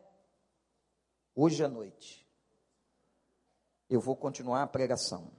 Hoje 1.34 1.64
à 1.64 1.68
noite 1.68 2.22
eu 3.88 4.00
vou 4.00 4.16
continuar 4.16 4.62
a 4.62 4.66
pregação. 4.66 5.30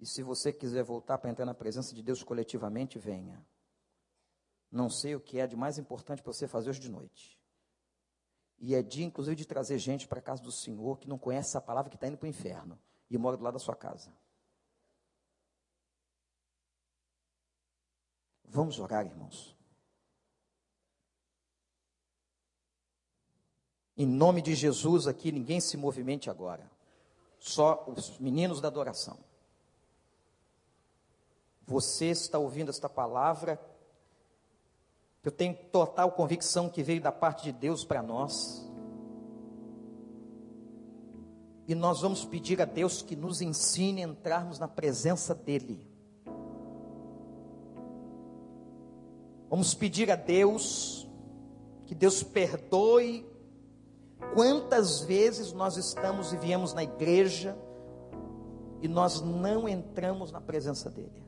E 0.00 0.06
se 0.06 0.22
você 0.22 0.52
quiser 0.52 0.82
voltar 0.82 1.18
para 1.18 1.30
entrar 1.30 1.46
na 1.46 1.54
presença 1.54 1.94
de 1.94 2.02
Deus 2.02 2.22
coletivamente, 2.22 2.98
venha. 2.98 3.46
Não 4.70 4.90
sei 4.90 5.14
o 5.14 5.20
que 5.20 5.38
é 5.38 5.46
de 5.46 5.56
mais 5.56 5.78
importante 5.78 6.20
para 6.20 6.32
você 6.32 6.48
fazer 6.48 6.70
hoje 6.70 6.80
de 6.80 6.90
noite. 6.90 7.40
E 8.66 8.74
é 8.74 8.82
dia, 8.82 9.04
inclusive, 9.04 9.36
de 9.36 9.44
trazer 9.44 9.78
gente 9.78 10.08
para 10.08 10.20
a 10.20 10.22
casa 10.22 10.42
do 10.42 10.50
Senhor 10.50 10.98
que 10.98 11.06
não 11.06 11.18
conhece 11.18 11.50
essa 11.50 11.60
palavra 11.60 11.90
que 11.90 11.96
está 11.96 12.08
indo 12.08 12.16
para 12.16 12.24
o 12.24 12.30
inferno 12.30 12.78
e 13.10 13.18
mora 13.18 13.36
do 13.36 13.44
lado 13.44 13.52
da 13.52 13.58
sua 13.58 13.76
casa. 13.76 14.10
Vamos 18.42 18.78
orar, 18.78 19.04
irmãos. 19.04 19.54
Em 23.98 24.06
nome 24.06 24.40
de 24.40 24.54
Jesus 24.54 25.06
aqui, 25.06 25.30
ninguém 25.30 25.60
se 25.60 25.76
movimente 25.76 26.30
agora. 26.30 26.70
Só 27.38 27.84
os 27.86 28.18
meninos 28.18 28.62
da 28.62 28.68
adoração. 28.68 29.18
Você 31.66 32.06
está 32.06 32.38
ouvindo 32.38 32.70
esta 32.70 32.88
palavra. 32.88 33.60
Eu 35.24 35.32
tenho 35.32 35.54
total 35.72 36.12
convicção 36.12 36.68
que 36.68 36.82
veio 36.82 37.00
da 37.00 37.10
parte 37.10 37.44
de 37.44 37.52
Deus 37.52 37.84
para 37.84 38.02
nós. 38.02 38.68
E 41.66 41.74
nós 41.74 42.02
vamos 42.02 42.24
pedir 42.24 42.60
a 42.60 42.66
Deus 42.66 43.00
que 43.00 43.16
nos 43.16 43.40
ensine 43.40 44.04
a 44.04 44.08
entrarmos 44.08 44.58
na 44.58 44.68
presença 44.68 45.34
dEle. 45.34 45.88
Vamos 49.48 49.74
pedir 49.74 50.10
a 50.10 50.16
Deus 50.16 51.08
que 51.86 51.94
Deus 51.94 52.22
perdoe 52.22 53.34
Quantas 54.32 55.00
vezes 55.00 55.52
nós 55.52 55.76
estamos 55.76 56.32
e 56.32 56.36
viemos 56.36 56.72
na 56.72 56.82
igreja 56.82 57.56
e 58.80 58.88
nós 58.88 59.20
não 59.20 59.68
entramos 59.68 60.32
na 60.32 60.40
presença 60.40 60.90
dEle? 60.90 61.24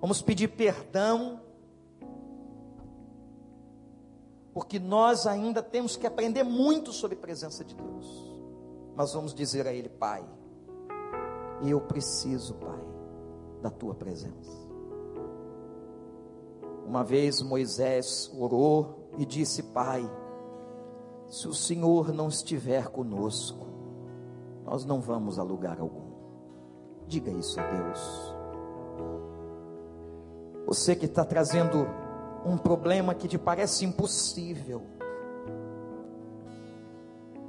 Vamos 0.00 0.22
pedir 0.22 0.48
perdão, 0.48 1.40
porque 4.52 4.78
nós 4.78 5.26
ainda 5.26 5.62
temos 5.62 5.96
que 5.96 6.06
aprender 6.06 6.42
muito 6.42 6.92
sobre 6.92 7.16
a 7.16 7.20
presença 7.20 7.64
de 7.64 7.74
Deus. 7.74 8.36
Mas 8.96 9.12
vamos 9.12 9.32
dizer 9.32 9.66
a 9.66 9.72
Ele, 9.72 9.88
Pai, 9.88 10.24
eu 11.62 11.80
preciso, 11.80 12.54
Pai, 12.54 12.80
da 13.62 13.70
Tua 13.70 13.94
presença. 13.94 14.58
Uma 16.86 17.04
vez 17.04 17.40
Moisés 17.40 18.30
orou 18.36 19.08
e 19.16 19.24
disse: 19.24 19.62
Pai, 19.62 20.10
se 21.28 21.46
o 21.46 21.54
Senhor 21.54 22.12
não 22.12 22.28
estiver 22.28 22.88
conosco, 22.88 23.66
nós 24.64 24.84
não 24.84 25.00
vamos 25.00 25.38
a 25.38 25.42
lugar 25.42 25.80
algum. 25.80 26.10
Diga 27.06 27.30
isso 27.30 27.60
a 27.60 27.66
Deus. 27.66 28.34
Você 30.66 30.94
que 30.94 31.06
está 31.06 31.24
trazendo 31.24 31.86
um 32.44 32.56
problema 32.56 33.14
que 33.14 33.28
te 33.28 33.38
parece 33.38 33.84
impossível, 33.84 34.82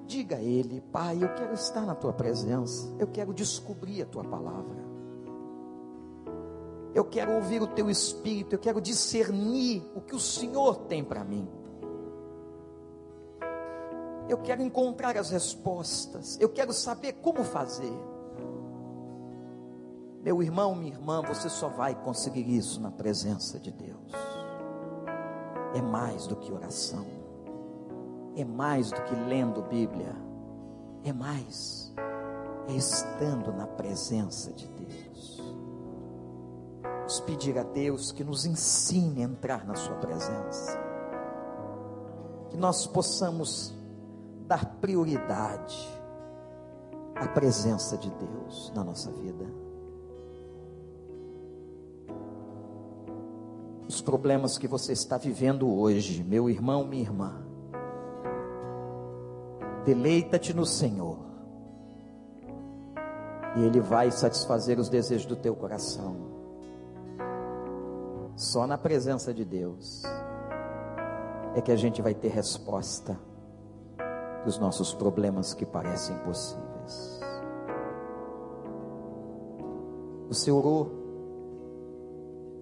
diga 0.05 0.35
a 0.35 0.41
Ele: 0.41 0.81
Pai, 0.91 1.23
eu 1.23 1.33
quero 1.33 1.53
estar 1.53 1.81
na 1.85 1.95
tua 1.95 2.13
presença, 2.13 2.93
eu 2.99 3.07
quero 3.07 3.33
descobrir 3.33 4.01
a 4.01 4.05
tua 4.05 4.23
palavra, 4.23 4.77
eu 6.93 7.05
quero 7.05 7.33
ouvir 7.33 7.61
o 7.61 7.67
teu 7.67 7.89
espírito, 7.89 8.55
eu 8.55 8.59
quero 8.59 8.81
discernir 8.81 9.83
o 9.95 10.01
que 10.01 10.15
o 10.15 10.19
Senhor 10.19 10.75
tem 10.87 11.03
para 11.03 11.23
mim. 11.23 11.47
Eu 14.27 14.37
quero 14.37 14.61
encontrar 14.61 15.17
as 15.17 15.29
respostas. 15.29 16.37
Eu 16.39 16.47
quero 16.47 16.71
saber 16.71 17.13
como 17.13 17.43
fazer. 17.43 17.91
Meu 20.23 20.41
irmão, 20.41 20.75
minha 20.75 20.93
irmã, 20.93 21.21
você 21.21 21.49
só 21.49 21.67
vai 21.67 21.95
conseguir 21.95 22.47
isso 22.47 22.79
na 22.79 22.91
presença 22.91 23.59
de 23.59 23.71
Deus. 23.71 24.11
É 25.73 25.81
mais 25.81 26.27
do 26.27 26.35
que 26.35 26.51
oração. 26.51 27.05
É 28.35 28.43
mais 28.43 28.91
do 28.91 29.01
que 29.03 29.15
lendo 29.15 29.61
Bíblia. 29.63 30.15
É 31.03 31.13
mais. 31.13 31.93
É 32.67 32.73
estando 32.73 33.51
na 33.53 33.67
presença 33.67 34.51
de 34.53 34.67
Deus. 34.67 35.41
Vamos 36.83 37.19
pedir 37.21 37.57
a 37.57 37.63
Deus 37.63 38.11
que 38.11 38.23
nos 38.23 38.45
ensine 38.45 39.21
a 39.21 39.25
entrar 39.25 39.65
na 39.65 39.75
Sua 39.75 39.95
presença. 39.95 40.79
Que 42.49 42.57
nós 42.57 42.85
possamos 42.85 43.73
dar 44.47 44.65
prioridade 44.81 45.89
à 47.15 47.27
presença 47.27 47.97
de 47.97 48.09
Deus 48.11 48.71
na 48.75 48.83
nossa 48.83 49.11
vida. 49.11 49.60
Os 53.91 53.99
problemas 53.99 54.57
que 54.57 54.69
você 54.69 54.93
está 54.93 55.17
vivendo 55.17 55.69
hoje, 55.69 56.23
meu 56.23 56.49
irmão, 56.49 56.87
minha 56.87 57.03
irmã, 57.03 57.33
deleita-te 59.83 60.53
no 60.53 60.65
Senhor, 60.65 61.17
e 63.57 63.63
Ele 63.65 63.81
vai 63.81 64.09
satisfazer 64.09 64.79
os 64.79 64.87
desejos 64.87 65.25
do 65.25 65.35
teu 65.35 65.53
coração. 65.53 66.15
Só 68.37 68.65
na 68.65 68.77
presença 68.77 69.33
de 69.33 69.43
Deus 69.43 70.03
é 71.53 71.59
que 71.59 71.73
a 71.73 71.75
gente 71.75 72.01
vai 72.01 72.13
ter 72.13 72.29
resposta 72.29 73.19
dos 74.45 74.57
nossos 74.57 74.93
problemas 74.93 75.53
que 75.53 75.65
parecem 75.65 76.15
impossíveis. 76.15 77.19
Você 80.29 80.49
orou, 80.49 81.00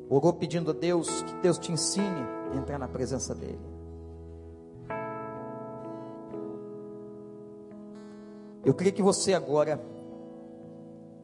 orou 0.10 0.34
pedindo 0.34 0.72
a 0.72 0.74
Deus 0.74 1.22
que 1.22 1.34
Deus 1.36 1.58
te 1.58 1.72
ensine 1.72 2.26
a 2.52 2.56
entrar 2.56 2.80
na 2.80 2.88
presença 2.88 3.36
dEle. 3.36 3.60
Eu 8.66 8.74
queria 8.74 8.92
que 8.92 9.02
você 9.02 9.34
agora, 9.34 9.82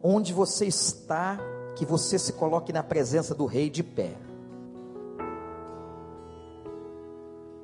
onde 0.01 0.31
você 0.31 0.65
está, 0.65 1.38
que 1.75 1.86
você 1.86 2.17
se 2.17 2.33
coloque 2.33 2.71
na 2.71 2.83
presença 2.83 3.36
do 3.36 3.45
Rei 3.45 3.69
de 3.69 3.83
pé. 3.83 4.15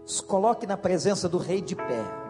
Se 0.06 0.22
coloque 0.22 0.68
na 0.68 0.76
presença 0.76 1.30
do 1.30 1.38
Rei 1.38 1.62
de 1.62 1.76
pé. 1.76 2.22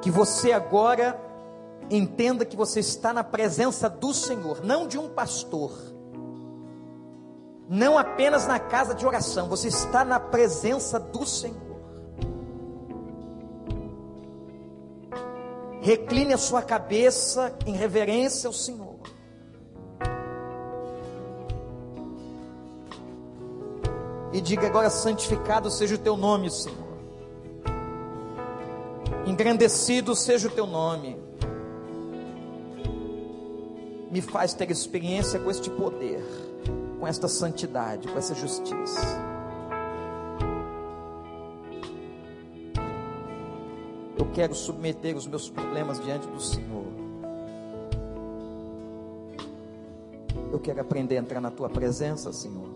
que 0.00 0.10
você 0.10 0.52
agora 0.52 1.18
entenda 1.90 2.44
que 2.44 2.56
você 2.56 2.80
está 2.80 3.12
na 3.12 3.24
presença 3.24 3.88
do 3.90 4.14
Senhor, 4.14 4.64
não 4.64 4.86
de 4.86 4.96
um 4.96 5.08
pastor. 5.08 5.72
Não 7.68 7.98
apenas 7.98 8.46
na 8.46 8.58
casa 8.58 8.94
de 8.94 9.06
oração, 9.06 9.48
você 9.48 9.68
está 9.68 10.04
na 10.04 10.18
presença 10.18 10.98
do 10.98 11.26
Senhor. 11.26 11.70
Recline 15.80 16.32
a 16.32 16.38
sua 16.38 16.62
cabeça 16.62 17.56
em 17.66 17.74
reverência 17.74 18.48
ao 18.48 18.52
Senhor. 18.52 18.98
E 24.32 24.40
diga 24.40 24.66
agora: 24.66 24.90
santificado 24.90 25.70
seja 25.70 25.94
o 25.94 25.98
teu 25.98 26.16
nome, 26.16 26.50
Senhor. 26.50 26.90
Engrandecido 29.26 30.14
seja 30.14 30.48
o 30.48 30.50
teu 30.50 30.66
nome. 30.66 31.19
Me 34.10 34.20
faz 34.20 34.52
ter 34.52 34.70
experiência 34.70 35.38
com 35.38 35.50
este 35.50 35.70
poder, 35.70 36.20
com 36.98 37.06
esta 37.06 37.28
santidade, 37.28 38.08
com 38.08 38.18
essa 38.18 38.34
justiça. 38.34 39.00
Eu 44.18 44.26
quero 44.34 44.54
submeter 44.54 45.16
os 45.16 45.26
meus 45.26 45.48
problemas 45.48 46.02
diante 46.02 46.26
do 46.26 46.40
Senhor. 46.40 46.86
Eu 50.52 50.58
quero 50.58 50.80
aprender 50.80 51.16
a 51.16 51.20
entrar 51.20 51.40
na 51.40 51.50
tua 51.50 51.70
presença, 51.70 52.32
Senhor. 52.32 52.68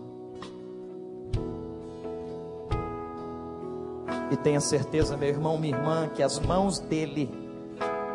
E 4.31 4.37
tenha 4.37 4.61
certeza, 4.61 5.17
meu 5.17 5.29
irmão, 5.29 5.57
minha 5.57 5.75
irmã, 5.75 6.07
que 6.07 6.23
as 6.23 6.39
mãos 6.39 6.79
dele 6.79 7.29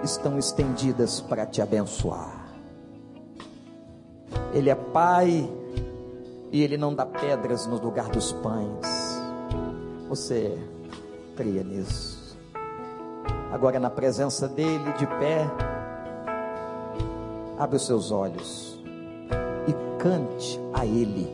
estão 0.03 0.39
estendidas 0.39 1.21
para 1.21 1.45
te 1.47 1.61
abençoar. 1.61 2.40
Ele 4.53 4.71
é 4.71 4.75
Pai 4.75 5.51
e 6.53 6.63
ele 6.63 6.77
não 6.77 6.95
dá 6.95 7.07
pedras 7.07 7.67
no 7.67 7.81
lugar 7.81 8.09
dos 8.09 8.33
pães. 8.33 9.21
Você 10.09 10.59
creia 11.37 11.63
nisso 11.63 12.21
agora 13.53 13.81
na 13.81 13.91
presença 13.91 14.49
dele, 14.49 14.93
de 14.97 15.07
pé, 15.07 15.51
abre 17.59 17.77
os 17.77 17.85
seus 17.85 18.11
olhos 18.11 18.81
e 19.67 20.01
cante 20.01 20.59
a 20.73 20.87
ele, 20.87 21.29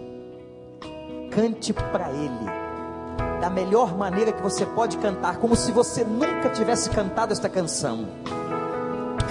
cante 1.30 1.72
para 1.72 2.10
ele, 2.10 3.40
da 3.40 3.50
melhor 3.50 3.96
maneira 3.96 4.32
que 4.32 4.42
você 4.42 4.64
pode 4.64 4.96
cantar, 4.98 5.38
como 5.38 5.54
se 5.54 5.70
você 5.70 6.04
nunca 6.04 6.48
tivesse 6.50 6.90
cantado 6.90 7.32
esta 7.32 7.48
canção. 7.48 8.06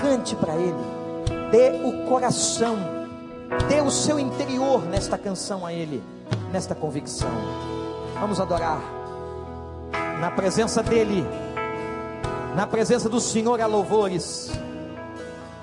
Cante 0.02 0.36
para 0.36 0.56
ele, 0.56 1.50
dê 1.52 1.72
o 1.84 2.08
coração, 2.08 2.78
dê 3.68 3.82
o 3.82 3.92
seu 3.92 4.20
interior 4.20 4.84
nesta 4.86 5.18
canção 5.18 5.66
a 5.66 5.74
ele, 5.74 6.04
nesta 6.52 6.76
convicção. 6.76 7.30
Vamos 8.20 8.40
adorar 8.40 8.82
na 10.20 10.32
presença 10.32 10.82
dele 10.82 11.26
na 12.56 12.66
presença 12.66 13.10
do 13.10 13.20
Senhor 13.20 13.60
há 13.60 13.66
louvores. 13.66 14.50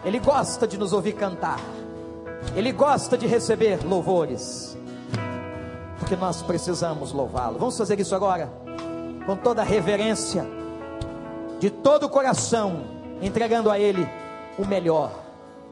Ele 0.05 0.19
gosta 0.19 0.67
de 0.67 0.77
nos 0.77 0.93
ouvir 0.93 1.15
cantar. 1.15 1.59
Ele 2.55 2.71
gosta 2.71 3.17
de 3.17 3.27
receber 3.27 3.83
louvores. 3.83 4.77
Porque 5.99 6.15
nós 6.15 6.43
precisamos 6.43 7.13
louvá-lo. 7.13 7.59
Vamos 7.59 7.79
fazer 7.79 7.99
isso 7.99 8.15
agora? 8.15 8.53
Com 9.25 9.37
toda 9.37 9.63
reverência, 9.63 10.45
de 11.59 11.71
todo 11.71 12.05
o 12.05 12.11
coração, 12.11 12.85
entregando 13.23 13.71
a 13.71 13.79
Ele 13.79 14.07
o 14.59 14.67
melhor 14.67 15.13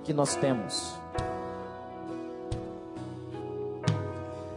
que 0.05 0.15
nós 0.15 0.37
temos. 0.37 0.99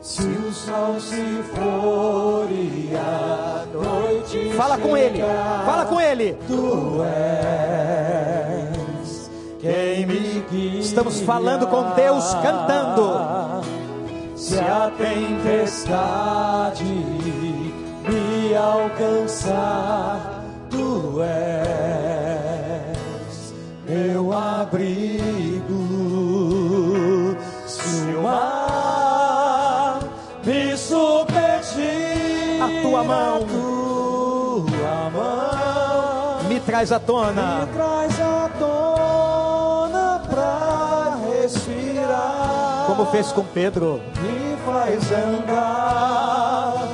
Se 0.03 0.27
o 0.27 0.51
sol 0.51 0.99
se 0.99 1.41
for 1.55 2.47
e 2.51 2.91
a 2.93 3.65
noite 3.71 4.51
Fala 4.57 4.77
com 4.77 4.97
ele, 4.97 5.23
fala 5.65 5.85
com 5.85 6.01
ele. 6.01 6.37
Tu 6.45 7.01
és 7.05 9.31
quem 9.61 10.05
me 10.05 10.43
guia. 10.51 10.81
Estamos 10.81 11.21
falando 11.21 11.67
com 11.67 11.91
Deus 11.91 12.33
cantando. 12.33 13.63
Se 14.35 14.59
a 14.59 14.91
tempestade 14.97 16.83
me 16.83 18.53
alcançar, 18.57 20.43
tu 20.69 21.21
és 21.21 22.97
meu 23.87 24.33
abrigo. 24.33 25.52
Tua 32.93 33.03
mão. 33.03 33.39
tua 33.39 35.09
mão 35.11 36.43
Me 36.47 36.59
traz 36.59 36.91
à 36.91 36.99
tona. 36.99 37.65
me 37.65 37.73
traz 37.73 38.21
à 38.21 38.49
tona 38.59 40.21
pra 40.29 41.17
respirar. 41.31 42.83
Como 42.85 43.05
fez 43.07 43.31
com 43.31 43.43
Pedro. 43.43 43.99
me 44.21 44.55
faz 44.65 45.11
andar 45.11 46.87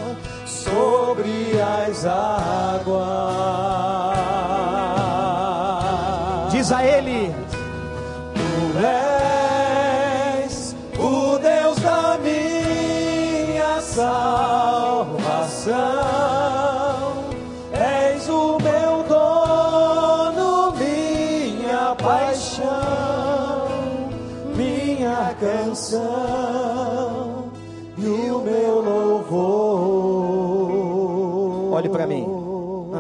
sobre 0.45 1.59
as 1.61 2.05
águas. 2.05 3.19
Diz 6.51 6.71
a 6.71 6.83
ele: 6.85 6.98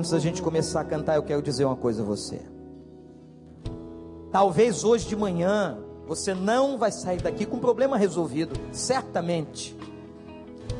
Antes 0.09 0.23
da 0.23 0.27
gente 0.27 0.41
começar 0.41 0.81
a 0.81 0.83
cantar, 0.83 1.17
eu 1.17 1.21
quero 1.21 1.39
dizer 1.39 1.65
uma 1.65 1.75
coisa 1.75 2.01
a 2.01 2.05
você. 2.05 2.41
Talvez 4.31 4.83
hoje 4.83 5.07
de 5.07 5.15
manhã 5.15 5.77
você 6.07 6.33
não 6.33 6.79
vai 6.79 6.91
sair 6.91 7.21
daqui 7.21 7.45
com 7.45 7.59
problema 7.59 7.95
resolvido, 7.95 8.59
certamente. 8.71 9.77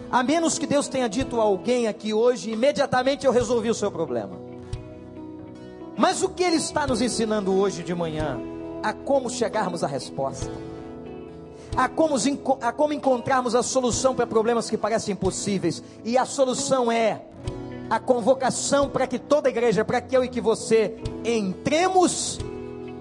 A 0.10 0.24
menos 0.24 0.58
que 0.58 0.66
Deus 0.66 0.88
tenha 0.88 1.08
dito 1.08 1.40
a 1.40 1.44
alguém 1.44 1.88
aqui 1.88 2.12
hoje, 2.12 2.50
imediatamente 2.50 3.28
eu 3.28 3.32
resolvi 3.32 3.70
o 3.70 3.76
seu 3.76 3.92
problema. 3.92 4.36
Mas 5.96 6.24
o 6.24 6.30
que 6.30 6.42
Ele 6.42 6.56
está 6.56 6.88
nos 6.88 7.00
ensinando 7.00 7.54
hoje 7.54 7.84
de 7.84 7.94
manhã? 7.94 8.40
A 8.82 8.94
como 8.94 9.30
chegarmos 9.30 9.84
à 9.84 9.88
resposta, 9.88 10.52
a 11.78 11.88
como, 11.88 12.16
a 12.62 12.72
como 12.72 12.94
encontrarmos 12.94 13.54
a 13.54 13.62
solução 13.62 14.16
para 14.16 14.26
problemas 14.26 14.72
que 14.72 14.78
parecem 14.78 15.14
impossíveis, 15.14 15.84
e 16.04 16.18
a 16.18 16.26
solução 16.26 16.92
é 16.92 17.22
a 17.90 18.00
convocação 18.00 18.90
para 18.90 19.08
que 19.08 19.18
toda 19.18 19.50
a 19.50 19.52
igreja, 19.52 19.84
para 19.84 20.02
que 20.02 20.16
eu 20.16 20.24
e 20.24 20.30
que 20.30 20.40
você 20.40 20.96
entremos 21.26 22.40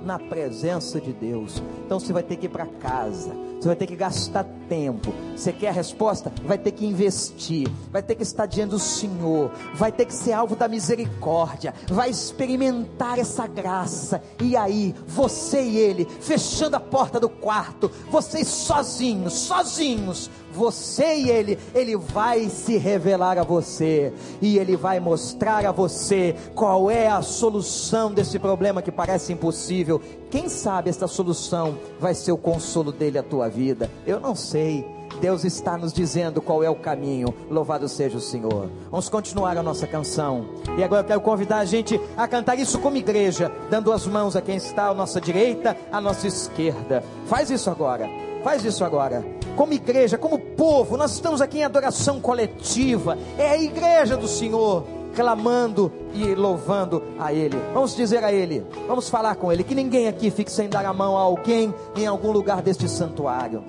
na 0.04 0.18
presença 0.18 1.00
de 1.00 1.12
Deus. 1.12 1.62
Então 1.84 2.00
você 2.00 2.12
vai 2.12 2.22
ter 2.22 2.36
que 2.36 2.46
ir 2.46 2.48
para 2.48 2.66
casa, 2.66 3.34
você 3.60 3.66
vai 3.66 3.76
ter 3.76 3.86
que 3.86 3.96
gastar 3.96 4.44
tempo. 4.68 5.12
Você 5.36 5.52
quer 5.52 5.68
a 5.68 5.72
resposta? 5.72 6.32
Vai 6.44 6.56
ter 6.56 6.72
que 6.72 6.86
investir, 6.86 7.68
vai 7.90 8.02
ter 8.02 8.14
que 8.14 8.22
estar 8.22 8.46
diante 8.46 8.70
do 8.70 8.78
Senhor, 8.78 9.50
vai 9.74 9.90
ter 9.90 10.06
que 10.06 10.14
ser 10.14 10.32
alvo 10.32 10.54
da 10.54 10.68
misericórdia, 10.68 11.74
vai 11.88 12.08
experimentar 12.08 13.18
essa 13.18 13.46
graça. 13.46 14.22
E 14.40 14.56
aí, 14.56 14.94
você 15.06 15.62
e 15.62 15.76
ele, 15.76 16.04
fechando 16.04 16.76
a 16.76 16.80
porta 16.80 17.18
do 17.18 17.28
quarto, 17.28 17.90
vocês 18.10 18.46
sozinhos, 18.46 19.34
sozinhos, 19.34 20.30
você 20.58 21.14
e 21.14 21.30
ele, 21.30 21.58
ele 21.72 21.96
vai 21.96 22.48
se 22.48 22.76
revelar 22.76 23.38
a 23.38 23.44
você 23.44 24.12
e 24.42 24.58
ele 24.58 24.76
vai 24.76 24.98
mostrar 24.98 25.64
a 25.64 25.72
você 25.72 26.34
qual 26.54 26.90
é 26.90 27.06
a 27.06 27.22
solução 27.22 28.12
desse 28.12 28.38
problema 28.38 28.82
que 28.82 28.90
parece 28.90 29.32
impossível. 29.32 30.00
Quem 30.30 30.48
sabe 30.48 30.90
esta 30.90 31.06
solução 31.06 31.78
vai 31.98 32.12
ser 32.14 32.32
o 32.32 32.36
consolo 32.36 32.90
dele 32.90 33.18
à 33.18 33.22
tua 33.22 33.48
vida? 33.48 33.88
Eu 34.04 34.18
não 34.18 34.34
sei. 34.34 34.84
Deus 35.20 35.44
está 35.44 35.76
nos 35.76 35.92
dizendo 35.92 36.42
qual 36.42 36.62
é 36.62 36.68
o 36.68 36.76
caminho. 36.76 37.34
Louvado 37.48 37.88
seja 37.88 38.18
o 38.18 38.20
Senhor. 38.20 38.68
Vamos 38.90 39.08
continuar 39.08 39.56
a 39.56 39.62
nossa 39.62 39.86
canção. 39.86 40.46
E 40.76 40.82
agora 40.82 41.02
eu 41.02 41.06
quero 41.06 41.20
convidar 41.20 41.58
a 41.58 41.64
gente 41.64 42.00
a 42.16 42.28
cantar 42.28 42.58
isso 42.58 42.78
como 42.78 42.96
igreja, 42.96 43.50
dando 43.70 43.92
as 43.92 44.06
mãos 44.06 44.36
a 44.36 44.42
quem 44.42 44.56
está 44.56 44.88
à 44.88 44.94
nossa 44.94 45.20
direita, 45.20 45.76
à 45.90 46.00
nossa 46.00 46.26
esquerda. 46.26 47.02
Faz 47.26 47.50
isso 47.50 47.70
agora. 47.70 48.08
Faz 48.44 48.64
isso 48.64 48.84
agora. 48.84 49.37
Como 49.58 49.72
igreja, 49.72 50.16
como 50.16 50.38
povo, 50.38 50.96
nós 50.96 51.14
estamos 51.14 51.40
aqui 51.40 51.58
em 51.58 51.64
adoração 51.64 52.20
coletiva. 52.20 53.18
É 53.36 53.50
a 53.50 53.58
igreja 53.58 54.16
do 54.16 54.28
Senhor 54.28 54.84
clamando 55.16 55.90
e 56.14 56.32
louvando 56.32 57.02
a 57.18 57.32
Ele. 57.32 57.58
Vamos 57.74 57.96
dizer 57.96 58.22
a 58.22 58.32
Ele, 58.32 58.64
vamos 58.86 59.08
falar 59.08 59.34
com 59.34 59.50
Ele, 59.50 59.64
que 59.64 59.74
ninguém 59.74 60.06
aqui 60.06 60.30
fique 60.30 60.52
sem 60.52 60.68
dar 60.68 60.86
a 60.86 60.92
mão 60.92 61.18
a 61.18 61.22
alguém 61.22 61.74
em 61.96 62.06
algum 62.06 62.30
lugar 62.30 62.62
deste 62.62 62.88
santuário. 62.88 63.64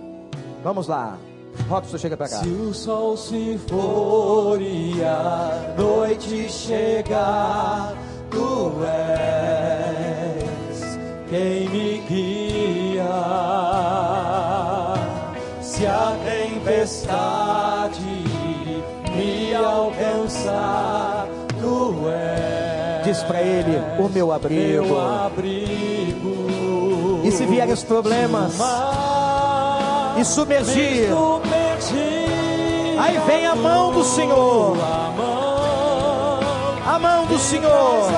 Vamos 0.64 0.88
lá. 0.88 1.18
Robson, 1.68 1.98
chega 1.98 2.16
para 2.16 2.30
cá. 2.30 2.38
Se 2.38 2.50
o 2.50 2.72
sol 2.72 3.18
se 3.18 3.60
for 3.68 4.62
e 4.62 5.04
a 5.04 5.74
noite 5.76 6.52
chegar, 6.52 7.98
tu 8.30 8.74
és 8.86 9.40
quem 11.32 11.68
me 11.68 11.98
guia. 12.08 13.69
Se 15.80 15.88
a 15.88 16.14
tempestade 16.26 18.02
me 19.16 19.56
alcançar, 19.56 21.26
tu 21.58 21.96
és 22.10 23.06
Diz 23.06 23.24
para 23.24 23.42
Ele, 23.42 23.82
o 23.98 24.10
meu 24.10 24.34
abrigo. 24.34 24.88
meu 24.88 25.00
abrigo. 25.00 26.36
E 27.24 27.32
se 27.32 27.46
vierem 27.46 27.74
os 27.74 27.84
problemas? 27.84 28.58
Mar 28.58 30.16
e 30.20 30.26
submergir, 30.26 31.04
me 31.04 31.08
submergir, 31.16 33.00
aí 33.00 33.18
vem 33.26 33.48
a 33.48 33.56
mão 33.56 33.94
do 33.94 34.04
Senhor, 34.04 34.76
a 34.84 35.12
mão 35.12 36.40
a 36.94 37.00
mão 37.00 37.26
do 37.26 37.40
Senhor, 37.40 38.12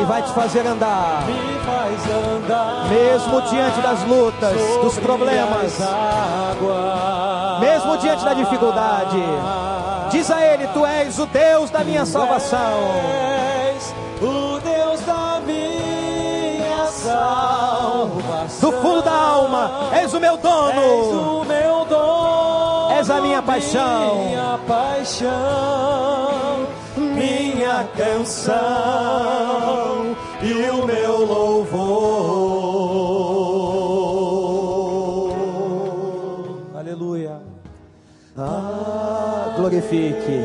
e 0.00 0.04
vai 0.04 0.22
te 0.22 0.30
fazer 0.30 0.64
andar 0.64 1.26
mesmo 2.88 3.42
diante 3.42 3.80
das 3.80 4.02
lutas, 4.04 4.56
dos 4.82 4.98
problemas, 4.98 5.78
mesmo 7.60 7.96
diante 7.98 8.24
da 8.24 8.34
dificuldade. 8.34 9.22
Diz 10.10 10.30
a 10.30 10.40
Ele: 10.44 10.66
Tu 10.68 10.86
és 10.86 11.18
o 11.18 11.26
Deus 11.26 11.70
da 11.70 11.80
minha 11.84 12.06
salvação. 12.06 12.58
És 13.76 13.94
o 14.22 14.58
Deus 14.60 15.00
da 15.02 15.40
minha 15.44 16.86
salvação. 16.86 18.70
Do 18.70 18.72
fundo 18.80 19.02
da 19.02 19.12
alma, 19.12 19.70
és 19.92 20.12
o 20.14 20.20
meu 20.20 20.34
És 20.34 20.40
dono. 20.40 21.40
o 21.40 21.44
meu 21.44 21.84
dono, 21.84 22.90
És 22.98 23.10
a 23.10 23.20
minha 23.20 23.42
paixão. 23.42 24.14
minha 24.24 24.58
paixão, 24.66 25.28
minha 26.96 27.86
canção 27.96 28.56
e 30.42 30.70
o 30.70 30.86
meu 30.86 31.24
louvor. 35.28 36.76
Aleluia. 36.76 37.40
Glorifique. 39.56 40.40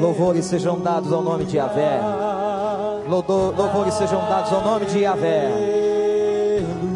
Louvores 0.00 0.44
sejam 0.46 0.78
dados 0.80 1.12
ao 1.12 1.22
nome 1.22 1.44
de. 1.44 1.56
Lodo- 3.08 3.54
Louvores 3.56 3.94
sejam 3.94 4.20
dados 4.28 4.52
ao 4.52 4.62
nome 4.62 4.86
de 4.86 5.00
Yahvé. 5.00 5.50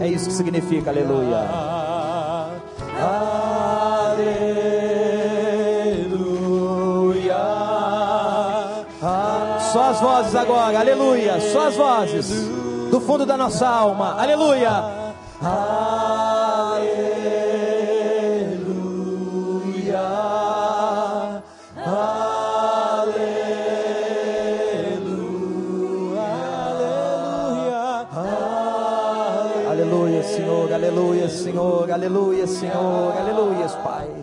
É 0.01 0.09
isso 0.09 0.27
que 0.29 0.35
significa. 0.35 0.91
Aleluia. 0.91 1.74
Só 9.75 9.91
as 9.91 10.01
vozes 10.01 10.37
agora, 10.37 10.79
aleluia. 10.79 11.41
Só 11.41 11.67
as 11.67 11.75
vozes 11.75 12.31
do 12.93 13.01
fundo 13.01 13.27
da 13.27 13.37
nossa 13.37 13.67
alma, 13.67 14.15
aleluia. 14.21 14.71
Aleluia. 15.43 15.65
Aleluia. 21.77 22.25
Aleluia. 26.69 28.07
Aleluia, 29.69 30.23
Senhor, 30.23 30.73
aleluia, 30.73 31.29
Senhor, 31.29 31.91
aleluia, 31.91 32.47
Senhor, 32.47 33.13
aleluia, 33.19 33.69
Pai. 33.83 34.14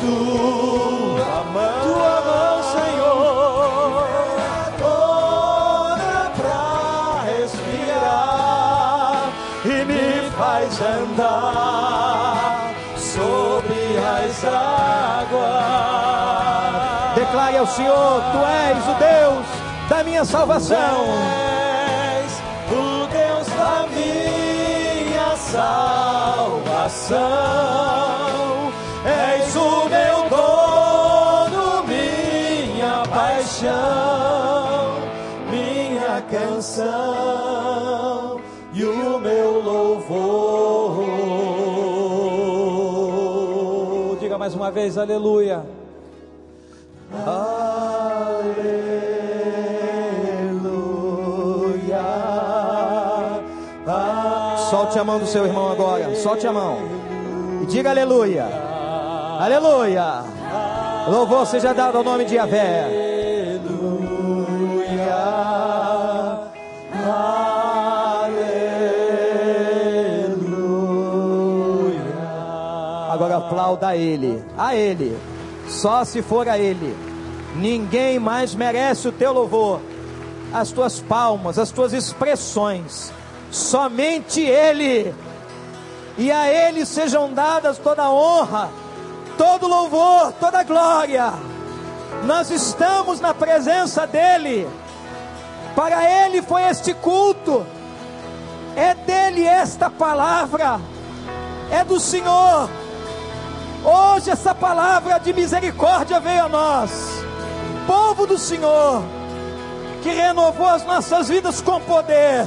Tua 0.00 1.44
mão, 1.52 1.80
tua 1.82 2.20
mão, 2.26 2.56
Senhor, 2.74 4.06
toda 4.78 6.30
pra 6.36 6.62
respirar 7.26 9.22
e 9.64 9.84
me 9.84 10.30
faz 10.36 10.80
andar 10.80 12.74
sobre 12.96 13.82
as 13.98 14.44
águas. 14.44 15.84
Declare 17.14 17.56
ao 17.58 17.66
Senhor: 17.66 18.22
Tu 18.32 18.38
és 18.44 18.88
o 18.88 18.94
Deus 18.94 19.46
da 19.88 20.02
minha 20.04 20.24
salvação. 20.24 21.06
És 22.24 22.42
o 22.70 23.06
Deus 23.06 23.46
da 23.56 23.86
minha 23.94 25.36
salvação. 25.36 26.64
Vez, 44.84 44.98
aleluia. 44.98 45.64
Aleluia. 47.26 47.64
Solte 54.70 54.98
a 54.98 55.04
mão 55.04 55.18
do 55.18 55.26
seu 55.26 55.46
irmão 55.46 55.72
agora, 55.72 56.14
solte 56.16 56.46
a 56.46 56.52
mão. 56.52 56.78
E 57.62 57.66
diga 57.66 57.90
aleluia. 57.90 58.46
Aleluia. 59.40 60.22
Louvor 61.08 61.46
seja 61.46 61.72
dado 61.72 61.98
ao 61.98 62.04
nome 62.04 62.24
de 62.26 62.34
Yahvé. 62.34 63.03
A 73.82 73.96
Ele, 73.96 74.44
a 74.56 74.74
Ele, 74.74 75.18
só 75.68 76.04
se 76.04 76.22
for 76.22 76.48
a 76.48 76.58
Ele. 76.58 76.94
Ninguém 77.56 78.18
mais 78.18 78.54
merece 78.54 79.08
o 79.08 79.12
teu 79.12 79.32
louvor, 79.32 79.80
as 80.52 80.70
tuas 80.70 81.00
palmas, 81.00 81.58
as 81.58 81.70
tuas 81.70 81.92
expressões. 81.92 83.12
Somente 83.50 84.40
Ele. 84.40 85.14
E 86.18 86.30
a 86.30 86.48
Ele 86.48 86.84
sejam 86.84 87.32
dadas 87.32 87.78
toda 87.78 88.10
honra, 88.10 88.70
todo 89.38 89.66
louvor, 89.66 90.32
toda 90.40 90.62
glória. 90.62 91.32
Nós 92.24 92.50
estamos 92.50 93.20
na 93.20 93.34
presença 93.34 94.06
dEle. 94.06 94.66
Para 95.74 96.08
Ele 96.08 96.40
foi 96.42 96.62
este 96.62 96.94
culto. 96.94 97.66
É 98.76 98.94
dele 98.94 99.44
esta 99.44 99.90
palavra. 99.90 100.80
É 101.70 101.84
do 101.84 101.98
Senhor. 102.00 102.68
Hoje 103.84 104.30
essa 104.30 104.54
palavra 104.54 105.18
de 105.18 105.34
misericórdia 105.34 106.18
veio 106.18 106.44
a 106.44 106.48
nós, 106.48 106.90
povo 107.86 108.26
do 108.26 108.38
Senhor, 108.38 109.02
que 110.02 110.08
renovou 110.08 110.66
as 110.66 110.86
nossas 110.86 111.28
vidas 111.28 111.60
com 111.60 111.78
poder, 111.82 112.46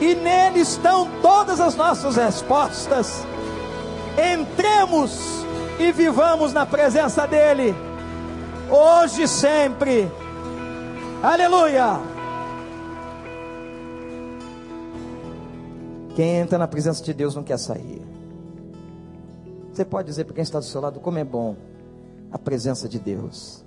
e 0.00 0.14
nele 0.14 0.60
estão 0.60 1.08
todas 1.20 1.58
as 1.58 1.74
nossas 1.74 2.14
respostas. 2.14 3.26
Entremos 4.16 5.44
e 5.80 5.90
vivamos 5.90 6.52
na 6.52 6.64
presença 6.64 7.26
dEle, 7.26 7.74
hoje 8.70 9.24
e 9.24 9.28
sempre. 9.28 10.08
Aleluia! 11.20 11.98
Quem 16.14 16.36
entra 16.36 16.58
na 16.58 16.68
presença 16.68 17.02
de 17.02 17.12
Deus 17.12 17.34
não 17.34 17.42
quer 17.42 17.58
sair. 17.58 18.01
Você 19.72 19.84
pode 19.84 20.08
dizer 20.08 20.24
para 20.24 20.34
quem 20.34 20.42
está 20.42 20.58
do 20.58 20.64
seu 20.64 20.80
lado 20.80 21.00
como 21.00 21.18
é 21.18 21.24
bom 21.24 21.56
a 22.30 22.38
presença 22.38 22.88
de 22.88 22.98
Deus. 22.98 23.61